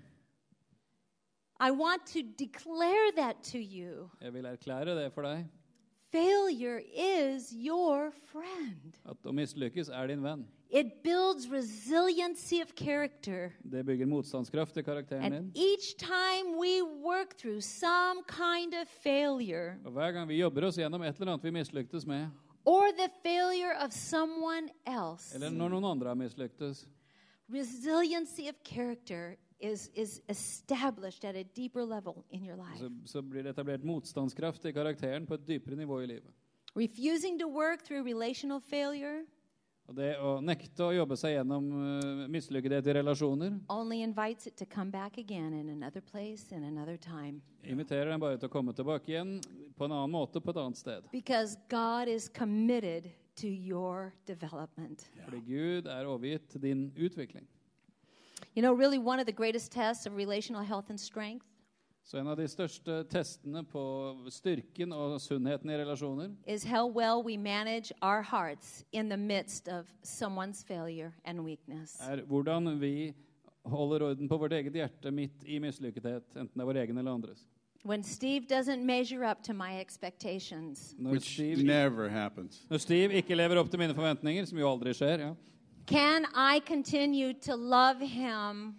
I 1.59 1.71
want 1.71 2.05
to 2.07 2.19
declare 2.39 3.11
that 3.15 3.43
to 3.51 3.57
you. 3.59 4.09
Jeg 4.21 4.33
vil 4.33 4.45
erklære 4.45 4.95
det 4.97 5.11
for 5.13 5.21
deg. 5.21 5.45
Failure 6.13 6.79
is 6.93 7.51
your 7.51 8.11
friend. 8.29 8.93
At 9.01 9.25
å 9.25 9.31
mislykkes 9.33 9.87
er 9.89 10.11
din 10.11 10.21
venn. 10.21 10.43
It 10.69 11.01
builds 11.01 11.47
resiliency 11.49 12.61
of 12.61 12.75
character. 12.75 13.55
Det 13.65 13.81
bygger 13.85 14.05
motstandskraft 14.05 14.77
i 14.77 14.83
karakteren 14.85 15.23
din. 15.25 15.33
And 15.33 15.57
each 15.57 15.97
time 15.97 16.59
we 16.59 16.83
work 16.83 17.33
through 17.33 17.61
some 17.61 18.21
kind 18.29 18.75
of 18.77 18.87
failure 19.01 19.79
hver 19.89 20.13
gang 20.13 20.29
vi 20.29 20.37
jobber 20.37 20.69
oss 20.69 20.77
et 20.77 20.85
eller 20.85 21.31
vi 21.41 21.51
med, 22.05 22.29
or 22.63 22.91
the 22.91 23.09
failure 23.23 23.73
of 23.81 23.91
someone 23.91 24.69
else, 24.85 25.33
eller 25.33 25.49
når 25.49 25.73
noen 25.73 25.91
andre 25.95 26.13
har 26.13 26.15
resiliency 27.49 28.47
of 28.49 28.55
character 28.63 29.37
is, 29.63 29.89
is 29.95 30.21
established 30.29 31.23
at 31.23 31.35
a 31.35 31.43
deeper 31.55 31.85
level 31.85 32.25
in 32.29 32.43
your 32.43 32.57
life. 32.57 32.77
så, 32.77 32.91
så 33.05 33.21
blir 33.21 33.43
det 33.43 33.49
etablert 33.49 33.83
motstandskraft 33.83 34.65
i 34.65 34.73
karakteren 34.73 35.25
på 35.25 35.33
et 35.39 35.47
dypere 35.47 35.75
nivå 35.75 36.01
i 36.01 36.07
livet. 36.07 36.33
Refusing 36.75 37.39
to 37.39 37.47
work 37.47 37.83
through 37.83 38.05
relational 38.05 38.61
failure 38.61 39.23
Og 39.83 39.95
det 39.97 40.13
å 40.23 40.37
nekte 40.39 40.85
å 40.85 40.93
jobbe 40.95 41.15
seg 41.19 41.33
gjennom 41.35 41.65
uh, 41.75 42.21
mislykkethet 42.31 42.87
i 42.87 42.93
relasjoner 42.95 43.57
inviterer 47.63 48.11
den 48.11 48.23
bare 48.23 48.39
til 48.39 48.47
å 48.47 48.53
komme 48.53 48.75
tilbake 48.75 49.11
igjen 49.11 49.33
på 49.75 49.85
en 49.85 49.95
annen 49.97 50.13
måte 50.13 50.39
på 50.39 50.53
et 50.53 50.61
annet 50.61 50.79
sted. 50.79 51.09
Because 51.11 51.57
God 51.69 52.07
is 52.07 52.29
committed 52.29 53.11
to 53.35 53.47
your 53.47 54.13
development. 54.25 55.09
Fordi 55.25 55.43
Gud 55.47 55.91
er 55.91 56.07
overgitt 56.07 56.47
til 56.53 56.63
din 56.63 56.87
utvikling. 56.95 57.47
You 58.55 58.61
know, 58.61 58.73
really, 58.73 58.97
one 58.99 59.19
of 59.19 59.25
the 59.25 59.31
greatest 59.35 59.71
tests 59.71 60.05
of 60.05 60.15
relational 60.15 60.63
health 60.63 60.89
and 60.89 60.99
strength 60.99 61.45
Så 62.05 62.17
en 62.17 62.27
av 62.27 62.35
de 62.37 62.47
største 62.47 63.03
testene 63.07 63.61
på 63.63 63.81
styrken 64.29 64.91
og 64.93 65.21
sunnheten 65.21 65.69
i 65.71 65.77
relasjoner 65.79 66.33
is 66.47 66.63
how 66.67 66.85
well 66.91 67.23
we 67.23 67.37
manage 67.37 67.93
our 68.01 68.21
hearts 68.21 68.83
in 68.91 69.07
the 69.09 69.17
midst 69.17 69.67
of 69.69 69.85
someone's 70.03 70.65
failure 70.67 71.11
and 71.25 71.39
weakness. 71.45 71.95
er 72.01 72.21
hvordan 72.27 72.79
vi 72.81 73.13
holder 73.65 74.03
orden 74.09 74.27
på 74.27 74.37
vårt 74.37 74.51
eget 74.51 74.73
hjerte 74.73 75.11
midt 75.11 75.43
i 75.45 75.59
mislykkethet, 75.59 76.23
enten 76.35 76.51
det 76.53 76.61
er 76.61 76.65
vår 76.65 76.81
egen 76.83 76.97
eller 76.97 77.11
andres. 77.13 77.47
When 77.85 78.03
Steve 78.03 78.45
doesn't 78.51 78.83
measure 78.83 79.23
up 79.31 79.41
to 79.43 79.53
my 79.53 79.79
expectations, 79.79 80.95
Når 80.97 81.11
Which 81.11 81.33
Steve, 81.33 81.63
never 81.63 82.09
happens. 82.09 82.65
når 82.69 82.77
Steve 82.77 83.13
ikke 83.13 83.35
lever 83.35 83.57
opp 83.59 83.69
til 83.69 83.79
mine 83.79 83.93
forventninger, 83.93 84.45
som 84.45 84.57
jo 84.59 84.69
aldri 84.69 84.93
skjer, 84.93 85.19
ja, 85.19 85.33
can 85.85 86.25
I 86.35 86.59
continue 86.65 87.33
to 87.45 87.55
love 87.55 87.99
him 87.99 88.75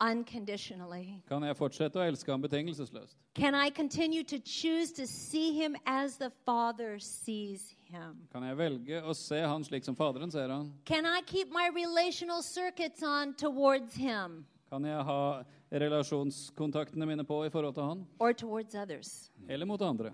unconditionally? 0.00 1.22
Kan 1.28 1.42
jeg 1.46 1.56
fortsette 1.56 1.98
å 2.00 2.04
elske 2.06 2.30
ham 2.32 2.42
betingelsesløst? 2.42 3.16
Can 3.34 3.54
I 3.54 3.70
continue 3.70 4.24
to 4.24 4.38
choose 4.38 4.92
to 4.92 5.06
see 5.06 5.52
him 5.54 5.76
as 5.86 6.16
the 6.16 6.30
Father 6.44 6.98
sees 6.98 7.74
him? 7.90 8.26
Kan 8.32 8.42
jeg 8.42 8.56
velge 8.58 9.02
å 9.02 9.14
se 9.14 9.40
han 9.40 9.62
slik 9.64 9.84
som 9.84 9.94
Faderen 9.96 10.30
ser 10.32 10.48
han? 10.50 10.72
Can 10.84 11.06
I 11.06 11.20
keep 11.26 11.52
my 11.52 11.68
relational 11.74 12.42
circuits 12.42 13.02
on 13.02 13.34
towards 13.34 13.94
him 13.94 14.44
Kan 14.72 14.84
jeg 14.88 15.04
ha 15.04 15.42
relasjonskontaktene 15.70 17.04
mine 17.06 17.24
på 17.28 17.42
i 17.46 17.50
forhold 17.52 17.74
til 17.76 17.84
han? 17.84 18.06
or 18.18 18.32
towards 18.32 18.74
others? 18.74 19.30
Eller 19.48 19.66
mot 19.66 19.80
andre? 19.82 20.12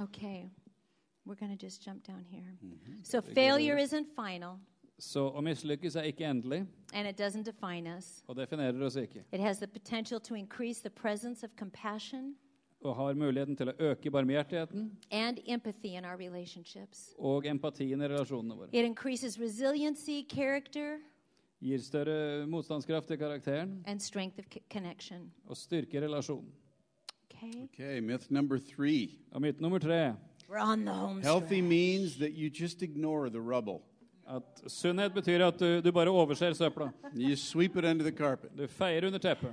Okay, 0.00 0.48
we're 1.26 1.34
going 1.34 1.56
to 1.56 1.66
just 1.66 1.82
jump 1.82 2.04
down 2.06 2.24
here. 2.30 2.54
So, 3.02 3.20
failure 3.20 3.76
isn't 3.78 4.06
final, 4.16 4.58
Så 4.98 5.30
å 5.34 5.40
mislykkes 5.42 5.96
er 5.96 6.02
ikke 6.12 6.24
endelig, 6.24 6.66
and 6.92 7.08
it 7.08 7.16
doesn't 7.16 7.42
define 7.44 7.86
us. 7.88 8.22
og 8.28 8.36
definerer 8.36 8.82
oss 8.86 8.96
ikke. 8.96 9.24
It 9.32 9.40
has 9.40 9.58
the 9.58 9.66
potential 9.66 10.20
to 10.20 10.34
increase 10.34 10.80
the 10.82 10.90
presence 10.90 11.42
of 11.42 11.50
compassion 11.56 12.36
Og 12.84 12.94
har 12.96 13.14
muligheten 13.14 13.56
til 13.56 13.68
å 13.68 13.72
øke 13.80 14.10
barmhjertigheten 14.10 14.90
and 15.10 15.38
empathy 15.48 15.96
in 15.96 16.04
our 16.04 16.16
relationships. 16.16 17.14
og 17.18 17.44
empatien 17.46 18.00
i 18.02 18.08
relasjonene 18.08 18.54
våre. 18.56 18.68
It 18.72 18.84
increases 18.84 19.38
resiliency, 19.40 20.22
character, 20.28 20.98
Gir 21.62 21.78
større 21.78 22.46
motstandskraft 22.46 23.06
til 23.08 23.16
karakteren 23.16 23.82
and 23.86 24.00
strength 24.00 24.38
of 24.38 24.44
connection. 24.70 25.32
og 25.48 25.56
styrker 25.56 26.00
relasjonen. 26.02 26.52
Okay? 27.30 27.64
Okay, 27.64 28.00
myth 28.00 28.30
number 28.30 28.58
three. 28.58 29.18
Og 29.32 29.40
myte 29.42 29.60
nummer 29.60 29.78
tre 29.78 30.14
We're 30.54 30.60
on 30.60 30.84
the 30.84 30.92
home 30.92 31.20
Healthy 31.20 31.46
stretch. 31.56 31.62
means 31.68 32.16
that 32.18 32.32
you 32.34 32.48
just 32.48 32.80
ignore 32.82 33.28
the 33.28 33.40
rubble. 33.40 33.82
at 34.28 34.42
sunnhet 34.68 35.12
betyr 35.12 35.40
at 35.48 35.58
du, 35.58 35.80
du 35.82 35.90
bare 35.92 36.06
overser 36.08 36.52
søpla. 36.54 36.92
You 37.12 37.34
sweep 37.36 37.76
it 37.76 37.84
under 37.84 38.04
the 38.04 38.12
carpet. 38.12 38.56
Du 38.56 38.66
feier 38.68 39.04
under 39.04 39.18
teppet. 39.18 39.52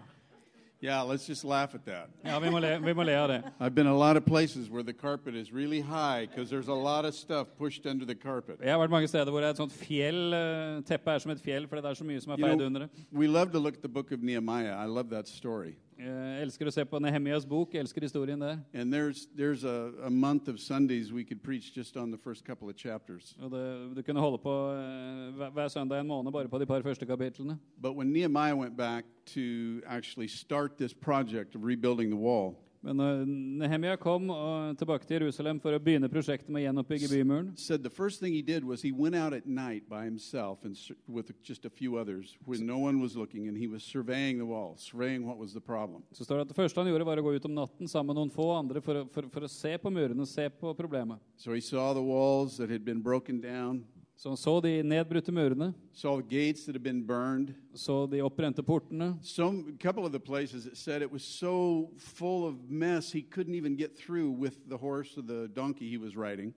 Yeah, 0.84 1.02
let's 1.04 1.28
just 1.28 1.44
laugh 1.44 1.76
at 1.76 1.86
that. 1.86 2.10
Ja, 2.26 2.40
vi 2.40 2.50
må, 2.50 2.60
le, 2.60 2.80
vi 2.80 2.94
må 2.94 3.04
le 3.04 3.16
av 3.16 3.28
det. 3.30 3.44
I've 3.60 3.74
been 3.76 3.88
a 3.88 3.98
lot 3.98 4.16
of 4.18 4.26
places 4.26 4.70
where 4.70 4.84
the 4.84 4.94
carpet 4.94 5.36
is 5.36 5.52
really 5.52 5.80
high 5.82 6.26
because 6.28 6.50
there's 6.52 6.68
a 6.70 6.74
lot 6.74 7.06
of 7.06 7.14
stuff 7.16 7.48
pushed 7.58 7.86
under 7.88 8.06
the 8.06 8.16
carpet. 8.16 8.60
Jeg 8.62 8.72
har 8.72 8.80
vært 8.80 8.90
mange 8.92 9.08
steder 9.08 9.30
hvor 9.32 9.42
det 9.42 9.48
er 9.48 9.52
et 9.52 9.58
sånt 9.58 9.74
fjell, 9.74 10.34
eh, 10.34 10.82
teppet 10.86 11.14
er 11.16 11.18
som 11.20 11.32
et 11.32 11.42
fjell 11.42 11.68
fordi 11.68 11.82
det 11.82 11.90
er 11.90 11.94
så 11.94 12.04
mye 12.04 12.22
som 12.22 12.32
er 12.34 12.38
You 12.40 12.46
feid 12.48 12.58
know, 12.58 12.66
under 12.68 12.80
det. 12.88 12.90
we 13.12 13.28
love 13.28 13.52
to 13.52 13.60
look 13.60 13.74
at 13.76 13.82
the 13.82 13.90
book 13.90 14.12
of 14.12 14.22
Nehemiah. 14.22 14.74
I 14.78 14.86
love 14.86 15.10
that 15.10 15.28
story. 15.28 15.76
Jeg 16.02 16.42
elsker 16.42 16.66
å 16.66 16.72
se 16.74 16.82
på 16.90 16.98
Nehemias 16.98 17.44
bok, 17.46 17.76
jeg 17.76 17.86
elsker 17.86 18.02
historien 18.02 18.42
der. 18.42 18.58
And 18.74 18.94
there's 18.94 19.28
there's 19.38 19.64
a, 19.64 19.92
a 20.02 20.10
month 20.10 20.48
of 20.50 20.60
Sundays 20.60 21.12
we 21.14 21.24
could 21.24 21.44
preach 21.44 21.76
just 21.76 21.96
on 21.96 22.10
the 22.10 22.18
first 22.18 22.44
couple 22.44 22.70
of 22.70 22.76
chapters. 22.76 23.36
Og 23.40 23.52
det, 23.52 23.96
du 23.96 24.02
kunne 24.02 24.20
holde 24.20 24.40
på 24.42 24.56
eh, 24.74 25.30
hver, 25.38 25.52
hver 25.54 25.68
søndag 25.68 26.02
en 26.02 26.08
måned 26.08 26.34
bare 26.34 26.50
på 26.50 26.58
de 26.58 26.66
par 26.66 26.82
første 26.82 27.06
kapitlene. 27.06 27.60
But 27.78 27.96
when 27.96 28.12
Nehemiah 28.14 28.56
went 28.56 28.76
back 28.76 29.06
to 29.36 29.82
actually 29.86 30.28
start 30.28 30.78
this 30.78 30.94
project 30.94 31.56
of 31.56 31.64
rebuilding 31.64 32.10
the 32.10 32.18
wall, 32.18 32.56
Men 32.82 32.98
når 32.98 33.20
Nehemia 33.62 33.98
kom 34.02 34.30
og, 34.34 34.72
tilbake 34.80 35.06
til 35.06 35.20
Jerusalem 35.20 35.60
for 35.62 35.78
å 35.78 35.80
begynne 35.82 36.10
prosjektet 36.10 36.50
med 36.50 36.64
å 36.64 36.66
gjenoppbygge 36.66 37.10
bymuren, 37.12 37.52
said 37.56 37.84
the 37.84 37.94
first 37.94 38.20
thing 38.20 38.34
he 38.34 38.42
did 38.42 38.66
was 38.66 38.82
he 38.82 38.92
went 38.92 39.16
out 39.16 39.34
at 39.38 39.46
night 39.46 39.88
by 39.90 40.02
himself 40.04 40.66
and 40.66 40.76
with 41.08 41.30
just 41.46 41.66
a 41.66 41.70
few 41.70 41.98
others 42.02 42.38
when 42.46 42.66
no 42.66 42.80
one 42.80 43.00
was 43.00 43.16
looking 43.16 43.48
and 43.48 43.58
he 43.58 43.68
was 43.68 43.84
surveying 43.84 44.40
the 44.40 44.46
wall, 44.46 44.74
surveying 44.78 45.28
what 45.28 45.38
was 45.38 45.54
the 45.54 45.62
problem. 45.62 46.02
så 46.12 46.26
står 46.26 46.36
det 46.36 46.42
at 46.42 46.48
det 46.48 46.56
første 46.58 46.82
han 46.82 46.90
gjorde, 46.90 47.06
var 47.06 47.22
å 47.22 47.28
gå 47.30 47.36
ut 47.38 47.46
om 47.46 47.56
natten 47.56 47.88
sammen 47.88 48.16
med 48.16 48.22
noen 48.24 48.34
få 48.34 48.50
andre 48.58 48.82
for, 48.82 49.06
for, 49.14 49.30
for 49.30 49.46
å 49.46 49.52
se 49.52 49.78
på 49.78 49.94
murene, 49.94 50.26
se 50.26 50.50
på 50.50 50.74
problemet. 50.74 51.22
So 51.38 51.54
he 51.54 51.62
saw 51.62 51.94
the 51.94 52.02
walls 52.02 52.58
that 52.58 52.74
had 52.74 52.86
been 52.86 53.02
broken 53.06 53.42
down, 53.42 53.86
Så 54.22 54.30
han 54.30 54.38
så 54.38 54.60
de 54.62 54.84
nedbrutte 54.84 55.32
murene, 55.32 55.74
saw 55.94 56.22
the 56.22 56.28
gates 56.30 56.66
that 56.66 56.76
had 56.76 56.84
been 56.84 57.08
burned. 57.08 57.56
så 57.74 58.06
de 58.06 58.22
oppbrente 58.22 58.64
portene. 58.64 59.18
Some 59.24 59.66
a 59.74 59.84
couple 59.84 60.06
of 60.06 60.12
the 60.12 60.20
places 60.20 60.68
it 60.68 60.78
said 60.78 61.02
it 61.02 61.12
was 61.12 61.24
so 61.24 61.90
full 61.98 62.46
of 62.46 62.70
mess 62.70 63.12
he 63.12 63.24
couldn't 63.24 63.56
even 63.56 63.76
get 63.76 63.98
through 63.98 64.30
with 64.30 64.54
the 64.70 64.78
horse 64.78 65.18
or 65.18 65.24
the 65.24 65.48
donkey 65.48 65.90
he 65.90 65.98
was 65.98 66.16
riding. 66.16 66.54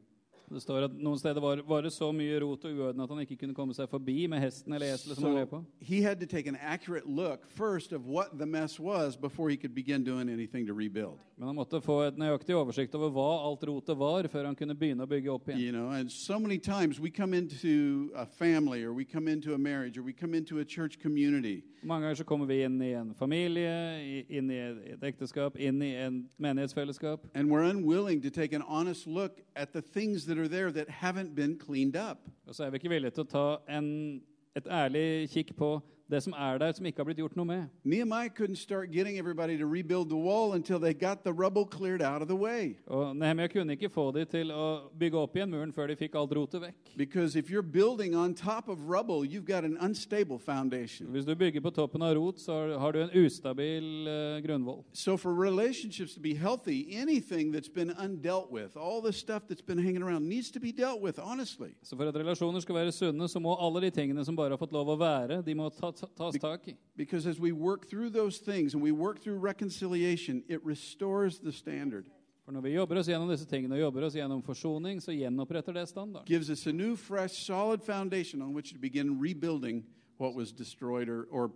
Det 0.50 0.60
står 0.62 0.86
at 0.88 0.96
noen 1.00 1.18
steder 1.18 1.40
var, 1.40 1.62
var 1.66 1.82
det 1.82 1.92
så 1.92 2.10
mye 2.12 2.40
rot 2.42 2.64
og 2.68 2.78
uorden 2.78 3.00
at 3.00 3.10
han 3.10 3.22
ikke 3.24 3.38
kunne 3.40 3.56
komme 3.56 3.74
seg 3.76 3.88
forbi 3.90 4.26
med 4.30 4.42
hesten 4.44 4.74
eller 4.76 4.92
eselet 4.94 5.18
som 5.18 5.28
han 5.30 5.38
løp 5.40 5.54
på. 5.54 5.62
He 5.80 6.02
had 6.04 6.20
to 6.20 6.26
take 6.26 6.48
an 6.48 6.58
accurate 6.60 7.06
look 7.06 7.46
first 7.48 7.92
of 7.92 8.06
what 8.06 8.38
the 8.38 8.46
mess 8.46 8.78
was 8.80 9.16
before 9.16 9.50
he 9.50 9.56
could 9.56 9.74
begin 9.74 10.04
doing 10.04 10.28
anything 10.28 10.66
to 10.66 10.74
rebuild. 10.74 11.18
Men 11.36 11.48
han 11.48 11.56
måtte 11.56 11.80
få 11.82 12.00
et 12.06 12.18
nøyaktig 12.18 12.54
oversikt 12.54 12.94
over 12.94 13.10
hva 13.10 13.30
alt 13.48 13.64
rotet 13.66 13.98
var, 13.98 14.28
før 14.30 14.46
han 14.46 14.54
kunne 14.54 14.76
begynne 14.78 15.02
å 15.02 15.10
bygge 15.10 15.32
opp 15.32 15.48
igjen. 15.48 15.60
You 15.64 15.72
know, 15.72 15.90
and 15.90 16.12
so 16.12 16.38
many 16.38 16.58
times 16.58 17.00
we 17.00 17.10
come 17.10 17.34
into 17.34 18.10
a 18.14 18.26
family 18.26 18.84
or 18.84 18.92
we 18.92 19.04
come 19.04 19.26
into 19.28 19.54
a 19.54 19.58
marriage 19.58 19.98
or 19.98 20.02
we 20.02 20.12
come 20.12 20.34
into 20.34 20.60
a 20.60 20.64
church 20.64 21.00
community 21.00 21.62
Mange 21.84 22.02
ganger 22.02 22.14
så 22.14 22.24
kommer 22.24 22.46
vi 22.46 22.62
inn 22.64 22.82
i 22.82 22.92
en 22.96 23.14
familie, 23.14 24.24
inn 24.28 24.50
i 24.50 24.56
et 24.56 25.02
ekteskap, 25.04 25.58
inn 25.60 25.82
i 25.82 25.90
en 26.00 26.22
menighetsfellesskap. 26.38 27.26
and 27.34 27.50
we're 27.50 27.62
unwilling 27.62 28.22
to 28.22 28.30
take 28.30 28.54
an 28.56 28.62
honest 28.62 29.06
look 29.06 29.40
at 29.56 29.72
the 29.72 29.82
things 29.82 30.24
that 30.24 30.38
are 30.38 30.43
there 30.48 30.72
that 30.72 30.88
haven't 30.88 31.34
been 31.34 31.58
cleaned 31.58 31.96
up. 31.96 32.18
Og 32.46 32.54
så 32.54 32.64
er 32.64 32.70
vi 32.70 32.76
ikke 32.76 32.88
villige 32.88 33.10
til 33.10 33.24
å 33.24 33.30
ta 33.30 33.46
en, 33.78 34.20
et 34.56 34.66
ærlig 34.70 35.30
kikk 35.32 35.54
på 35.56 35.70
det 36.10 36.22
som 36.22 36.32
er 36.36 36.58
der, 36.58 36.72
som 36.72 36.86
ikke 36.86 36.98
har 36.98 37.04
blitt 37.08 37.18
gjort 37.18 37.36
noe 37.36 37.46
med. 37.48 37.68
Nehemiah 37.84 38.28
couldn't 38.28 38.56
start 38.60 38.90
getting 38.92 39.18
everybody 39.18 39.56
to 39.58 39.66
rebuild 39.66 40.08
the 40.08 40.16
wall 40.16 40.52
until 40.52 40.78
they 40.78 40.92
got 40.94 41.24
the 41.24 41.32
rubble 41.32 41.64
cleared 41.64 42.02
out 42.02 42.22
of 42.22 42.28
the 42.28 42.36
way. 42.36 42.76
Og 42.86 43.16
kunne 43.52 43.72
ikke 43.72 43.88
få 43.88 44.10
de 44.12 44.24
til 44.24 44.50
å 44.50 44.90
bygge 44.98 45.18
opp 45.18 45.36
igjen 45.36 45.50
muren 45.50 45.72
før 45.72 45.88
de 45.88 45.96
fikk 45.96 46.14
alt 46.14 46.32
rotet 46.32 46.60
vekk. 46.62 46.74
Because 46.96 47.36
if 47.36 47.50
you're 47.50 47.62
building 47.62 48.14
on 48.14 48.34
top 48.34 48.68
of 48.68 48.88
rubble, 48.88 49.24
you've 49.24 49.46
got 49.46 49.64
an 49.64 49.76
unstable 49.80 50.38
foundation. 50.38 51.06
Hvis 51.08 51.24
du 51.24 51.34
bygger 51.34 51.60
på 51.60 51.70
toppen 51.74 52.02
av 52.02 52.16
rot, 52.16 52.38
så 52.38 52.78
har- 52.78 52.92
du 52.94 53.00
en 53.02 53.10
ustabil 53.24 54.42
grunnvoll. 54.44 54.84
So, 54.92 55.16
for 55.16 55.34
relationships 55.34 56.14
to 56.14 56.20
be 56.20 56.34
healthy, 56.34 56.94
anything 56.94 57.52
that's 57.52 57.68
been 57.68 57.90
undealt 57.90 58.50
with, 58.50 58.76
all 58.76 59.00
the 59.02 59.12
stuff 59.12 59.42
that's 59.48 59.64
been 59.66 59.78
hanging 59.78 60.02
around, 60.02 60.28
needs 60.28 60.50
to 60.50 60.60
be 60.60 60.72
dealt 60.72 61.00
with 61.00 61.18
honestly. 61.18 61.74
Så 61.82 61.96
for 61.96 62.06
at 62.06 62.14
relasjoner 62.14 62.60
skal 62.60 62.74
være 62.74 62.92
sunne, 62.92 63.28
så 63.28 63.40
må 63.40 63.56
alle 63.58 63.80
de 63.80 63.90
tingene 63.90 64.24
som 64.24 64.36
bare 64.36 64.50
har 64.50 64.58
fått 64.58 64.72
lov 64.72 64.86
å 64.86 64.98
være, 64.98 65.42
de 65.44 65.54
må 65.54 65.70
ta, 65.74 65.90
tas 65.94 66.38
tak 66.40 66.68
i. 66.68 66.76
Because 66.96 67.26
as 67.26 67.40
we 67.40 67.52
work 67.52 67.86
through 67.88 68.10
those 68.10 68.38
things 68.38 68.74
and 68.74 68.82
we 68.82 68.92
work 68.92 69.20
through 69.20 69.38
reconciliation, 69.38 70.42
it 70.48 70.64
restores 70.64 71.38
the 71.38 71.52
standard, 71.52 72.06
For 72.44 72.52
når 72.52 72.60
vi 72.60 72.70
jobber 72.74 72.98
oss 72.98 73.08
gjennom 73.08 73.30
disse 73.30 73.46
tingene 73.48 73.72
og 73.72 73.80
jobber 73.80 74.04
oss 74.04 74.14
gjennom 74.14 74.42
forsoning, 74.44 75.00
så 75.00 75.12
gjenoppretter 75.12 75.72
det 75.72 75.88
standard. 75.88 76.26
gives 76.26 76.50
us 76.50 76.66
a 76.66 76.72
new, 76.72 76.94
fresh, 76.96 77.32
solid 77.46 77.82
foundation 77.82 78.42
on 78.42 78.52
which 78.52 78.72
to 78.72 78.78
begin 78.78 79.18
rebuilding 79.20 79.82
what 80.18 80.34
was 80.34 80.52
destroyed 80.52 81.08
or, 81.08 81.26
or 81.30 81.50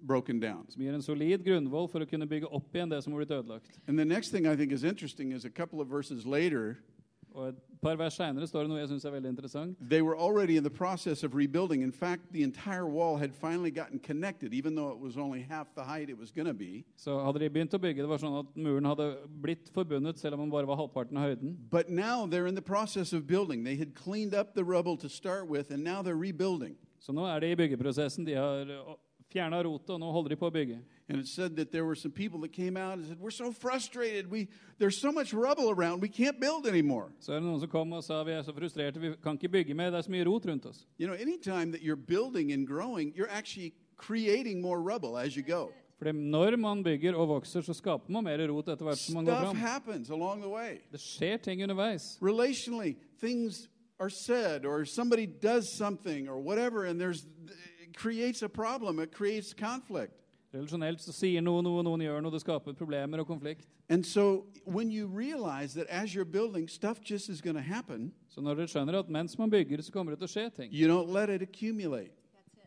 broken 0.00 0.38
down. 0.40 0.66
Som 0.68 0.82
en 0.82 1.02
solid 1.02 1.44
grunnvoll 1.44 1.88
for 1.88 2.00
å 2.00 2.06
kunne 2.08 2.26
bygge 2.26 2.46
opp 2.50 2.74
igjen 2.74 2.90
det 2.90 3.02
som 3.02 3.12
har 3.12 3.24
blitt 3.24 3.34
ødelagt. 3.34 3.80
And 3.88 3.98
the 3.98 4.04
next 4.04 4.30
thing 4.30 4.46
I 4.46 4.54
think 4.56 4.72
is 4.72 4.84
interesting 4.84 5.32
is 5.32 5.44
a 5.44 5.50
couple 5.50 5.80
of 5.80 5.88
verses 5.88 6.24
later, 6.24 6.78
par 7.82 7.96
vers 7.98 8.14
seinere 8.14 8.46
står 8.46 8.62
det 8.64 8.70
noe 8.70 8.78
jeg 8.78 8.88
syns 8.92 9.04
er 9.04 9.14
veldig 9.16 9.30
interessant. 9.32 9.76
they 9.88 10.02
were 10.02 10.16
already 10.16 10.56
in 10.56 10.62
the 10.62 10.70
process 10.70 11.24
of 11.24 11.34
rebuilding. 11.34 11.82
In 11.82 11.92
fact, 11.92 12.22
the 12.32 12.42
entire 12.42 12.86
wall 12.86 13.16
had 13.16 13.34
finally 13.34 13.70
gotten 13.70 13.98
connected, 13.98 14.54
even 14.54 14.74
though 14.74 14.90
it 14.90 14.98
was 14.98 15.16
only 15.16 15.42
half 15.42 15.74
the 15.74 15.82
height 15.82 16.08
it 16.08 16.18
was 16.18 16.30
going 16.30 16.46
to 16.46 16.54
be. 16.54 16.84
Så 16.96 17.18
hadde 17.18 17.40
de 17.40 17.50
begynt 17.50 17.74
å 17.74 17.80
bygge, 17.82 18.02
det 18.04 18.08
var 18.08 18.22
sånn 18.22 18.38
at 18.38 18.54
muren 18.56 18.86
hadde 18.86 19.08
blitt 19.42 19.68
forbundet, 19.74 20.18
selv 20.18 20.38
om 20.38 20.44
den 20.46 20.54
bare 20.54 20.66
var 20.66 20.78
halvparten 20.78 21.18
av 21.18 21.26
høyden. 21.32 21.56
But 21.70 21.90
now 21.90 22.26
they're 22.26 22.46
in 22.46 22.54
the 22.54 22.62
process 22.62 23.12
of 23.12 23.26
building. 23.26 23.64
They 23.64 23.76
had 23.76 23.94
cleaned 23.94 24.34
up 24.34 24.54
the 24.54 24.64
rubble 24.64 24.96
to 24.98 25.08
start 25.08 25.48
with, 25.48 25.70
and 25.70 25.82
now 25.82 26.02
they're 26.02 26.16
rebuilding. 26.16 26.76
Så 27.02 27.12
nå 27.12 27.26
er 27.26 27.40
de 27.42 27.50
i 27.50 27.56
byggeprosessen. 27.58 28.24
De 28.24 28.34
har 28.38 28.68
fjerna 29.32 29.62
rotet, 29.64 29.90
og 29.90 30.00
nå 30.00 30.10
holder 30.12 30.34
de 30.34 30.36
på 30.36 30.46
å 30.50 30.52
bygge. 30.54 30.78
And 31.08 31.20
it 31.20 31.26
said 31.26 31.56
that 31.56 31.72
there 31.72 31.84
were 31.84 31.96
some 31.96 32.12
people 32.12 32.40
that 32.40 32.52
came 32.52 32.76
out 32.76 32.98
and 32.98 33.06
said, 33.06 33.18
We're 33.20 33.30
so 33.30 33.52
frustrated. 33.52 34.30
We, 34.30 34.48
there's 34.78 35.00
so 35.00 35.10
much 35.12 35.34
rubble 35.34 35.70
around, 35.70 36.00
we 36.00 36.08
can't 36.08 36.38
build 36.40 36.66
anymore. 36.66 37.10
Så 37.20 37.32
er 37.32 37.40
det 37.40 37.48
noen 37.48 37.60
som 37.60 37.68
kom 37.68 37.92
og 37.92 38.04
sa 38.04 38.22
vi 38.24 38.32
er 38.32 38.42
så 38.46 38.54
frustrerte, 38.54 39.00
vi 39.00 39.14
kan 39.22 39.36
ikke 39.36 39.50
bygge 39.58 39.74
mer, 39.74 39.90
det 39.90 39.98
er 39.98 40.06
så 40.08 40.14
mye 40.14 40.24
rot 40.28 40.46
rundt 40.46 40.66
oss. 40.66 40.86
You 40.98 41.06
know, 41.08 41.16
anytime 41.16 41.72
that 41.72 41.82
you're 41.82 41.96
building 41.96 42.52
and 42.52 42.66
growing, 42.66 43.12
you're 43.16 43.30
actually 43.30 43.74
creating 43.96 44.60
more 44.62 44.80
rubble 44.80 45.18
as 45.18 45.36
you 45.36 45.42
go. 45.42 45.72
For 45.98 46.10
når 46.12 46.56
man 46.58 46.82
bygger 46.82 47.14
og 47.14 47.28
vokser, 47.28 47.62
så 47.62 47.74
skaper 47.78 48.10
man 48.10 48.24
mer 48.24 48.40
rot 48.50 48.68
etter 48.72 48.84
hvert 48.84 48.98
som 48.98 49.14
man 49.14 49.24
går 49.28 49.36
Stuff 49.36 49.50
fram. 49.52 49.56
happens 49.56 50.10
along 50.10 50.40
the 50.42 50.48
way. 50.50 50.80
Det 50.90 50.98
skjer 51.00 51.36
ting 51.42 51.62
underveis. 51.62 52.16
Relationally, 52.20 52.96
things 53.20 53.68
are 54.00 54.10
said, 54.10 54.64
or 54.66 54.84
somebody 54.84 55.26
does 55.26 55.70
something, 55.76 56.28
or 56.28 56.40
whatever, 56.40 56.86
and 56.86 57.00
there's, 57.00 57.24
creates 57.96 58.42
a 58.42 58.48
problem, 58.48 58.98
it 59.00 59.12
creates 59.12 59.54
conflict. 59.54 60.12
Relasjonelt 60.54 61.00
så 61.00 61.12
sier 61.16 61.40
noen 61.40 61.64
noe, 61.64 61.82
noen 61.82 62.00
gjør 62.04 62.20
noe, 62.20 62.30
det 62.34 62.42
skaper 62.42 62.74
problemer 62.76 63.18
og 63.22 63.26
konflikt. 63.26 63.64
And 63.88 64.04
so 64.04 64.44
when 64.64 64.90
you 64.90 65.06
realize 65.06 65.72
that 65.74 65.86
as 65.88 66.14
you're 66.14 66.24
building, 66.28 66.68
stuff 66.68 67.00
just 67.02 67.28
is 67.28 67.40
going 67.40 67.56
to 67.56 67.62
happen, 67.62 68.12
Så 68.28 68.40
når 68.40 68.54
dere 68.54 68.68
skjønner 68.68 68.98
at 68.98 69.08
mens 69.08 69.38
man 69.38 69.50
bygger, 69.50 69.82
så 69.82 69.92
kommer 69.92 70.12
det 70.12 70.18
til 70.20 70.28
å 70.28 70.32
skje 70.32 70.50
ting. 70.54 70.72
you 70.72 70.86
don't 70.88 71.10
let 71.12 71.28
it 71.30 71.42
accumulate. 71.42 72.12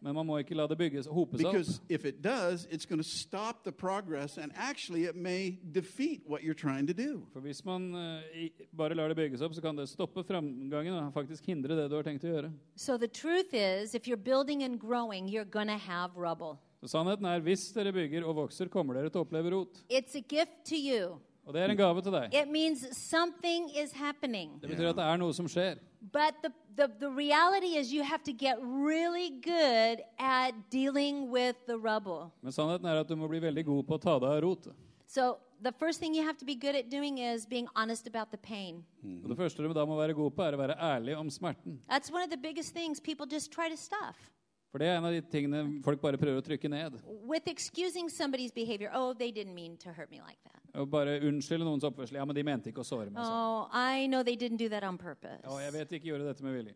Men 0.02 0.14
man 0.16 0.26
må 0.28 0.38
ikke 0.44 0.56
la 0.56 0.68
det 0.68 0.78
bygges, 0.78 1.06
hopes 1.08 1.38
Because 1.42 1.80
opp. 1.80 1.92
if 1.92 2.06
it 2.06 2.22
does, 2.22 2.68
it's 2.72 2.86
going 2.86 3.00
to 3.02 3.08
stop 3.10 3.64
the 3.64 3.72
progress, 3.72 4.38
and 4.38 4.52
actually, 4.56 5.04
it 5.06 5.16
may 5.16 5.58
defeat 5.72 6.22
what 6.28 6.42
you're 6.44 6.54
trying 6.54 6.86
to 6.88 6.94
do. 6.94 7.26
For 7.34 7.40
hvis 7.42 7.66
man 7.66 7.96
eh, 7.96 8.22
i- 8.46 8.52
bare 8.78 8.94
lar 8.96 9.08
det 9.08 9.16
bygges 9.18 9.42
opp, 9.42 9.54
så 9.54 9.62
kan 9.62 9.76
det 9.76 9.90
stoppe 9.90 10.24
framgangen 10.24 10.94
og 10.94 11.14
faktisk 11.14 11.46
hindre 11.46 11.76
det 11.76 11.90
du 11.90 11.96
har 11.96 12.04
tenkt 12.04 12.24
å 12.24 12.28
gjøre. 12.34 12.52
So 12.76 12.98
the 12.98 13.08
truth 13.08 13.54
is, 13.54 13.96
if 13.96 14.08
you're 14.08 14.16
building 14.24 14.64
and 14.64 14.80
growing, 14.80 15.28
you're 15.30 15.50
going 15.50 15.68
to 15.68 15.78
have 15.78 16.12
rubble. 16.16 16.58
Så 16.84 16.88
sannheten 16.92 17.26
er, 17.26 17.40
hvis 17.40 17.72
dere 17.74 17.92
bygger 17.94 18.24
og 18.28 18.36
vokser, 18.36 18.68
kommer 18.70 18.94
dere 18.94 19.10
til 19.10 19.22
å 19.22 19.26
oppleve 19.26 19.52
rot. 19.52 19.82
It's 19.90 20.14
a 20.16 20.22
gift 20.22 20.66
to 20.66 20.76
you. 20.76 21.20
Og 21.48 21.54
det 21.54 21.62
er 21.62 21.70
en 21.70 21.78
gave 21.78 22.02
til 22.02 22.12
deg. 22.12 22.34
It 22.34 22.50
means 22.52 22.86
something 22.98 23.70
is 23.78 23.92
happening. 23.94 24.60
Det 24.62 24.70
betyr 24.70 24.90
at 24.90 24.96
det 24.96 25.04
er 25.06 25.18
noe 25.18 25.34
som 25.34 25.46
skjer. 25.48 25.78
But 26.12 26.36
the, 26.44 26.52
the, 26.76 26.92
the 27.00 27.10
reality 27.10 27.78
is, 27.78 27.92
you 27.92 28.04
have 28.04 28.24
to 28.24 28.34
get 28.34 28.58
really 28.62 29.32
good 29.42 30.04
at 30.20 30.52
dealing 30.70 31.32
with 31.32 31.56
the 31.66 31.78
rubble. 31.78 32.32
Men 32.44 32.52
sannheten 32.52 32.86
er 32.86 33.00
at 33.02 33.10
du 33.10 33.16
må 33.16 33.30
bli 33.32 33.40
veldig 33.40 33.66
god 33.66 33.88
på 33.88 33.98
å 33.98 34.02
ta 34.02 34.20
deg 34.20 34.30
av 34.30 34.44
rot. 34.44 34.68
So, 35.08 35.38
the 35.62 35.72
first 35.72 36.00
thing 36.00 36.14
you 36.14 36.24
have 36.24 36.38
to 36.38 36.46
be 36.46 36.56
good 36.56 36.76
at 36.76 36.90
doing 36.90 37.18
is 37.18 37.46
being 37.46 37.68
honest 37.76 38.08
about 38.08 38.30
the 38.32 38.38
pain. 38.38 38.84
Mm. 39.04 39.24
det 39.30 39.38
første 39.38 39.64
du 39.64 39.74
da 39.74 39.86
må 39.86 39.98
være 39.98 40.14
god 40.14 40.32
på, 40.32 40.44
er 40.44 40.54
å 40.54 40.62
være 40.62 40.78
ærlig 40.78 41.18
om 41.18 41.30
smerten. 41.30 41.80
That's 41.90 42.12
one 42.12 42.24
of 42.24 42.30
the 42.30 42.38
biggest 42.38 42.74
things 42.74 43.00
people 43.00 43.26
just 43.26 43.52
try 43.52 43.70
to 43.70 43.78
stuff 43.78 44.30
For 44.76 44.84
det 44.84 44.90
er 44.92 44.98
en 44.98 45.06
av 45.08 45.14
de 45.16 45.22
tingene 45.32 45.60
folk 45.86 46.02
bare 46.04 46.18
prøver 46.20 46.42
å 46.42 46.44
trykke 46.44 46.68
ned. 46.68 46.98
with 47.24 47.48
excusing 47.48 48.10
somebody's 48.10 48.52
behavior. 48.52 48.92
Oh, 48.94 49.14
they 49.14 49.32
didn't 49.32 49.56
mean 49.56 49.78
to 49.78 49.94
hurt 49.94 50.12
me 50.12 50.20
like 50.20 50.44
that. 50.44 50.60
Og 50.76 50.90
bare 50.92 51.22
unnskylde 51.22 51.64
noens 51.64 51.86
oppførsel. 51.88 52.18
Ja, 52.18 52.26
men 52.26 52.36
de 52.36 52.44
mente 52.44 52.74
ikke 52.74 52.84
å 52.84 52.86
såre 52.86 53.08
meg 53.08 53.24
sånn. 53.24 53.32
Oh, 53.32 53.70
I 53.72 54.06
know 54.08 54.22
they 54.22 54.36
didn't 54.36 54.58
do 54.58 54.68
that 54.68 54.84
on 54.84 54.98
purpose. 54.98 55.40
Ja, 55.46 55.62
jeg 55.64 55.72
vet 55.78 55.90
de 55.90 55.96
ikke 55.96 56.10
gjorde 56.10 56.28
dette 56.28 56.44
med 56.44 56.58
vilje. 56.58 56.76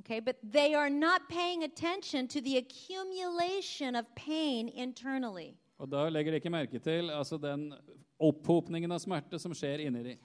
Okay, 0.00 0.20
but 0.20 0.40
they 0.40 0.72
are 0.74 0.88
not 0.88 1.28
paying 1.28 1.64
attention 1.64 2.26
to 2.28 2.40
the 2.40 2.56
accumulation 2.56 3.96
of 3.96 4.08
pain 4.14 4.70
internally. 4.70 5.58
Og 5.78 5.92
da 5.92 6.08
legger 6.08 6.32
de 6.32 6.40
ikke 6.40 6.56
merke 6.56 6.80
til 6.80 7.12
altså 7.12 7.36
den 7.36 7.68
opphopningen 8.16 8.96
av 8.96 9.04
smerte 9.04 9.36
som 9.38 9.52
skjer 9.52 9.84
inni 9.84 10.02
de. 10.08 10.16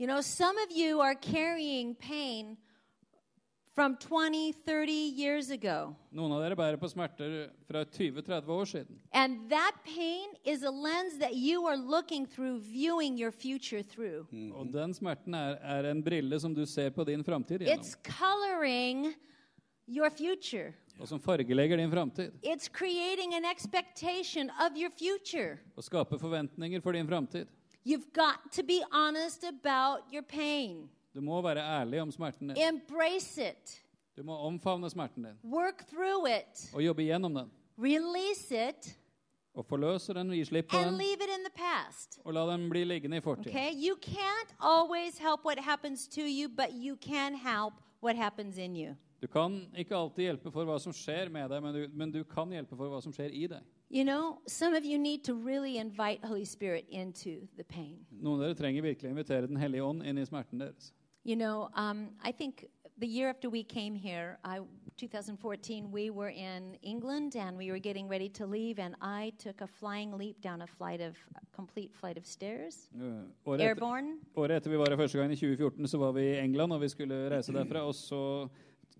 You 0.00 0.08
know, 0.08 0.20
some 0.20 0.58
of 0.66 0.74
you 0.74 0.98
are 1.00 1.14
carrying 1.14 1.94
pain 1.94 2.56
from 3.76 3.94
20, 3.96 4.52
30 4.52 4.92
years 4.92 5.50
ago. 5.50 5.94
Noen 6.10 6.32
av 6.32 6.40
dere 6.40 6.56
bærer 6.56 6.78
på 6.80 6.88
smerter 6.88 7.50
fra 7.68 7.82
20-30 7.84 8.48
år 8.54 8.70
siden. 8.70 8.96
And 9.12 9.50
that 9.50 9.76
pain 9.84 10.32
is 10.44 10.64
a 10.64 10.70
lens 10.70 11.18
that 11.20 11.34
you 11.34 11.66
are 11.68 11.76
looking 11.76 12.24
through, 12.24 12.58
viewing 12.60 13.18
your 13.20 13.30
future 13.30 13.82
through. 13.82 14.24
Og 14.56 14.72
den 14.72 14.96
smerten 14.96 15.36
er, 15.36 15.60
er 15.60 15.90
en 15.90 16.00
brille 16.02 16.40
som 16.40 16.56
du 16.56 16.64
ser 16.64 16.88
på 16.90 17.04
din 17.04 17.24
framtid 17.24 17.66
gjennom. 17.66 17.84
It's 17.84 17.94
coloring 18.00 19.12
your 19.86 20.08
future. 20.08 20.72
Og 20.96 21.08
som 21.08 21.20
fargelegger 21.20 21.76
din 21.76 21.92
framtid. 21.92 22.32
It's 22.42 22.72
creating 22.72 23.36
an 23.36 23.44
expectation 23.44 24.48
of 24.56 24.72
your 24.72 24.90
future. 24.90 25.58
Og 25.76 25.84
skaper 25.84 26.16
forventninger 26.16 26.80
for 26.80 26.96
din 26.96 27.06
framtid. 27.06 27.44
You've 27.84 28.08
got 28.12 28.50
to 28.52 28.64
be 28.64 28.80
honest 28.90 29.44
about 29.44 30.08
your 30.10 30.22
pain. 30.22 30.88
Du 31.16 31.20
må 31.24 31.38
være 31.42 31.62
ærlig 31.80 32.00
om 32.02 32.10
smerten 32.12 32.48
din. 32.48 32.56
Embrace 32.60 33.40
it. 33.50 33.82
Du 34.16 34.22
må 34.22 34.36
omfavne 34.36 34.90
smerten 34.90 35.24
din 35.24 35.38
Work 35.52 35.86
through 35.88 36.28
it. 36.28 36.74
og 36.74 36.84
jobbe 36.84 37.02
gjennom 37.02 37.34
den. 37.34 37.50
Release 37.78 38.68
it 38.68 38.98
Og 39.54 39.64
forløse 39.66 40.14
den, 40.14 40.30
gi 40.30 40.44
slipp 40.44 40.68
på 40.68 40.76
and 40.76 40.96
leave 40.96 41.22
it 41.24 41.30
in 41.38 41.44
the 41.44 41.54
past. 41.56 42.18
og 42.24 42.34
la 42.34 42.42
den 42.52 42.68
bli 42.70 42.84
liggende 42.84 43.16
i 43.16 43.20
fortiden. 43.20 43.48
Okay? 43.48 43.72
You 43.72 43.96
can't 43.96 44.52
always 44.60 45.18
help 45.18 45.40
what 45.44 45.58
happens 45.58 46.08
to 46.08 46.20
you, 46.20 46.48
but 46.48 46.68
you 46.72 46.96
can 46.96 47.34
help 47.34 47.74
what 48.02 48.16
happens 48.16 48.58
in 48.58 48.76
you. 48.76 48.94
Du 49.22 49.26
kan 49.26 49.66
ikke 49.76 49.96
alltid 49.96 50.24
hjelpe 50.24 50.52
for 50.52 50.64
hva 50.68 50.76
som 50.78 50.92
skjer 50.92 51.30
med 51.32 51.48
deg, 51.48 51.62
men 51.62 51.74
du, 51.74 51.88
men 51.94 52.12
du 52.12 52.20
kan 52.24 52.52
hjelpe 52.52 52.76
for 52.76 52.92
hva 52.92 53.00
som 53.00 53.12
skjer 53.12 53.32
i 53.32 53.46
deg. 53.46 53.64
You 53.90 54.04
know, 54.04 54.38
some 54.46 54.76
of 54.76 54.84
you 54.84 54.98
need 54.98 55.24
to 55.24 55.34
really 55.34 55.78
invite 55.78 56.24
Holy 56.24 56.44
Spirit 56.44 56.84
into 56.90 57.46
the 57.56 57.64
pain. 57.64 58.04
Noen 58.10 58.42
av 58.42 58.50
dere 58.50 58.54
trenger 58.60 58.82
virkelig 58.82 59.10
invitere 59.10 59.46
Den 59.48 59.56
hellige 59.56 59.82
ånd 59.82 60.04
inn 60.04 60.18
i 60.18 60.26
smerten 60.26 60.60
deres. 60.60 60.92
You 61.26 61.34
know, 61.34 61.68
um, 61.74 62.10
I 62.22 62.30
think 62.30 62.66
the 62.98 63.06
year 63.08 63.28
after 63.28 63.50
we 63.50 63.64
came 63.64 63.96
here, 63.96 64.38
I, 64.44 64.60
2014, 64.96 65.90
we 65.90 66.08
were 66.10 66.28
in 66.30 66.76
England 66.82 67.34
and 67.34 67.56
we 67.58 67.72
were 67.72 67.80
getting 67.80 68.06
ready 68.08 68.28
to 68.28 68.46
leave, 68.46 68.78
and 68.78 68.94
I 69.02 69.32
took 69.36 69.60
a 69.60 69.66
flying 69.66 70.16
leap 70.16 70.40
down 70.40 70.62
a 70.62 70.66
flight 70.68 71.00
of 71.00 71.16
a 71.34 71.40
complete 71.56 71.92
flight 71.92 72.16
of 72.16 72.24
stairs, 72.24 72.88
Uh, 72.94 73.24
Året 73.44 73.60
etter, 73.60 73.66
airborne. 73.68 74.18
året 74.36 74.56
etter 74.56 74.70
vi 74.70 74.76
var 74.78 74.86
her 74.90 74.96
første 74.96 75.18
gang, 75.18 75.32
i 75.32 75.36
2014, 75.36 75.88
så 75.88 75.98
var 75.98 76.12
vi 76.12 76.20
i 76.20 76.38
England, 76.44 76.72
og 76.72 76.80
vi 76.80 76.88
skulle 76.88 77.18
reise 77.30 77.52
derfra. 77.52 77.82
Og 77.82 77.94
så 77.94 78.48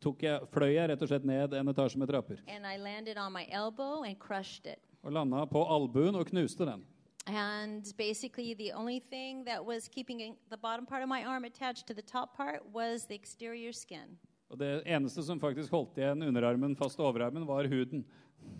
tok 0.02 0.22
jeg, 0.22 0.40
fløy 0.52 0.74
jeg 0.74 0.90
rett 0.90 1.02
og 1.02 1.08
slett 1.08 1.24
ned 1.24 1.54
en 1.54 1.68
etasje 1.68 1.98
med 1.98 2.08
trapper. 2.10 2.42
And 2.48 2.66
I 2.66 2.76
landed 2.76 3.16
on 3.18 3.32
my 3.32 3.46
elbow 3.52 4.02
and 4.02 4.18
crushed 4.18 4.66
it. 4.66 4.82
Og 5.02 5.12
landa 5.12 5.44
på 5.46 5.62
albuen 5.62 6.14
og 6.18 6.26
knuste 6.26 6.66
den. 6.66 6.82
And 7.26 7.82
basically, 7.96 8.54
the 8.54 8.72
only 8.72 9.00
thing 9.00 9.44
that 9.44 9.64
was 9.64 9.88
keeping 9.88 10.36
the 10.50 10.56
bottom 10.56 10.86
part 10.86 11.02
of 11.02 11.08
my 11.08 11.24
arm 11.24 11.44
attached 11.44 11.86
to 11.88 11.94
the 11.94 12.02
top 12.02 12.36
part 12.36 12.60
was 12.72 13.06
the 13.06 13.14
exterior 13.14 13.72
skin. 13.72 14.18
Og 14.50 14.58
det 14.58 14.82
eneste 14.86 15.22
som 15.26 15.40
faktisk 15.40 15.70
holdt 15.70 15.98
igjen 15.98 16.22
underarmen 16.22 16.76
fast 16.76 17.00
overarmen, 17.00 17.46
var 17.46 17.66
huden. 17.66 18.04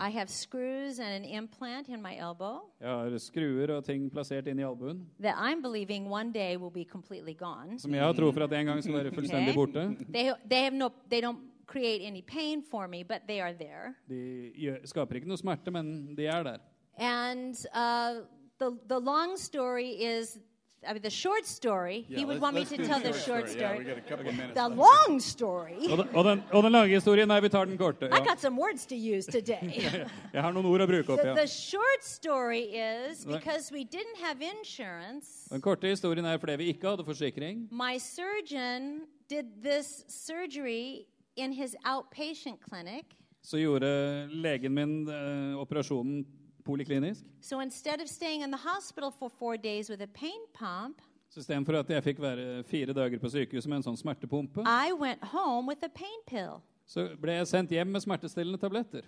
I 0.01 0.09
have 0.09 0.27
screws 0.27 0.99
and 0.99 1.07
an 1.07 1.23
implant 1.23 1.87
in 1.87 2.01
my 2.01 2.13
elbow 2.19 2.59
Jeg 2.81 2.89
har 2.89 3.17
skruer 3.17 3.71
og 3.71 3.85
ting 3.85 4.11
plassert 4.11 4.47
inn 4.47 4.59
i 4.59 4.63
albuen, 4.63 5.05
that 5.19 5.35
I'm 5.35 5.61
believing 5.61 6.09
one 6.11 6.33
day 6.33 6.57
will 6.57 6.73
be 6.73 6.83
completely 6.83 7.33
gone. 7.33 7.79
som 7.79 7.93
jeg 7.93 8.03
har 8.03 8.13
tro 8.13 8.31
for 8.31 8.43
at 8.43 8.53
en 8.53 8.65
gang 8.65 8.83
skal 8.83 8.93
være 8.93 9.11
fullstendig 9.11 9.55
borte. 9.55 9.95
They, 10.13 10.31
they 10.49 10.63
have 10.63 10.75
no, 10.75 10.89
they 11.09 11.21
don't 11.21 11.39
create 11.67 12.01
any 12.03 12.21
pain 12.21 12.63
for 12.71 12.87
me, 12.87 13.03
but 13.03 13.21
they 13.27 13.39
are 13.39 13.53
there. 13.53 13.95
De 14.09 14.79
skaper 14.85 15.15
ikke 15.15 15.27
noe 15.27 15.37
smerte, 15.37 15.71
men 15.71 16.15
de 16.17 16.25
er 16.25 16.43
der. 16.43 16.57
And 16.97 17.55
uh, 17.75 18.25
the, 18.59 18.77
the 18.87 18.99
long 18.99 19.37
story 19.37 19.89
is, 19.89 20.39
I 20.87 20.93
mean, 20.93 21.01
the 21.01 21.09
short 21.09 21.45
story, 21.45 22.05
he 22.07 22.23
would 22.25 22.39
want 22.39 22.55
me 22.55 22.63
to 22.65 22.77
tell 22.77 22.99
the 22.99 23.11
short 23.13 23.45
Yeah, 23.47 23.77
we 23.77 23.83
story. 23.83 23.83
got 23.85 23.97
a 23.97 24.01
couple 24.01 24.27
of 24.29 24.35
minutes. 24.35 24.53
The 24.55 24.69
long 24.69 25.19
story, 25.19 25.87
Og 25.91 25.97
den, 25.97 26.07
og 26.15 26.23
den, 26.25 26.43
og 26.51 26.63
den 26.63 26.71
lange 26.71 26.93
historien 26.93 27.27
Nei, 27.27 27.39
vi 27.41 27.49
tar 27.49 27.65
den 27.65 27.77
korte. 27.77 28.09
I 28.17 28.19
got 28.25 28.39
some 28.39 28.57
words 28.57 28.85
to 28.85 28.95
use 28.95 29.25
today. 29.25 29.73
Jeg 30.33 30.41
har 30.41 30.51
noen 30.53 30.65
ord 30.65 30.81
å 30.81 30.87
bruke 30.87 31.09
opp, 31.13 31.21
The, 31.21 31.27
ja. 31.27 31.35
the 31.35 31.47
short 31.47 32.03
story 32.03 32.61
is 32.77 33.25
because 33.25 33.71
we 33.71 33.83
didn't 33.83 34.17
have 34.21 34.41
insurance, 34.41 35.47
Den 35.51 35.61
korte 35.61 35.87
historien 35.89 36.25
er 36.25 36.37
fordi 36.37 36.55
vi 36.63 36.67
ikke 36.73 36.87
hadde 36.93 37.05
forsikring. 37.05 37.67
my 37.71 37.97
surgeon 37.97 39.01
did 39.29 39.45
this 39.63 40.05
surgery 40.07 41.07
in 41.35 41.51
his 41.53 41.75
outpatient 41.85 42.59
clinic. 42.69 43.03
Så 43.43 43.57
gjorde 43.57 44.27
legen 44.31 44.73
min 44.73 45.07
uh, 45.07 45.57
operasjonen 45.61 46.25
poliklinisk. 46.67 47.23
So 47.41 47.59
instead 47.63 48.01
of 48.03 48.07
staying 48.09 48.43
in 48.43 48.51
the 48.51 48.61
hospital 48.69 49.11
for 49.19 49.29
four 49.39 49.55
days 49.57 49.89
with 49.89 50.01
a 50.03 50.11
pain 50.13 50.41
pump, 50.53 51.01
Så 51.29 51.39
istedenfor 51.39 51.79
at 51.79 51.89
jeg 51.89 52.03
fikk 52.03 52.21
være 52.21 52.63
fire 52.63 52.93
dager 52.93 53.19
på 53.19 53.29
sykehuset 53.29 53.69
med 53.69 53.77
en 53.81 53.83
sånn 53.83 53.97
smertepumpe, 53.99 54.61
I 54.63 54.93
went 54.95 55.23
home 55.23 55.67
with 55.67 55.83
a 55.83 55.89
pain 55.89 56.21
pill 56.27 56.61
så 56.87 57.03
ble 57.19 57.33
jeg 57.35 57.47
sendt 57.47 57.71
hjem 57.75 57.87
med 57.91 58.01
smertestillende 58.01 58.59
tabletter. 58.61 59.01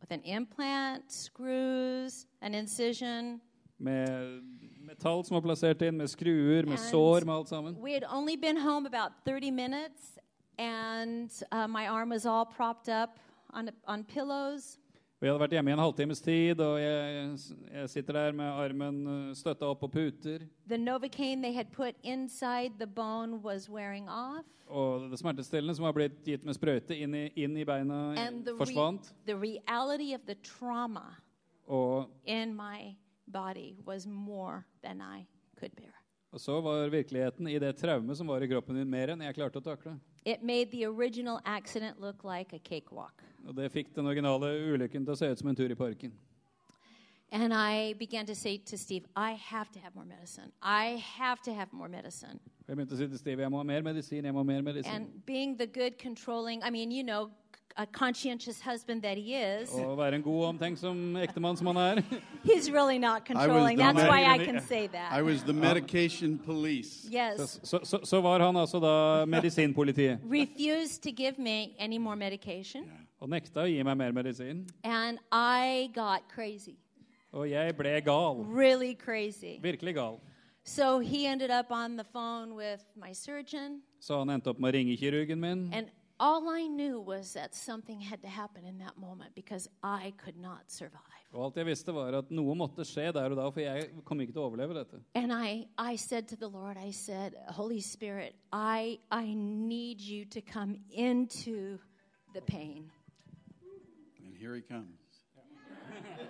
with 0.00 0.12
an 0.12 0.22
implant, 0.24 1.12
screws, 1.12 2.26
an 2.40 2.54
incision. 2.54 3.40
Med 3.78 4.42
metall 4.80 5.24
som 5.24 5.34
var 5.34 5.42
plassert 5.42 5.82
inn, 5.82 5.96
med 5.98 6.08
skruer, 6.08 6.64
med 6.64 6.78
And 6.78 6.88
sår, 6.90 7.24
med 7.26 7.34
alt 7.34 7.48
sammen. 7.48 7.76
We 7.76 7.92
had 7.92 8.04
only 8.10 8.36
been 8.36 8.56
home 8.56 8.86
about 8.86 9.12
30 9.24 9.50
minutes, 9.50 10.18
and 10.58 11.30
uh, 11.52 11.66
my 11.68 11.86
arm 11.88 12.08
was 12.10 12.26
all 12.26 12.46
propped 12.46 12.88
up 12.88 13.18
on, 13.52 13.70
on 13.86 14.04
pillows. 14.04 14.78
Vi 15.18 15.26
hadde 15.26 15.40
vært 15.42 15.54
hjemme 15.56 15.72
i 15.72 15.74
en 15.74 15.80
halvtimes 15.82 16.20
tid, 16.22 16.60
og 16.62 16.76
jeg, 16.78 17.30
jeg 17.74 17.88
sitter 17.90 18.14
der 18.14 18.36
med 18.38 18.58
armen 18.62 18.98
støtta 19.34 19.66
opp 19.66 19.80
på 19.82 19.88
puter. 19.90 20.44
The 20.70 20.78
off. 24.06 24.46
Og 24.68 25.08
det 25.10 25.18
smertestillende 25.18 25.74
som 25.74 25.88
var 25.88 25.96
blitt 25.96 26.20
gitt 26.22 26.44
med 26.46 26.54
sprøyte 26.54 26.94
inn 26.94 27.16
i, 27.18 27.24
inn 27.34 27.56
i 27.58 27.64
beina, 27.66 28.12
the, 28.14 28.54
forsvant. 28.60 29.10
Re 29.26 29.56
trauma 30.44 31.16
Og, 31.66 32.06
in 32.24 32.54
my 32.54 32.94
body 33.26 33.74
was 33.84 34.06
more 34.06 34.66
than 34.82 35.00
I 35.02 35.26
could 35.58 35.74
bear. 35.74 35.94
og 36.30 36.40
så 36.40 36.60
var 36.60 36.88
virkeligheten 36.92 37.48
i 37.48 37.58
det 37.58 37.72
traumet 37.80 38.16
som 38.16 38.28
var 38.28 38.44
i 38.44 38.46
kroppen 38.46 38.76
min, 38.76 38.90
mer 38.90 39.08
enn 39.14 39.24
jeg 39.24 39.34
klarte 39.34 39.58
å 39.58 39.64
takle. 39.64 39.96
It 40.24 40.42
made 40.42 40.70
the 40.70 40.84
original 40.86 41.40
accident 41.44 41.98
look 42.00 42.22
like 42.22 42.52
a 42.54 42.60
cakewalk. 42.60 43.24
Og 43.46 43.56
det 43.56 43.70
fikk 43.72 43.94
den 43.96 44.06
originale 44.06 44.50
ulykken 44.72 45.04
til 45.04 45.12
å 45.14 45.18
se 45.18 45.30
ut 45.30 45.38
som 45.38 45.48
en 45.48 45.56
tur 45.56 45.70
i 45.70 45.78
parken. 45.78 46.12
And 47.30 47.52
I 47.52 47.92
began 47.92 48.26
to 48.26 48.34
say 48.34 48.56
to 48.56 48.78
Steve, 48.78 49.04
I 49.14 49.32
have 49.32 49.70
to 49.72 49.78
have 49.78 49.94
more 49.94 50.06
medicine. 50.06 50.50
I 50.62 51.02
have 51.18 51.42
to 51.42 51.52
have 51.52 51.72
more 51.72 51.88
medicine. 51.88 52.40
Jeg 52.68 52.76
begynte 52.76 52.96
å 52.96 52.98
si 52.98 53.08
til 53.08 53.18
Steve 53.18 53.44
jeg 53.44 53.52
må 53.52 53.60
ha 53.60 53.64
mer 53.64 53.82
medisin. 53.82 54.24
jeg 54.24 54.32
må 54.32 54.40
ha 54.40 54.48
mer 54.48 54.62
medisin. 54.62 54.92
And 54.92 55.26
being 55.26 55.56
the 55.56 55.66
good, 55.66 55.98
controlling, 55.98 56.62
I 56.62 56.70
mean, 56.70 56.90
you 56.90 57.02
know, 57.02 57.30
a 57.76 57.86
conscientious 57.86 58.60
husband 58.60 59.02
that 59.02 59.16
he 59.16 59.34
is, 59.34 59.70
Å 59.70 59.94
være 59.96 60.18
en 60.18 60.22
god, 60.22 60.44
omtenksom 60.54 61.16
ektemann 61.22 61.56
som 61.56 61.68
han 61.70 61.76
er. 61.76 62.02
he's 62.48 62.70
really 62.70 62.98
not 62.98 63.24
controlling. 63.24 63.78
That's 63.78 64.02
why 64.02 64.24
I 64.24 64.38
can 64.44 64.60
say 64.60 64.86
that. 64.88 65.12
I 65.12 65.22
was 65.22 65.44
the 65.44 65.52
medication 65.52 66.38
police. 66.38 67.06
Yes. 67.10 67.60
Så, 67.62 67.80
så, 67.84 68.00
så 68.04 68.20
var 68.20 68.40
han 68.40 68.56
altså 68.56 68.80
da 68.80 69.24
medisinpolitiet 69.26 70.18
Refused 70.24 71.02
to 71.02 71.10
give 71.10 71.38
me 71.38 71.74
any 71.78 71.98
more 71.98 72.16
medication. 72.16 72.84
Og 73.20 73.28
nekta 73.28 73.64
å 73.64 73.68
gi 73.70 73.82
meg 73.82 73.96
mer 73.96 74.12
medisin. 74.12 74.66
And 74.84 75.18
I 75.32 75.90
got 75.94 76.28
crazy, 76.34 76.76
Og 77.32 77.48
jeg 77.50 77.76
ble 77.76 78.00
gal. 78.00 78.44
really 78.44 78.94
crazy. 78.94 79.58
Virkelig 79.62 79.94
gal. 79.94 80.20
So 80.64 80.98
he 81.00 81.26
ended 81.26 81.50
up 81.50 81.70
on 81.70 81.96
the 81.96 82.04
phone 82.04 82.54
with 82.54 82.84
my 82.96 83.12
surgeon. 83.12 83.82
Så 84.00 84.18
han 84.18 84.28
endte 84.30 84.48
opp 84.50 84.58
med 84.60 84.74
å 84.74 84.76
ringe 84.78 84.96
kirurgen 84.96 85.40
min. 85.40 85.70
And 85.72 85.88
All 86.20 86.48
I 86.48 86.66
knew 86.66 86.98
was 87.00 87.32
that 87.34 87.54
something 87.54 88.00
had 88.00 88.20
to 88.22 88.28
happen 88.28 88.64
in 88.64 88.78
that 88.78 88.96
moment 88.98 89.32
because 89.36 89.68
I 89.84 90.12
could 90.18 90.36
not 90.36 90.68
survive. 90.68 90.98
Og 91.32 91.44
alt 91.44 91.56
jeg 91.56 91.66
visste, 91.66 91.92
var 91.94 92.12
at 92.18 92.30
noe 92.34 92.56
måtte 92.58 92.82
skje 92.84 93.12
der 93.14 93.30
og 93.30 93.36
da, 93.38 93.44
for 93.54 93.60
jeg 93.60 94.02
kom 94.04 94.18
ikke 94.20 94.32
til 94.32 94.42
å 94.42 94.46
overleve 94.48 94.74
dette. 94.74 94.98
And 95.14 95.30
I, 95.32 95.68
I 95.78 95.94
said 95.94 96.26
to 96.28 96.36
the 96.36 96.48
Lord, 96.48 96.76
I 96.76 96.90
said, 96.90 97.34
Holy 97.54 97.78
Spirit, 97.80 98.34
I, 98.52 98.98
I 99.12 99.32
need 99.36 100.00
you 100.00 100.24
to 100.34 100.40
come 100.40 100.80
into 100.90 101.78
the 102.34 102.40
pain. 102.40 102.90
Here 104.38 104.54
he 104.54 104.62
comes. 104.62 105.26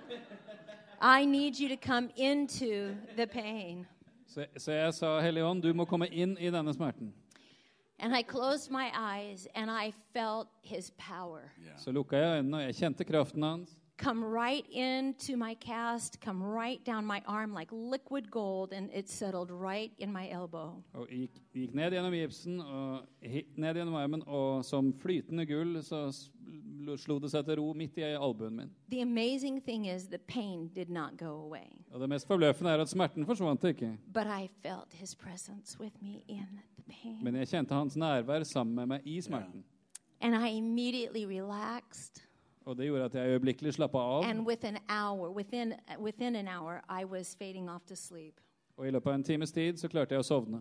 I 1.01 1.27
need 1.27 1.59
you 1.59 1.69
to 1.69 1.77
come 1.77 2.09
into 2.17 2.95
the 3.17 3.27
pain. 3.27 3.87
Så, 4.27 4.47
så 4.57 4.73
jeg 4.73 4.95
sa, 4.95 5.21
Hellige 5.21 5.45
Ånd, 5.45 5.63
du 5.63 5.73
må 5.73 5.85
komme 5.85 6.09
inn 6.09 6.39
i 6.41 6.51
denne 6.51 6.75
smerten. 6.75 7.13
And 7.99 8.17
I 8.17 8.23
closed 8.23 8.71
my 8.71 8.91
eyes 8.95 9.47
and 9.55 9.71
I 9.71 9.93
felt 10.13 10.49
his 10.63 10.91
power 10.99 11.51
Så 11.77 11.93
lukka 11.93 12.17
jeg 12.17 12.39
øynene, 12.39 12.57
og 12.57 12.63
jeg 12.63 12.75
kjente 12.75 13.05
kraften 13.05 13.43
hans. 13.43 13.79
Come 13.99 14.25
right 14.25 14.65
into 14.71 15.37
my 15.37 15.55
cast, 15.55 16.21
come 16.21 16.43
right 16.43 16.85
down 16.85 17.05
my 17.05 17.21
arm 17.27 17.53
like 17.53 17.69
liquid 17.73 18.31
gold, 18.31 18.73
and 18.73 18.91
it 18.95 19.09
settled 19.09 19.51
right 19.51 19.93
in 19.99 20.13
my 20.13 20.29
elbow. 20.31 20.83
Og 20.95 21.09
gikk, 21.11 21.41
gikk 21.55 21.75
ned 21.75 21.93
gjennom 21.93 22.15
gipsen 22.15 22.61
og 22.61 23.09
ned 23.57 23.75
gjennom 23.81 23.95
armen, 23.99 24.23
og 24.27 24.65
som 24.65 24.93
flytende 25.03 25.47
gull 25.47 25.83
så 25.83 26.05
slo 26.97 27.19
det 27.21 27.29
seg 27.31 27.45
til 27.45 27.59
ro 27.61 27.73
midt 27.77 27.99
i 27.99 28.07
albuen 28.17 28.55
min. 28.57 28.71
The 28.89 29.03
amazing 29.03 29.61
thing 29.65 29.87
is, 29.87 30.07
the 30.09 30.19
pain 30.19 30.69
did 30.75 30.89
not 30.89 31.19
go 31.19 31.35
away, 31.45 31.67
Og 31.93 32.01
det 32.01 32.09
mest 32.09 32.27
forbløffende 32.27 32.71
er 32.71 32.81
at 32.81 32.89
smerten 32.89 33.27
forsvant 33.27 33.65
ikke. 33.65 33.99
but 34.15 34.27
I 34.27 34.49
felt 34.63 34.93
his 34.95 35.15
presence 35.15 35.79
with 35.81 35.93
me 36.01 36.23
in 36.29 36.47
the 36.77 36.83
pain. 36.89 37.19
Men 37.25 37.35
jeg 37.35 37.49
kjente 37.49 37.75
hans 37.75 37.97
nærvær 37.97 38.43
sammen 38.45 38.75
med 38.77 38.87
meg 38.87 39.01
i 39.07 39.21
smerten. 39.21 39.65
And 40.21 40.35
I 40.35 40.57
immediately 40.57 41.25
relaxed. 41.27 42.23
Og 42.69 42.77
det 42.77 42.85
gjorde 42.91 43.05
at 43.09 43.15
jeg 43.17 43.29
øyeblikkelig 43.33 43.73
slappa 43.79 43.99
av. 43.99 44.25
And 44.29 44.45
within 44.47 44.77
an 44.77 44.83
hour, 44.91 45.31
within 45.33 45.73
within 45.99 46.37
an 46.37 46.49
hour, 46.49 46.83
I 47.01 47.05
was 47.05 47.35
fading 47.39 47.71
off 47.71 47.87
to 47.87 47.95
sleep. 47.97 48.41
Og 48.77 48.87
i 48.87 48.91
løpet 48.91 49.11
av 49.11 49.15
en 49.15 49.25
times 49.25 49.53
tid 49.53 49.79
så 49.81 49.89
klarte 49.89 50.15
jeg 50.15 50.21
å 50.21 50.27
sovne. 50.27 50.61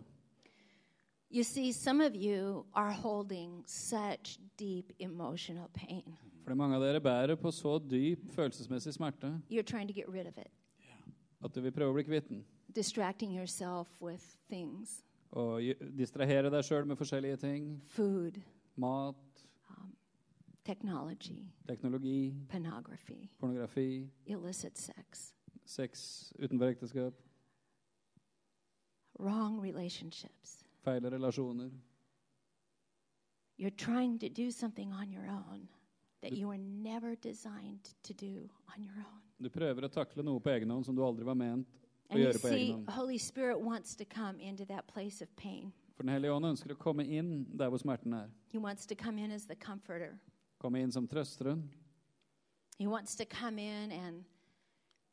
You 1.30 1.44
see, 1.44 1.72
some 1.72 2.00
of 2.00 2.14
you 2.16 2.64
are 2.74 2.92
holding 2.92 3.62
such 3.66 4.38
deep 4.58 4.92
emotional 4.98 5.68
pain. 5.74 6.16
Fordi 6.44 6.56
mange 6.56 6.76
av 6.78 6.82
dere 6.82 7.00
bærer 7.04 7.36
på 7.36 7.50
så 7.52 7.74
dyp 7.90 8.24
følelsesmessig 8.32 8.94
smerte 8.96 9.34
You're 9.50 9.62
trying 9.62 9.86
to 9.88 9.92
get 9.94 10.08
rid 10.08 10.26
of 10.26 10.38
it, 10.38 10.48
at 11.44 11.54
du 11.54 11.60
vil 11.60 11.72
prøve 11.72 11.90
å 11.92 11.94
bli 11.98 12.04
kvitt 12.08 12.28
den. 12.32 12.44
distracting 12.74 13.36
yourself 13.36 13.88
with 14.02 14.24
things, 14.48 15.02
Og 15.32 15.60
distrahere 15.98 16.48
deg 16.50 16.64
sjøl 16.64 16.86
med 16.86 16.96
forskjellige 16.96 17.36
ting. 17.36 17.82
food, 17.86 18.40
Mat, 18.76 19.14
technology, 20.68 21.46
teknologi, 21.66 22.34
pornography, 22.50 23.30
pornografi, 23.42 24.06
illicit 24.26 24.76
sex, 24.76 25.32
sex 25.64 26.32
utenfor 26.38 26.74
ekteskap, 26.74 27.12
wrong 29.18 29.58
relationships. 29.60 30.64
relasjoner. 30.84 31.70
You're 33.56 33.76
trying 33.76 34.18
to 34.18 34.28
do 34.28 34.50
something 34.50 34.92
on 34.92 35.10
your 35.10 35.26
own 35.26 35.68
that 36.22 36.32
you 36.32 36.48
were 36.48 36.58
never 36.58 37.16
designed 37.16 37.94
to 38.02 38.12
do 38.12 38.50
on 38.76 38.82
your 38.82 38.94
own. 38.98 39.22
Du 39.40 39.48
prøver 39.48 39.84
å 39.84 39.88
takle 39.88 40.22
noe 40.22 40.40
på 40.40 40.50
egen 40.50 40.70
hånd 40.70 40.84
som 40.84 40.94
du 40.94 41.02
aldri 41.02 41.24
var 41.24 41.34
ment 41.34 41.66
å 42.10 42.12
And 42.12 42.20
you 42.20 42.26
gjøre 42.26 42.40
på 42.42 42.48
egen 42.48 42.58
see, 42.58 42.72
hånd. 42.72 42.90
Holy 42.90 43.18
Spirit 43.18 43.60
wants 43.60 43.94
to 43.96 44.04
come 44.04 44.38
into 44.40 44.66
that 44.66 44.86
place 44.86 45.22
of 45.22 45.34
pain. 45.36 45.72
For 45.96 46.02
Den 46.02 46.12
hellige 46.12 46.32
ånd 46.32 46.44
ønsker 46.44 46.74
å 46.74 46.78
komme 46.78 47.04
inn 47.04 47.46
der 47.56 47.70
hvor 47.72 47.80
smerten 47.80 48.12
er. 48.12 48.28
He 48.52 48.58
wants 48.58 48.86
to 48.86 48.94
come 48.94 49.18
in 49.18 49.32
as 49.32 49.46
the 49.46 49.56
comforter. 49.56 50.18
Komme 50.58 50.80
inn 50.82 50.92
som 50.92 51.06
trøsteren. 51.08 51.62
He 52.78 52.86
wants 52.86 53.14
to 53.16 53.24
come 53.24 53.58
in 53.58 53.92
and 53.92 54.24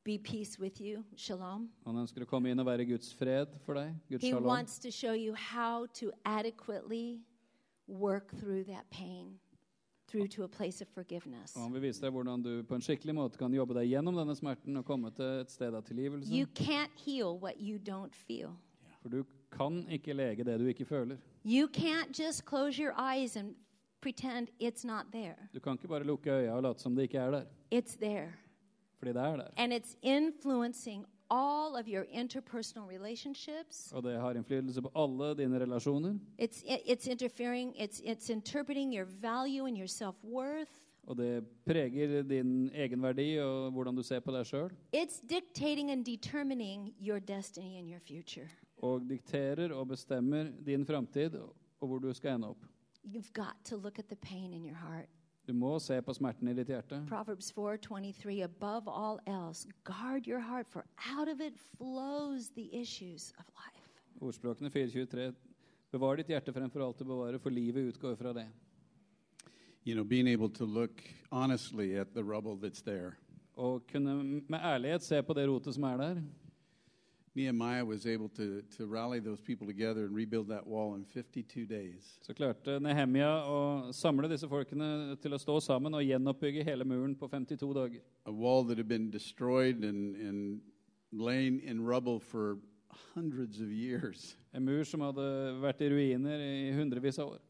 be 0.04 0.18
peace 0.18 0.60
with 0.60 0.82
you. 0.82 1.04
Shalom. 1.16 1.70
Han 1.86 1.96
ønsker 1.98 2.26
å 2.26 2.30
komme 2.30 2.50
inn 2.52 2.60
og 2.62 2.66
være 2.68 2.86
Guds 2.86 3.14
fred 3.14 3.54
for 3.66 3.78
deg. 3.78 3.96
Guds 4.10 4.24
He 4.24 4.30
shalom. 4.32 4.46
wants 4.46 4.80
to 4.80 4.91
show 4.91 5.14
you 5.14 5.34
how 5.36 5.86
to 5.93 6.12
adequately 6.26 7.22
work 7.88 8.32
through 8.39 8.64
that 8.66 8.89
pain, 8.89 9.39
through 10.08 10.28
to 10.28 10.43
a 10.43 10.48
place 10.48 10.82
of 10.82 10.88
forgiveness. 10.89 11.54
Han 11.58 11.74
vil 11.74 11.82
vise 11.88 12.02
deg 12.02 12.14
hvordan 12.14 12.41
du 12.46 12.64
på 12.66 12.76
en 12.78 12.82
skikkelig 12.86 13.16
måte 13.18 13.38
kan 13.41 13.54
jobbe 13.54 13.74
deg 13.78 13.89
gjennom 13.89 14.18
denne 14.18 14.36
smerten 14.38 14.78
og 14.78 14.86
komme 14.86 15.12
til 15.18 15.41
et 15.43 15.52
sted 15.54 15.74
av 15.74 15.86
tilgivelse. 15.86 16.30
You 16.34 16.46
can't 16.54 16.93
heal 17.06 17.38
what 17.38 17.60
you 17.62 17.78
don't 17.78 18.14
feel. 18.16 18.54
For 19.02 19.10
du 19.10 19.24
kan 19.54 19.84
ikke 19.93 20.14
lege 20.18 20.43
det 20.43 20.60
du 20.60 20.66
ikke 20.70 20.86
føler. 20.86 21.18
You 21.46 21.68
can't 21.68 22.14
just 22.18 22.46
close 22.46 22.80
your 22.82 22.93
eyes 22.98 23.36
and 23.38 23.56
pretend 24.06 24.47
it's 24.62 24.86
not 24.86 25.06
there. 25.12 25.36
Du 25.53 25.60
kan 25.60 25.74
ikke 25.74 25.88
bare 25.88 26.03
lukke 26.03 26.32
øya 26.32 26.53
og 26.53 26.64
late 26.64 26.80
som 26.82 26.95
det 26.95 27.01
ikke 27.01 27.18
er 27.18 27.32
der. 27.32 27.45
It's 27.74 27.97
there. 27.97 28.34
Fordi 28.99 29.14
det 29.14 29.22
er 29.22 29.36
der. 29.36 29.47
And 29.58 29.74
it's 29.74 29.97
influencing 30.01 31.06
all 31.30 31.76
of 31.76 31.88
your 31.88 32.06
interpersonal 32.12 32.88
relationships. 32.88 33.91
Og 33.91 34.03
det 34.03 34.20
har 34.20 34.34
innflytelse 34.38 34.82
på 34.82 34.91
alle 34.95 35.36
dine 35.38 35.60
relasjoner. 35.60 36.20
It's, 36.41 36.64
it's 36.66 37.12
interfering, 37.12 37.74
it's, 37.78 38.01
it's 38.06 38.30
interpreting 38.30 38.93
your 38.93 39.06
value 39.22 39.66
and 39.68 39.78
your 39.78 39.88
self 39.88 40.16
worth. 40.24 40.82
Og 41.03 41.18
det 41.18 41.45
preger 41.66 42.24
din 42.24 42.72
egenverdi 42.74 43.38
og 43.39 43.72
hvordan 43.72 43.95
du 43.95 44.03
ser 44.03 44.20
på 44.20 44.32
deg 44.34 44.45
sjøl. 44.45 44.72
Og 48.78 49.10
dikterer 49.10 49.74
og 49.74 49.88
bestemmer 49.88 50.49
din 50.66 50.86
framtid 50.86 51.36
og 51.36 51.88
hvor 51.88 51.99
du 51.99 52.14
skal 52.14 52.36
ende 52.36 52.47
opp. 52.47 52.66
You've 53.06 53.34
got 53.34 53.64
to 53.66 53.78
look 53.78 53.99
at 53.99 54.10
the 54.10 54.16
pain 54.16 54.53
in 54.53 54.66
your 54.66 54.76
heart. 54.76 55.10
Du 55.47 55.53
må 55.53 55.80
se 55.80 56.01
på 56.01 56.14
smerten 56.14 56.47
i 56.49 56.53
ditt 56.58 56.68
hjerte. 56.68 57.03
Proverbs 57.08 57.51
4:23 57.53 58.43
above 58.43 58.88
all 58.88 59.20
else 59.28 59.68
guard 59.84 60.28
your 60.28 60.39
heart 60.39 60.68
for 60.68 60.86
out 61.18 61.30
of 61.30 61.39
it 61.39 61.53
flows 61.78 62.49
the 62.49 62.70
issues 62.74 63.34
of 63.38 63.45
life. 63.53 64.01
Ordspråkene 64.22 64.72
423. 64.72 65.34
Bevar 65.91 66.16
ditt 66.18 66.28
hjerte 66.28 66.53
fremfor 66.53 66.82
alt 66.82 66.99
du 66.99 67.06
bevarer, 67.06 67.38
for 67.38 67.49
livet 67.49 67.93
utgår 67.93 68.16
fra 68.16 68.34
det. 68.34 68.47
You 69.86 69.93
know, 69.93 70.03
being 70.03 70.28
able 70.28 70.49
to 70.49 70.66
look 70.66 71.03
honestly 71.32 71.93
at 71.93 72.08
the 72.16 72.24
rubble 72.24 72.58
that's 72.58 72.82
there. 72.82 73.12
Og 73.53 73.86
kunne 73.91 74.41
med 74.49 74.60
ærlighet 74.60 75.03
se 75.03 75.22
på 75.24 75.34
det 75.34 75.47
rotet 75.47 75.76
som 75.76 75.84
er 75.84 75.97
der. 75.97 76.22
Nehemiah 77.36 77.84
was 77.84 78.06
able 78.08 78.30
to, 78.30 78.62
to 78.78 78.86
rally 78.86 79.20
those 79.20 79.42
people 79.42 79.68
together 79.68 80.06
and 80.06 80.16
rebuild 80.16 80.48
that 80.48 80.66
wall 80.66 80.96
in 80.96 81.04
52 81.04 81.66
days. 81.66 82.18
Så 82.22 82.34
klarte 82.34 82.80
Nehemia 82.80 83.28
å 83.44 83.92
samle 83.94 84.30
disse 84.32 84.48
folkene 84.48 85.18
til 85.22 85.36
å 85.36 85.40
stå 85.40 85.60
sammen 85.60 85.94
og 85.94 86.06
gjenoppbygge 86.06 86.64
hele 86.64 86.88
muren 86.88 87.16
på 87.16 87.28
52 87.28 87.74
dager. 87.76 88.02
A 88.26 88.32
wall 88.32 88.64
that 88.64 88.78
had 88.78 88.88
been 88.88 89.12
destroyed 89.12 89.84
and, 89.84 90.16
and 90.16 90.62
laying 91.12 91.60
in 91.60 91.82
rubble 91.84 92.20
for 92.20 92.58
hundreds 93.14 93.60
of 93.60 93.68
years. 93.68 94.38
En 94.54 94.64
mur 94.64 94.84
som 94.88 95.04
hadde 95.04 95.28
vært 95.60 95.84
i 95.84 95.92
ruiner 95.92 96.40
i 96.40 96.72
hundrevis 96.72 97.20
av 97.20 97.36
år. 97.36 97.44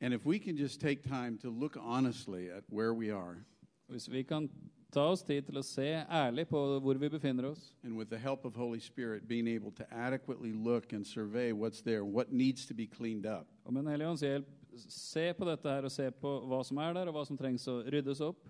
And 0.00 0.14
if 0.14 0.24
we 0.24 0.38
can 0.38 0.56
just 0.56 0.80
take 0.80 1.02
time 1.02 1.36
to 1.42 1.50
look 1.50 1.76
honestly 1.76 2.48
at 2.48 2.64
where 2.70 2.94
we 2.94 3.10
are, 3.10 3.44
Hvis 3.90 4.10
vi 4.10 4.22
kan 4.22 4.48
ta 4.92 5.06
oss 5.10 5.22
tid 5.22 5.46
til 5.46 5.58
å 5.58 5.64
se 5.64 5.88
ærlig 6.10 6.46
på 6.48 6.60
hvor 6.82 6.98
vi 6.98 7.08
befinner 7.08 7.50
oss, 7.50 7.74
and 7.84 7.96
with 7.96 8.10
the 8.10 8.18
help 8.18 8.44
of 8.44 8.54
Holy 8.54 8.80
Spirit, 8.80 9.28
being 9.28 9.48
able 9.48 9.70
to 9.72 9.84
adequately 9.90 10.52
look 10.52 10.92
and 10.92 11.06
survey 11.06 11.52
what's 11.52 11.82
there, 11.82 12.04
what 12.04 12.32
needs 12.32 12.66
to 12.66 12.74
be 12.74 12.86
cleaned 12.86 13.26
up, 13.26 13.46
og 13.64 13.72
med 13.72 13.90
hellige 13.90 14.16
hjelp 14.16 14.46
se 14.88 15.32
på 15.34 15.44
dette 15.44 15.68
her 15.68 15.84
og 15.84 15.92
se 15.92 16.10
på 16.10 16.32
hva 16.46 16.62
som 16.64 16.78
er 16.78 16.94
der, 16.94 17.08
og 17.08 17.14
hva 17.14 17.26
som 17.26 17.38
trengs 17.38 17.66
å 17.68 17.80
ryddes 17.90 18.20
opp, 18.20 18.46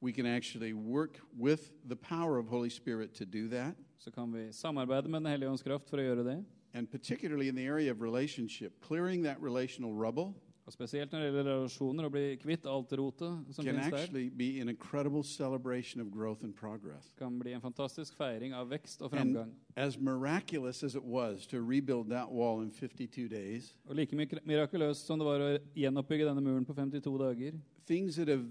we 0.00 0.12
can 0.12 0.26
actually 0.26 0.72
work 0.72 1.20
with 1.38 1.72
the 1.88 1.96
power 1.96 2.38
of 2.38 2.48
Holy 2.48 2.70
Spirit 2.70 3.14
to 3.14 3.24
do 3.24 3.48
that. 3.48 3.76
så 3.98 4.10
kan 4.10 4.32
vi 4.32 4.52
samarbeide 4.52 5.08
med 5.08 5.22
Den 5.22 5.30
hellige 5.30 5.50
ånds 5.50 5.62
kraft 5.62 5.88
for 5.90 5.96
å 5.96 6.02
gjøre 6.02 6.24
det. 6.24 6.44
And 6.74 6.90
particularly 6.90 7.48
in 7.48 7.56
the 7.56 7.66
area 7.66 7.90
of 7.90 8.02
relationship, 8.02 8.80
clearing 8.80 9.24
that 9.24 9.40
relational 9.40 9.92
rubble 9.94 10.34
Og 10.66 10.72
Spesielt 10.74 11.12
når 11.12 11.20
det 11.22 11.26
gjelder 11.28 11.44
relasjoner, 11.46 12.06
å 12.08 12.10
bli 12.10 12.22
kvitt 12.42 12.64
alt 12.66 12.90
rotet 12.98 13.52
som 13.54 13.64
can 13.64 13.76
finnes 13.76 13.90
der, 13.90 14.00
actually 14.02 14.28
be 14.30 14.60
an 14.60 14.68
incredible 14.68 15.22
celebration 15.22 16.00
of 16.00 16.10
growth 16.10 16.42
and 16.42 16.56
progress. 16.56 17.12
kan 17.18 17.38
bli 17.38 17.52
en 17.54 17.60
fantastisk 17.60 18.16
feiring 18.18 18.52
av 18.52 18.68
vekst 18.68 19.00
og 19.02 19.14
And 19.14 19.36
framgang. 19.36 19.52
as 19.76 19.96
miraculous 19.96 20.82
as 20.82 20.96
it 20.96 21.04
was 21.04 21.46
to 21.46 21.60
rebuild 21.62 22.08
that 22.10 22.32
wall 22.32 22.62
in 22.62 22.70
52 22.72 23.28
days, 23.28 23.76
Og 23.88 23.94
like 23.94 24.10
mik- 24.16 24.44
mirakuløst 24.44 25.06
som 25.06 25.18
det 25.20 25.24
var 25.26 25.38
å 25.38 25.58
gjenoppbygge 25.76 26.26
denne 26.26 26.42
muren 26.42 26.64
på 26.66 26.74
52 26.74 27.16
dager, 27.18 27.52
things 27.86 28.16
that 28.16 28.26
have 28.26 28.44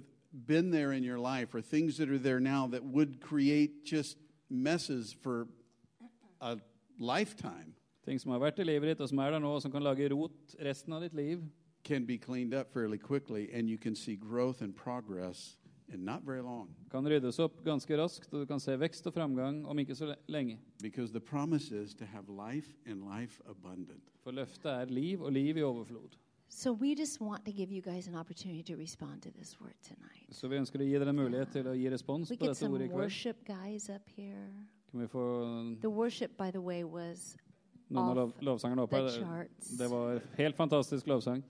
been 0.47 0.72
there 0.72 0.93
in 0.93 1.03
your 1.03 1.20
life 1.20 1.53
or 1.53 1.59
things 1.61 1.97
that 1.97 2.07
are 2.09 2.18
there 2.18 2.39
now 2.39 2.66
that 2.68 2.82
would 2.84 3.20
create 3.20 3.84
just 3.84 4.18
messes 4.49 5.11
for 5.13 5.47
a 6.39 6.55
lifetime 6.97 7.74
ting 8.05 8.20
som 8.20 8.32
har 8.32 8.39
vært 8.39 8.59
i 8.59 8.63
livet 8.63 8.88
ditt, 8.93 9.01
og 9.01 9.09
som 9.09 9.20
er 9.20 9.32
der 9.32 9.39
nå, 9.39 9.47
og 9.55 9.61
som 9.61 9.72
kan 9.72 9.84
lage 9.84 10.07
rot 10.11 10.55
resten 10.63 10.93
av 10.93 11.01
ditt 11.01 11.13
liv, 11.13 11.41
can 11.86 12.05
be 12.05 12.17
cleaned 12.17 12.53
up 12.53 12.73
fairly 12.73 12.97
quickly 12.97 13.49
and 13.53 13.69
you 13.69 13.77
can 13.77 13.95
see 13.95 14.15
growth 14.15 14.61
and 14.61 14.75
progress 14.75 15.57
in 15.93 16.03
not 16.05 16.21
very 16.25 16.41
long 16.41 16.67
kan 16.91 17.05
ryddes 17.07 17.39
opp 17.39 17.63
ganske 17.63 17.97
raskt, 17.97 18.33
og 18.33 18.39
du 18.39 18.45
kan 18.45 18.59
se 18.59 18.79
vekst 18.79 19.07
og 19.07 19.13
framgang 19.13 19.65
om 19.67 19.79
ikke 19.79 19.95
så 19.95 20.05
le- 20.05 20.15
lenge. 20.27 20.59
because 20.81 21.11
the 21.11 21.19
promise 21.19 21.71
is 21.71 21.93
to 21.95 22.05
have 22.05 22.25
life 22.29 22.69
and 22.86 23.03
life 23.19 23.41
abundant. 23.45 24.03
For 24.23 24.31
løftet 24.31 24.71
er 24.71 24.86
liv 24.86 25.21
og 25.21 25.31
liv 25.31 25.57
i 25.57 25.61
overflod. 25.61 26.09
So 26.47 26.71
we 26.71 26.95
just 26.99 27.21
want 27.21 27.45
to 27.45 27.51
give 27.51 27.71
you 27.71 27.81
guys 27.81 28.07
an 28.07 28.15
opportunity 28.15 28.73
to 28.73 28.79
respond 28.79 29.21
to 29.21 29.29
this 29.29 29.61
word 29.61 29.75
tonight. 29.83 30.36
Så 30.36 30.47
vi 30.47 30.55
ønsker 30.55 30.79
å 30.79 30.83
gi 30.83 30.93
dere 30.93 31.09
en 31.09 31.15
mulighet 31.15 31.51
til 31.51 31.67
å 31.67 31.73
gi 31.73 31.89
respons 31.91 32.31
We 32.31 32.38
på 32.38 32.45
get 32.45 32.49
dette 32.49 32.59
some 32.59 32.73
ordet 32.73 32.89
i 32.89 32.93
worship 32.93 33.45
guys 33.45 33.89
up 33.89 34.09
here. 34.15 34.47
Kan 34.91 35.01
vi 35.01 35.07
få 35.07 35.23
The 35.81 35.89
worship, 35.89 36.38
by 36.38 36.51
the 36.51 36.61
way, 36.61 36.83
was 36.83 37.36
noen 37.89 38.17
av 38.17 38.33
lovsangerne 38.41 38.81
opp 38.81 38.93
her? 38.93 39.47
Det 39.77 39.89
var 39.91 40.21
helt 40.38 40.55
fantastisk 40.55 41.07
lovsang. 41.07 41.43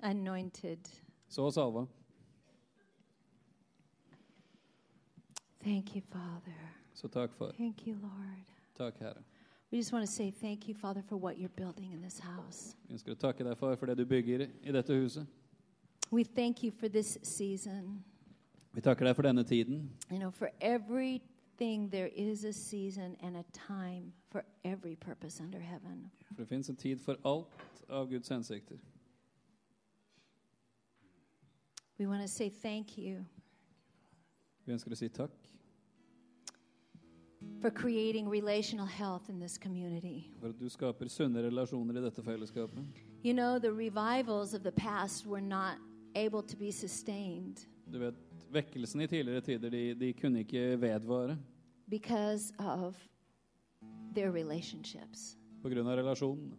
Anointed. 0.00 0.78
Så 1.28 1.50
salva. 1.50 1.86
Thank 5.64 5.96
you, 5.96 6.02
Father. 6.12 6.54
Så 6.94 7.08
takk, 7.08 7.32
far. 7.32 7.52
Thank 7.52 7.86
you, 7.86 7.96
Lord. 8.02 8.44
Takk, 8.76 8.98
Herre. 8.98 9.22
We 9.70 9.78
just 9.78 9.92
want 9.92 10.06
to 10.06 10.12
say 10.12 10.30
thank 10.30 10.68
you, 10.68 10.74
Father, 10.74 11.02
for 11.02 11.16
what 11.16 11.38
you're 11.38 11.56
building 11.56 11.92
in 11.92 12.02
this 12.02 12.18
house. 12.18 12.74
Vi 12.86 12.94
ønsker 12.94 13.12
å 13.12 13.18
takke 13.20 13.44
deg, 13.44 13.56
far, 13.58 13.76
for 13.76 13.86
det 13.86 13.98
du 13.98 14.04
bygger 14.08 14.46
i 14.62 14.72
dette 14.72 14.94
huset. 14.96 15.26
We 16.10 16.24
thank 16.24 16.62
you 16.62 16.70
for 16.70 16.88
this 16.88 17.18
season. 17.22 18.04
Vi 18.72 18.80
takker 18.80 19.04
deg 19.04 19.16
for 19.16 19.22
denne 19.22 19.44
tiden. 19.44 19.90
You 20.10 20.18
know, 20.18 20.30
for 20.30 20.50
everything, 20.60 21.90
there 21.90 22.08
is 22.16 22.44
a 22.44 22.52
season 22.52 23.16
and 23.20 23.36
a 23.36 23.44
time 23.52 24.12
for 24.30 24.44
every 24.64 24.96
purpose 24.96 25.42
under 25.42 25.58
heaven. 25.58 26.10
For 26.32 26.42
det 26.42 26.48
finnes 26.48 26.68
en 26.70 26.76
tid 26.76 27.00
for 27.00 27.16
alt 27.24 27.84
av 27.90 28.08
Guds 28.08 28.28
hensikter. 28.28 28.78
We 31.98 32.06
want 32.06 32.22
to 32.22 32.28
say 32.28 32.48
thank 32.48 32.96
you 32.98 33.24
Vi 34.66 34.72
ønsker 34.74 34.92
å 34.92 34.96
si 34.96 35.08
takk 35.08 35.30
for 37.60 37.70
creating 37.70 38.28
relational 38.28 38.86
health 38.86 39.28
in 39.30 39.38
this 39.40 39.56
community. 39.58 40.30
for 40.40 40.48
at 40.50 40.58
du 40.58 40.68
skaper 40.68 41.08
sunne 41.08 41.42
relasjoner 41.42 41.96
i 41.98 42.02
dette 42.04 42.22
fellesskapet. 42.22 42.84
You 43.22 43.32
know, 43.34 43.58
the 43.58 43.72
revivals 43.72 44.54
of 44.54 44.62
the 44.62 44.72
past 44.72 45.26
were 45.26 45.40
not 45.40 45.78
able 46.14 46.42
to 46.42 46.56
be 46.56 46.70
sustained 46.70 47.66
Du 47.90 47.98
vet, 47.98 48.14
Vekkelsen 48.52 49.00
i 49.00 49.06
tidligere 49.06 49.40
tider 49.40 49.70
de, 49.70 49.94
de 49.94 50.12
kunne 50.12 50.40
ikke 50.44 50.76
vedvare 50.80 51.38
because 51.88 52.52
of 52.58 52.96
their 54.14 54.30
relationships, 54.30 55.36
pga. 55.64 55.82
relasjonene. 55.96 56.56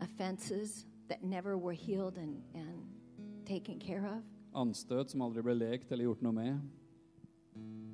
offenses 0.00 0.86
that 1.08 1.22
never 1.24 1.56
were 1.58 1.72
healed 1.74 2.18
and, 2.18 2.42
and 2.54 2.86
taken 3.48 3.78
care 3.80 4.04
of, 4.16 4.22
Anstøt 4.54 5.10
som 5.12 5.22
aldri 5.22 5.42
ble 5.42 5.54
lekt 5.54 5.92
eller 5.92 6.04
gjort 6.08 6.22
noe 6.22 6.32
med. 6.32 6.60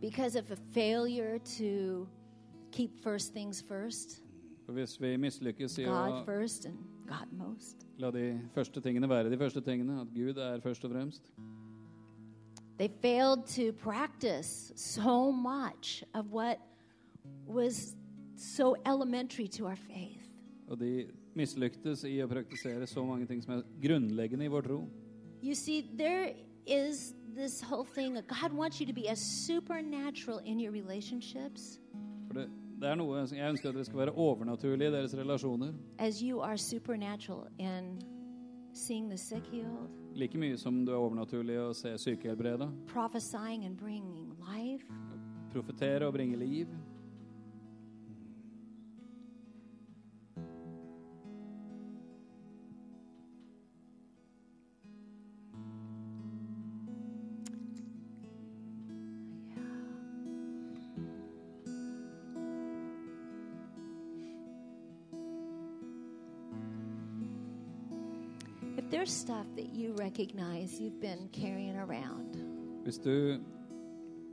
because 0.00 0.36
of 0.36 0.50
a 0.50 0.56
failure 0.72 1.38
to 1.38 2.06
keep 2.72 2.90
first 3.02 3.32
things 3.32 3.62
first, 3.62 4.20
Hvis 4.68 5.00
vi 5.00 5.16
mislykkes 5.16 5.78
i 5.78 5.84
God 5.84 6.24
first 6.24 6.66
and 6.66 6.76
God 7.06 7.32
most. 7.32 7.86
la 7.98 8.10
de 8.10 8.40
første 8.54 8.80
tingene 8.80 9.08
være 9.08 9.30
de 9.30 9.38
første 9.38 9.60
tingene, 9.60 10.00
at 10.00 10.06
Gud 10.14 10.36
er 10.36 10.60
først 10.60 10.84
og 10.84 10.90
fremst, 10.90 11.30
They 12.78 12.88
failed 13.02 13.44
to 13.46 13.72
practice 13.72 14.72
so 14.76 15.30
much 15.30 16.02
of 16.14 16.24
what 16.32 16.58
was 17.46 17.96
so 18.36 18.74
elementary 18.86 19.46
to 19.48 19.64
our 19.66 19.76
faith. 19.76 20.20
og 20.68 20.78
de 20.80 21.06
mislyktes 21.34 22.04
i 22.04 22.18
å 22.22 22.26
praktisere 22.26 22.86
så 22.86 23.04
mange 23.06 23.26
ting 23.26 23.42
som 23.42 23.54
er 23.58 23.62
grunnleggende 23.82 24.44
i 24.44 24.48
vår 24.48 24.60
tro. 24.60 24.88
You 25.44 25.54
see, 25.54 25.78
there 25.98 26.26
is 26.66 27.14
this 27.36 27.60
whole 27.60 27.84
thing 27.84 28.14
that 28.14 28.26
God 28.26 28.52
wants 28.52 28.80
you 28.80 28.86
to 28.86 28.92
be 28.94 29.08
as 29.08 29.18
supernatural 29.46 30.38
in 30.44 30.58
your 30.58 30.72
relationships 30.72 31.78
For 32.28 32.34
det, 32.40 32.48
det 32.80 32.88
er 32.88 32.94
noe 32.94 33.18
Jeg 33.32 33.50
ønsker 33.52 33.68
at 33.68 33.74
dere 33.74 33.84
skal 33.84 33.98
være 33.98 34.12
overnaturlige 34.16 34.88
i 34.88 34.92
deres 34.92 35.14
relasjoner. 35.16 35.72
as 35.98 36.20
you 36.22 36.40
are 36.40 36.56
supernatural 36.56 37.46
in 37.58 38.00
seeing 38.72 39.08
the 39.10 39.18
sick 39.18 39.46
healed, 39.52 39.88
Like 40.16 40.38
mye 40.38 40.56
som 40.56 40.84
du 40.86 40.92
er 40.92 40.96
overnaturlig 40.96 41.58
å 41.58 41.72
se 41.74 41.92
syke 41.98 42.28
helbreda, 42.28 42.68
prophesying 42.86 43.64
and 43.64 43.76
bringing 43.76 44.32
life. 44.54 44.84
profetere 45.52 46.06
og 46.06 46.12
bringe 46.12 46.36
liv. 46.36 46.66
Recognize 69.98 70.80
you've 70.80 71.00
been 71.00 71.28
carrying 71.32 71.76
around 71.76 72.36
Hvis 72.84 72.98
du 72.98 73.38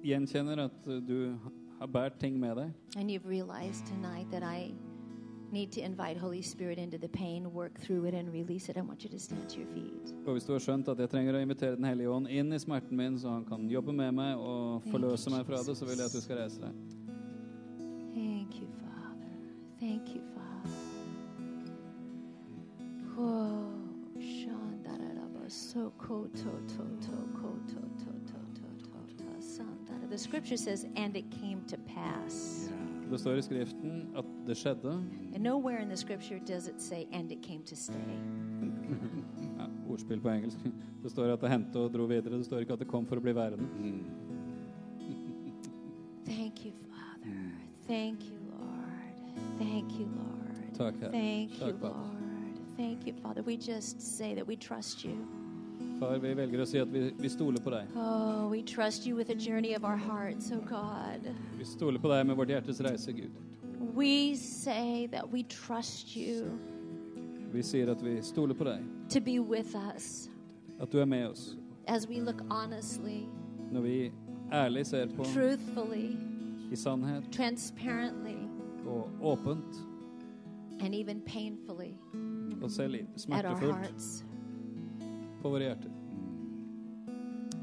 gjenkjenner 0.04 0.64
at 0.64 0.86
du 1.08 1.38
har 1.80 1.88
båret 1.88 2.14
ting 2.20 2.40
med 2.40 2.56
deg, 2.56 2.72
and 2.98 3.10
you've 3.12 3.28
realized 3.30 3.86
tonight 3.86 4.28
that 4.32 4.44
I 4.44 4.74
need 5.52 5.68
to 5.72 5.82
invite 5.82 6.18
Holy 6.18 6.42
Spirit 6.42 6.78
into 6.78 6.98
the 6.98 7.08
pain, 7.08 7.54
work 7.54 7.80
through 7.80 8.08
it, 8.08 8.14
and 8.14 8.34
release 8.34 8.70
it, 8.70 8.78
I 8.78 8.82
want 8.82 9.04
you 9.04 9.10
to 9.10 9.20
stand 9.20 9.50
to 9.50 9.60
your 9.60 9.70
feet. 9.74 10.14
og 10.26 10.32
hvis 10.34 10.44
du 10.44 10.52
har 10.52 10.60
skjønt 10.60 10.88
at 10.88 11.00
jeg 11.00 11.10
trenger 11.10 11.36
å 11.36 11.42
invitere 11.42 11.76
Den 11.76 11.84
hellige 11.86 12.10
ånd 12.10 12.28
inn 12.28 12.54
i 12.54 12.60
smerten 12.60 12.98
min, 12.98 13.20
så 13.20 13.30
han 13.30 13.46
kan 13.46 13.70
jobbe 13.70 13.94
med 13.94 14.12
meg 14.12 14.38
og 14.38 14.84
forløse 14.92 15.30
meg 15.30 15.46
fra 15.46 15.58
det, 15.68 15.78
så 15.78 15.86
vil 15.86 15.98
jeg 15.98 16.06
at 16.06 16.14
du 16.14 16.22
skal 16.22 16.38
reise 16.38 16.62
deg. 16.62 16.74
Thank 18.14 18.62
you, 18.62 18.68
Father. 18.80 19.34
Thank 19.80 20.16
you, 20.16 20.22
scripture 30.52 30.72
says, 30.72 30.86
and 30.96 31.16
it 31.16 31.26
came 31.32 31.62
to 31.68 31.78
pass. 31.78 32.70
Det 33.12 33.20
står 33.20 33.34
i 33.34 33.42
Skriften 33.42 34.08
at 34.18 34.26
det 34.48 34.58
skjedde. 34.58 34.92
And 35.34 35.44
nowhere 35.44 35.82
in 35.82 35.88
the 35.88 35.98
scripture 35.98 36.40
does 36.40 36.68
it 36.68 36.82
say, 36.82 37.06
and 37.14 37.32
it 37.32 37.42
came 37.42 37.64
to 37.64 37.76
stay. 37.76 37.96
Ja, 39.60 39.66
ordspill 39.90 40.22
på 40.22 40.30
engelsk. 40.30 40.58
Det 41.04 41.12
står 41.12 41.34
at 41.34 41.42
det 41.42 41.50
hendte 41.50 41.78
og 41.78 41.94
dro 41.94 42.06
videre. 42.06 42.38
Det 42.38 42.46
står 42.46 42.60
ikke 42.60 42.74
at 42.74 42.80
det 42.80 42.88
kom 42.88 43.06
for 43.06 43.16
å 43.16 43.22
bli 43.22 43.36
værende. 43.36 43.68
Thank 46.26 46.66
you, 46.66 46.72
Father. 46.72 47.26
Mm. 47.26 47.52
Thank 47.88 48.20
you, 48.24 48.38
Lord. 48.52 49.16
Thank 49.60 50.00
you, 50.00 50.08
Lord. 50.16 50.74
Takk, 50.74 51.00
Herre. 51.00 51.12
Thank 51.12 51.62
you, 51.62 51.74
Lord. 51.82 52.60
Thank 52.78 53.08
you, 53.08 53.14
Father. 53.24 53.44
We 53.44 53.58
just 53.58 54.02
say 54.02 54.36
that 54.36 54.48
we 54.48 54.56
trust 54.56 55.06
you. 55.06 55.41
Far, 56.02 56.18
vi 56.18 56.34
velger 56.34 56.62
å 56.64 56.66
si 56.66 56.80
at 56.82 56.90
vi, 56.90 57.04
vi 57.22 57.30
stoler 57.30 57.62
på 57.62 57.70
deg. 57.70 57.92
Oh, 57.94 58.48
we 58.50 58.64
trust 58.66 59.06
you 59.06 59.16
with 59.16 59.28
the 59.30 59.36
journey 59.36 59.76
of 59.78 59.84
our 59.86 59.98
hearts, 59.98 60.50
oh 60.52 60.58
God. 60.66 61.28
Vi 61.60 61.66
stoler 61.66 62.02
på 62.02 62.10
deg 62.10 62.26
med 62.26 62.40
vårt 62.40 62.50
hjertes 62.50 62.82
reise, 62.82 63.14
Gud. 63.14 63.30
We 63.94 64.34
say 64.36 65.06
that 65.12 65.30
we 65.32 65.44
trust 65.44 66.16
you 66.16 66.58
Vi 67.52 67.62
sier 67.62 67.92
at 67.92 68.02
vi 68.02 68.16
stoler 68.24 68.56
på 68.58 68.64
deg, 68.66 68.82
to 69.10 69.20
be 69.22 69.38
with 69.40 69.76
us 69.76 70.30
at 70.80 70.90
du 70.92 71.02
er 71.02 71.06
med 71.06 71.28
oss. 71.28 71.56
as 71.88 72.08
we 72.08 72.20
look 72.22 72.42
honestly, 72.50 73.28
Når 73.72 73.82
vi 73.82 74.12
ærlig 74.54 74.86
ser 74.86 75.06
på 75.08 75.24
truthfully, 75.24 76.16
i 76.72 76.76
sannhet 76.76 77.30
transparently, 77.32 78.38
og 78.88 79.10
åpent, 79.22 79.76
and 80.80 80.96
even 80.96 81.22
painfully 81.22 81.94
og 82.62 82.72
selv 82.72 82.96
smertefullt 83.18 84.26
på 85.42 85.50
våre 85.50 85.64
hjerter. 85.64 85.91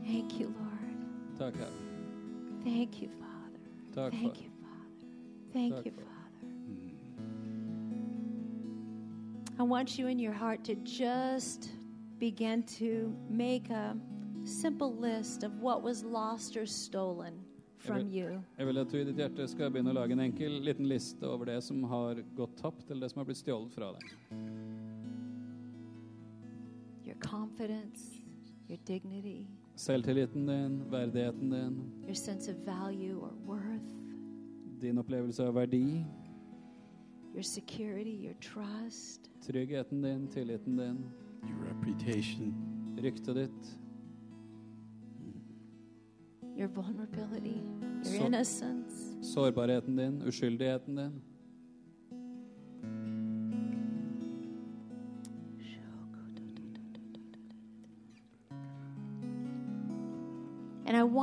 Thank 0.08 0.40
you, 0.40 0.54
Lord. 0.58 0.96
Takk, 1.38 1.60
Herre. 1.60 1.70
Thank 2.64 3.02
you, 3.02 3.10
Father. 3.20 4.10
Thank 4.10 4.40
you, 4.40 4.50
Father. 4.62 5.06
Thank 5.52 5.74
Tack, 5.74 5.84
you, 5.84 5.92
Father. 5.92 6.08
I 9.58 9.62
want 9.62 9.98
you 9.98 10.06
in 10.06 10.18
your 10.18 10.32
heart 10.32 10.64
to 10.64 10.76
just 10.76 11.68
begin 12.18 12.62
to 12.78 13.14
make 13.28 13.68
a 13.68 13.94
simple 14.44 14.96
list 14.96 15.42
of 15.42 15.60
what 15.60 15.82
was 15.82 16.02
lost 16.04 16.56
or 16.56 16.64
stolen 16.64 17.34
from 17.76 17.96
Amen. 17.96 18.12
you. 18.12 18.42
Jeg 18.56 18.66
vil 18.66 18.78
at 18.78 18.90
du 18.90 18.96
i 18.96 19.04
ditt 19.04 19.20
hjerte 19.20 19.48
skal 19.48 19.70
begynne 19.70 19.92
å 19.92 19.98
lage 20.00 20.16
en 20.16 20.24
enkel 20.24 20.56
liten 20.64 20.88
liste 20.88 21.28
over 21.28 21.52
det 21.52 21.60
som 21.68 21.84
har 21.84 22.24
gått 22.34 22.56
tapt, 22.56 22.90
eller 22.90 23.04
det 23.04 23.12
som 23.12 23.20
har 23.20 23.28
blitt 23.28 23.42
stjålet 23.44 23.76
fra 23.76 23.92
deg. 23.92 24.08
Your 27.04 27.20
confidence, 27.20 28.24
your 28.68 28.80
dignity, 28.86 29.46
Selvtilliten 29.78 30.46
din, 30.46 30.82
verdigheten 30.90 31.50
din, 31.50 31.82
your 32.04 32.14
sense 32.14 32.50
of 32.50 32.56
value 32.64 33.14
or 33.16 33.32
worth, 33.46 33.92
din 34.78 34.98
opplevelse 34.98 35.42
av 35.46 35.54
verdi, 35.54 36.04
your 37.32 37.42
security, 37.42 38.18
your 38.24 38.34
trust, 38.40 39.30
tryggheten 39.40 40.00
din, 40.02 40.26
tilliten 40.26 40.76
din, 40.76 40.98
Your 41.48 41.64
reputation. 41.68 42.54
ryktet 42.96 43.34
ditt, 43.34 43.78
your 46.56 46.68
vulnerability, 46.68 47.62
your 48.04 48.26
innocence. 48.26 49.16
sårbarheten 49.20 49.96
din, 49.96 50.22
uskyldigheten 50.26 50.94
din. 50.94 51.12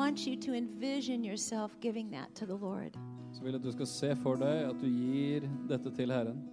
Want 0.05 0.27
you 0.27 0.35
to 0.35 0.53
envision 0.53 1.23
yourself 1.23 1.71
giving 1.81 2.11
that 2.11 2.35
to 2.35 2.45
the 2.45 2.55
Lord. 2.55 2.97
Så 3.33 3.41
vil 3.41 3.51
jeg 3.51 3.55
at 3.55 3.63
du 3.63 3.71
skal 3.71 3.87
se 3.87 4.15
for 4.15 4.35
deg 4.35 4.69
at 4.69 4.75
du 4.81 4.85
gir 4.85 5.49
dette 5.69 5.95
til 5.95 6.11
Herren. 6.11 6.43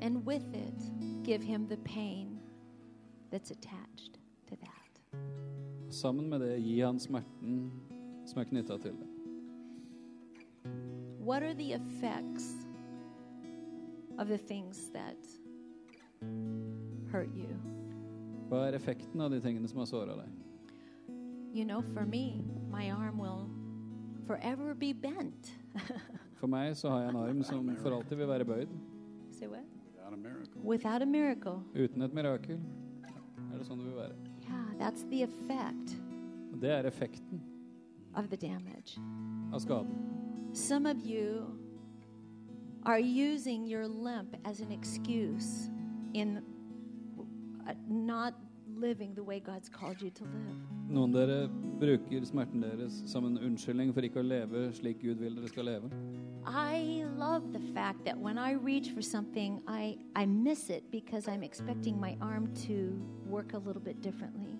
And 0.00 0.24
with 0.26 0.46
it, 0.54 0.92
give 1.24 1.42
him 1.42 1.68
the 1.68 1.76
pain 1.76 2.40
that's 3.32 3.50
attached 3.50 4.18
to 4.48 4.56
that. 4.56 5.20
Sammen 5.90 6.30
med 6.30 6.40
det 6.40 6.62
gi 6.62 6.80
han 6.80 7.00
smerten 7.00 7.72
som 8.26 8.40
er 8.40 8.44
knytta 8.44 8.78
til 8.78 8.92
det. 8.92 9.08
What 11.20 11.42
are 11.42 11.54
the 11.54 11.72
effects 11.74 12.63
of 14.18 14.28
the 14.28 14.38
things 14.38 14.90
that 14.92 15.16
hurt 17.12 17.34
you? 17.34 17.50
Hva 18.48 18.68
er 18.68 18.76
effekten 18.78 19.20
av 19.20 19.30
de 19.30 19.40
tingene 19.40 19.68
som 19.68 19.78
har 19.82 19.86
såra 19.86 20.16
deg? 20.18 20.30
You 21.54 21.64
know, 21.64 21.82
for 21.94 22.04
me, 22.04 22.42
my 22.70 22.90
arm 22.90 23.18
will 23.18 23.48
forever 24.26 24.74
be 24.74 24.92
bent. 24.92 25.52
For 26.40 26.50
meg 26.50 26.76
så 26.76 26.90
har 26.90 27.04
jeg 27.04 27.14
en 27.14 27.16
arm 27.16 27.42
som 27.46 27.68
for 27.80 27.94
alltid 27.94 28.18
vil 28.20 28.28
være 28.28 28.44
bøyd. 28.44 28.72
Say 29.30 29.46
what? 29.48 29.64
Without 29.94 30.12
a 30.12 30.16
miracle. 30.16 30.60
Without 30.62 31.02
a 31.02 31.06
miracle. 31.06 31.62
Uten 31.74 32.02
et 32.02 32.14
mirakel 32.14 32.58
er 33.54 33.58
det 33.58 33.66
sånn 33.68 33.80
det 33.80 33.86
vil 33.86 33.96
være. 33.96 34.18
Yeah, 34.44 34.74
that's 34.82 35.06
the 35.08 35.22
effect 35.22 35.94
det 36.60 36.70
er 36.70 36.86
effekten 36.86 37.40
of 38.14 38.28
the 38.28 38.36
damage. 38.36 38.98
av 39.52 39.58
skaden. 39.58 39.94
Some 40.52 40.90
of 40.90 40.96
you 41.06 41.46
are 42.86 42.98
using 42.98 43.64
your 43.64 43.86
limp 43.88 44.36
as 44.44 44.60
an 44.60 44.70
excuse 44.70 45.70
in 46.12 46.42
uh, 47.66 47.72
not 47.88 48.34
living 48.76 49.14
the 49.14 49.22
way 49.22 49.40
God's 49.40 49.68
called 49.68 50.02
you 50.02 50.10
to 50.10 50.24
live. 50.24 50.58
Noen 50.90 51.12
dere 51.14 51.48
bruker 51.80 52.26
smerten 52.28 52.60
deres 52.60 53.00
som 53.08 53.24
en 53.24 53.38
unnskyldning 53.38 53.94
for 53.94 54.04
ikke 54.04 54.20
å 54.20 54.26
leve 54.26 54.66
slik 54.76 55.00
Gud 55.00 55.22
vil 55.22 55.38
dere 55.38 55.48
skal 55.48 55.68
leve. 55.70 55.90
I 56.44 57.04
love 57.16 57.52
the 57.52 57.62
fact 57.72 58.04
that 58.04 58.18
when 58.18 58.36
I 58.36 58.52
reach 58.52 58.90
for 58.90 59.00
something, 59.00 59.62
I, 59.66 59.96
I 60.14 60.26
miss 60.26 60.68
it 60.68 60.90
because 60.90 61.26
I'm 61.26 61.42
expecting 61.42 61.98
my 61.98 62.16
arm 62.20 62.52
to 62.66 63.00
work 63.26 63.54
a 63.54 63.58
little 63.58 63.80
bit 63.80 64.02
differently. 64.02 64.58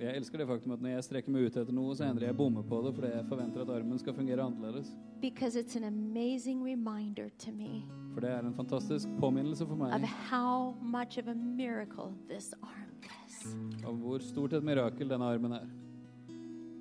Jeg 0.00 0.16
elsker 0.16 0.40
det 0.40 0.46
faktum 0.48 0.72
at 0.72 0.80
når 0.80 0.94
jeg 0.94 1.04
strekker 1.04 1.32
meg 1.32 1.42
ut 1.44 1.56
etter 1.60 1.74
noe, 1.76 1.92
så 1.96 2.06
endrer 2.08 2.30
jeg 2.30 2.36
bommer 2.38 2.64
på 2.64 2.78
det 2.86 2.94
fordi 2.96 3.08
jeg 3.12 3.24
forventer 3.28 3.64
at 3.66 3.72
armen 3.74 3.98
skal 4.00 4.14
fungere 4.16 4.46
annerledes. 4.46 4.94
Because 5.20 5.60
it's 5.60 5.76
an 5.76 5.84
amazing 5.84 6.62
reminder 6.64 7.28
to 7.38 7.52
me 7.52 7.84
For 8.14 8.20
det 8.24 8.30
er 8.30 8.46
en 8.46 8.54
fantastisk 8.54 9.08
påminnelse 9.20 9.66
for 9.66 9.76
of 9.76 10.00
meg 10.00 10.08
how 10.30 10.72
much 10.80 11.18
of 11.18 11.28
a 11.28 11.34
miracle 11.34 12.14
this 12.30 12.54
arm 12.62 12.90
is. 13.26 13.56
av 13.84 13.94
hvor 14.00 14.18
stort 14.24 14.52
et 14.52 14.64
mirakel 14.64 15.08
denne 15.10 15.24
armen 15.24 15.52
er. 15.52 15.68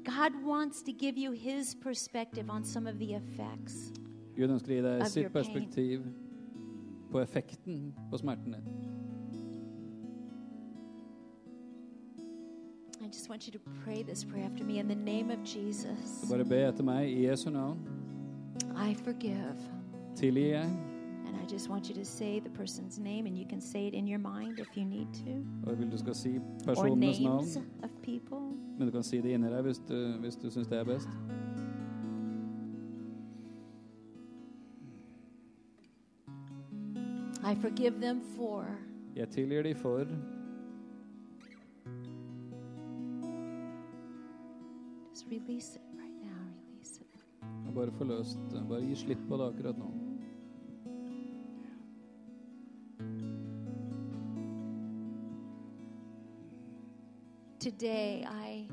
God 0.05 0.39
wants 0.45 0.81
to 0.83 0.91
give 0.91 1.17
you 1.17 1.31
his 1.31 1.75
perspective 1.75 2.49
on 2.49 2.63
some 2.63 2.89
of 2.89 2.95
the 2.99 3.13
effects. 3.15 3.91
Gud 4.37 4.49
ønsker 4.49 4.71
å 4.71 4.75
gi 4.75 4.81
deg 4.85 5.05
sitt 5.11 5.33
perspektiv 5.33 6.03
pain. 6.03 6.15
på 7.11 7.19
effekten 7.19 7.93
på 8.11 8.17
smerten 8.17 8.55
din. 8.55 8.63
I 13.09 13.11
just 13.11 13.27
want 13.27 13.47
you 13.47 13.53
to 13.53 13.59
pray 13.83 14.03
this 14.03 14.23
prayer 14.23 14.45
after 14.45 14.63
me 14.63 14.77
in 14.77 14.87
the 14.87 14.93
name 14.93 15.31
of 15.31 15.43
Jesus. 15.43 16.21
Så 16.21 16.35
bare 16.35 16.45
be 16.45 16.55
etter 16.55 16.83
meg 16.83 17.09
i 17.09 17.25
Jesu 17.25 17.49
navn. 17.49 17.77
I 18.75 18.93
forgive. 18.93 19.55
Tilgir 20.15 20.47
jeg. 20.47 20.69
And 21.25 21.35
I 21.35 21.53
just 21.53 21.69
want 21.69 21.89
you 21.89 21.95
to 21.95 22.05
say 22.05 22.39
the 22.39 22.49
person's 22.49 22.99
name, 22.99 23.25
and 23.25 23.37
you 23.37 23.45
can 23.49 23.61
say 23.61 23.87
it 23.87 23.93
in 23.93 24.07
your 24.07 24.19
mind 24.19 24.59
if 24.59 24.77
you 24.77 24.85
need 24.85 25.07
to. 25.13 25.31
Og 25.63 25.69
jeg 25.69 25.79
vil 25.79 25.91
du 25.91 25.97
skal 25.97 26.15
si 26.15 26.37
Or 26.37 26.41
personenes 26.65 27.21
navn. 27.21 27.35
names 27.35 27.57
of 27.83 27.89
people. 28.03 28.37
Men 28.77 28.87
du 28.87 28.91
kan 28.91 29.03
si 29.03 29.17
det 29.21 29.31
inni 29.31 29.47
deg 29.47 29.61
hvis 29.61 29.81
du, 29.89 30.17
hvis 30.19 30.35
du 30.35 30.49
syns 30.49 30.67
det 30.67 30.77
er 30.79 30.83
best. 30.83 31.09
I 37.51 37.55
forgive 37.55 37.93
them 38.01 38.21
for. 38.37 38.65
Jeg 39.15 39.29
tilgir 39.29 39.63
de 39.63 39.75
for 39.75 40.05
release 45.29 45.75
it 45.75 45.81
right 45.93 46.17
now. 46.23 46.41
Release 46.71 47.01
it. 47.01 47.25
og 47.67 47.73
bare 47.75 47.91
forløst 47.91 48.39
det. 48.51 48.63
Bare 48.69 48.81
gi 48.81 48.95
slipp 48.95 49.19
på 49.29 49.37
det 49.37 49.47
akkurat 49.53 49.77
nå. 49.77 49.91
Today, 57.59 58.23
I 58.25 58.67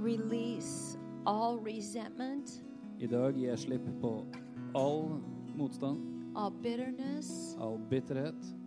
release 0.00 0.98
all 1.26 1.58
resentment, 1.58 2.64
I 2.98 3.06
dag 3.06 3.34
gir 3.34 3.48
jeg 3.52 3.58
slipp 3.58 3.84
på 4.02 4.26
all 4.74 5.20
motstand, 5.56 6.00
all 6.36 6.50
bitterness, 6.62 7.56
all 7.60 7.78
bitterhet. 7.90 8.57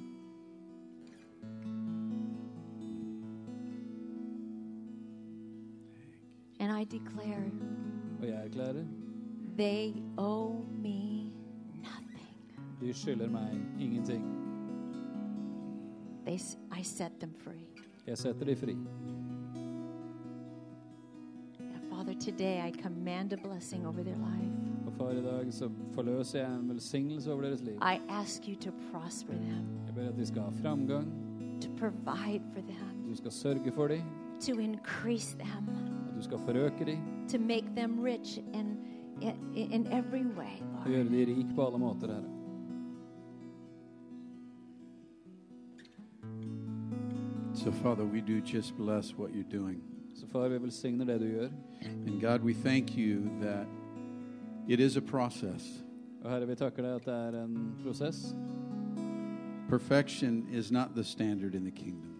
I 6.82 6.86
declare 6.86 7.52
Og 8.22 8.28
jeg 8.28 8.46
erklærer 8.46 8.84
they 9.58 9.94
owe 10.18 10.66
me 10.84 11.24
nothing. 11.76 12.82
de 12.82 12.94
skylder 12.94 13.30
meg 13.30 13.58
ingenting. 13.80 14.24
They, 16.26 16.36
I 16.80 16.84
set 16.84 17.12
them 17.20 17.34
free. 17.38 17.66
Jeg 18.08 18.18
setter 18.18 18.46
de 18.46 18.56
fri. 18.56 18.78
Father, 21.90 22.14
today 22.20 22.68
I 22.68 22.72
command 22.84 23.34
a 23.34 23.38
blessing 23.38 23.88
over 23.88 24.04
their 24.04 24.16
life. 24.18 24.52
Og 24.86 24.94
far, 24.94 25.10
i 25.12 25.22
dag 25.24 25.54
så 25.54 25.70
forløser 25.94 26.40
jeg 26.40 26.56
en 26.60 26.70
velsignelse 26.70 27.32
over 27.34 27.42
deres 27.42 27.62
liv. 27.62 27.74
I 27.74 28.00
ask 28.10 28.42
you 28.48 28.56
to 28.56 28.72
prosper 28.94 29.34
them, 29.34 29.66
Jeg 29.86 29.96
ber 29.96 30.10
at 30.10 30.16
de 30.18 30.26
skal 30.26 30.42
ha 30.42 30.50
framgang. 30.50 31.08
to 31.62 31.70
provide 31.78 32.42
for 32.54 32.62
them, 32.62 33.06
Du 33.10 33.16
skal 33.16 33.32
sørge 33.32 33.72
for 33.72 33.88
dem. 33.88 34.02
to 34.40 34.60
increase 34.60 35.38
them, 35.38 35.68
du 36.22 36.26
skal 36.30 36.40
forøke 36.46 36.86
dem 36.86 37.00
to 37.30 37.38
make 37.40 37.66
them 37.76 38.00
rich 38.00 38.38
in, 38.54 38.78
in, 39.22 39.36
in 39.72 39.88
every 39.88 40.26
way, 40.38 40.56
og 40.86 40.86
gjøre 40.86 41.04
Lord. 41.04 41.14
dem 41.14 41.36
rik 41.38 41.56
på 41.56 41.66
alle 41.66 41.80
måter, 41.80 42.08
Herre. 42.08 42.30
So, 47.54 47.72
Father, 47.72 48.06
we 48.06 48.22
do 48.22 48.40
just 48.54 48.76
bless 48.78 49.18
what 49.18 49.32
you're 49.32 49.58
doing. 49.58 49.82
Så 50.16 50.28
far, 50.28 50.48
vi 50.50 50.58
velsigner 50.62 51.06
det 51.06 51.20
du 51.20 51.26
gjør. 51.26 51.50
And 52.08 52.22
God, 52.22 52.42
we 52.44 52.54
thank 52.54 52.98
you 52.98 53.22
that 53.42 53.68
it 54.68 54.80
is 54.80 54.98
a 54.98 55.02
process. 55.02 55.84
Og 56.24 56.30
Herre, 56.32 56.48
vi 56.48 56.56
takker 56.56 56.84
deg 56.84 56.96
at 56.96 57.06
det 57.06 57.14
er 57.14 57.44
en 57.44 57.76
prosess. 57.84 58.36
Perfection 59.70 60.48
is 60.52 60.72
not 60.72 60.90
the 60.96 61.04
standard 61.04 61.56
in 61.56 61.62
the 61.64 61.72
kingdom, 61.72 62.11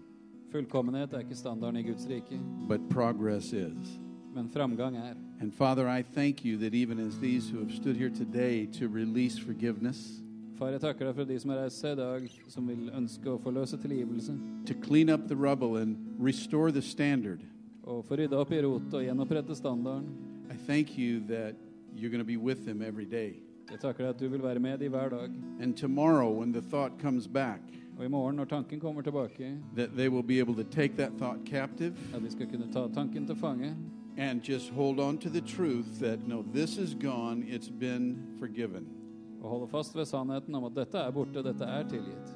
Fullkommenhet 0.52 1.14
er 1.14 1.20
ikke 1.20 1.36
standarden 1.36 1.80
i 1.80 1.84
Guds 1.84 2.08
rike, 2.10 2.40
but 2.68 2.82
progress 2.90 3.54
is. 3.54 4.00
men 4.36 4.50
framgang 4.50 4.96
er. 4.96 5.16
And 5.42 5.54
Father, 5.54 5.88
I 5.88 6.02
thank 6.02 6.46
you 6.46 6.58
that 6.58 6.74
even 6.74 7.00
as 7.00 7.20
these 7.20 7.50
who 7.50 7.60
have 7.60 7.72
stood 7.72 7.98
here 7.98 8.10
today 8.10 8.66
to 8.80 8.88
release 8.88 9.38
forgiveness, 9.40 10.22
Far, 10.56 10.70
jeg 10.70 10.82
takker 10.82 11.08
deg 11.08 11.16
for 11.16 11.26
de 11.26 11.40
som 11.42 11.50
har 11.50 11.64
reist 11.64 11.80
seg 11.82 11.96
i 11.96 11.98
dag, 11.98 12.26
som 12.48 12.68
vil 12.70 12.92
ønske 12.94 13.32
å 13.32 13.40
forløse 13.42 13.80
tilgivelse, 13.82 14.36
to 14.66 14.76
clean 14.84 15.10
up 15.10 15.28
the 15.28 15.36
rubble 15.36 15.78
and 15.82 15.98
restore 16.20 16.72
the 16.72 16.82
standard, 16.82 17.42
og 17.84 18.06
få 18.06 18.20
rydda 18.20 18.38
opp 18.38 18.52
i 18.54 18.60
rotet 18.62 18.94
og 18.94 19.02
gjenopprette 19.08 19.56
standarden. 19.58 20.12
I 20.52 20.58
thank 20.68 21.00
you 21.00 21.20
that 21.28 21.56
you're 21.96 22.12
going 22.12 22.22
to 22.22 22.28
be 22.28 22.38
with 22.38 22.64
them 22.66 22.82
every 22.82 23.06
day. 23.06 23.40
Jeg 23.72 23.80
takker 23.80 24.04
deg 24.04 24.10
at 24.14 24.20
du 24.20 24.28
vil 24.30 24.44
være 24.44 24.60
med 24.60 24.78
hver 24.78 25.10
dag. 25.10 25.32
And 25.60 25.76
tomorrow, 25.76 26.30
when 26.30 26.52
the 26.52 26.62
thought 26.62 27.00
comes 27.02 27.28
back, 27.28 27.62
Og 28.02 28.06
i 28.06 28.10
morgen, 28.10 28.36
når 28.36 28.46
tanken 28.46 28.80
kommer 28.80 29.02
tilbake, 29.02 29.58
that 29.76 29.90
they 29.96 30.10
will 30.10 30.24
be 30.24 30.40
able 30.40 30.56
to 30.56 30.64
take 30.64 30.96
that 30.98 31.12
thought 31.18 31.40
captive 31.46 31.94
at 32.16 32.22
de 32.22 32.32
skal 32.32 32.48
kunne 32.48 32.74
ta 32.74 32.88
tanken 32.88 33.28
til 33.28 33.36
fange 33.36 33.76
and 34.18 34.42
just 34.50 34.72
hold 34.72 35.00
on 35.00 35.18
to 35.18 35.30
the 35.30 35.42
truth 35.42 35.86
that 36.00 36.28
no, 36.28 36.44
this 36.54 36.78
is 36.78 36.96
gone, 36.96 37.44
it's 37.44 37.70
been 37.80 38.18
forgiven. 38.40 38.88
og 39.42 39.50
holde 39.50 39.68
fast 39.68 39.96
ved 39.96 40.06
sannheten 40.06 40.56
om 40.56 40.64
at 40.64 40.72
dette 40.76 40.98
er 40.98 41.12
borte, 41.12 41.44
dette 41.44 41.64
er 41.64 41.90
tilgitt. 41.90 42.36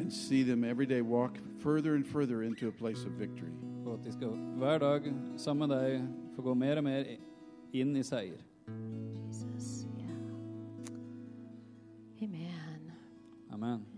And 0.00 0.10
see 0.12 0.44
them 0.44 0.64
every 0.64 0.86
day 0.86 1.00
walk 1.00 1.38
further 1.58 1.94
and 1.94 2.06
further 2.06 2.42
into 2.42 2.68
a 2.68 2.72
place 2.78 3.06
of 3.06 3.12
victory. 3.18 3.52
Og 3.86 3.92
at 3.92 4.04
de 4.04 4.12
skal 4.12 4.28
hver 4.28 4.78
dag 4.78 5.12
sammen 5.36 5.68
med 5.68 5.76
deg 5.76 6.08
få 6.36 6.42
gå 6.42 6.54
mer 6.54 6.76
og 6.76 6.84
mer 6.84 7.04
inn 7.72 7.96
i 7.96 8.02
seier. 8.02 8.44
Jesus, 9.28 9.86
yeah. 9.98 10.18
Amen. 12.22 12.92
Amen. 13.52 13.97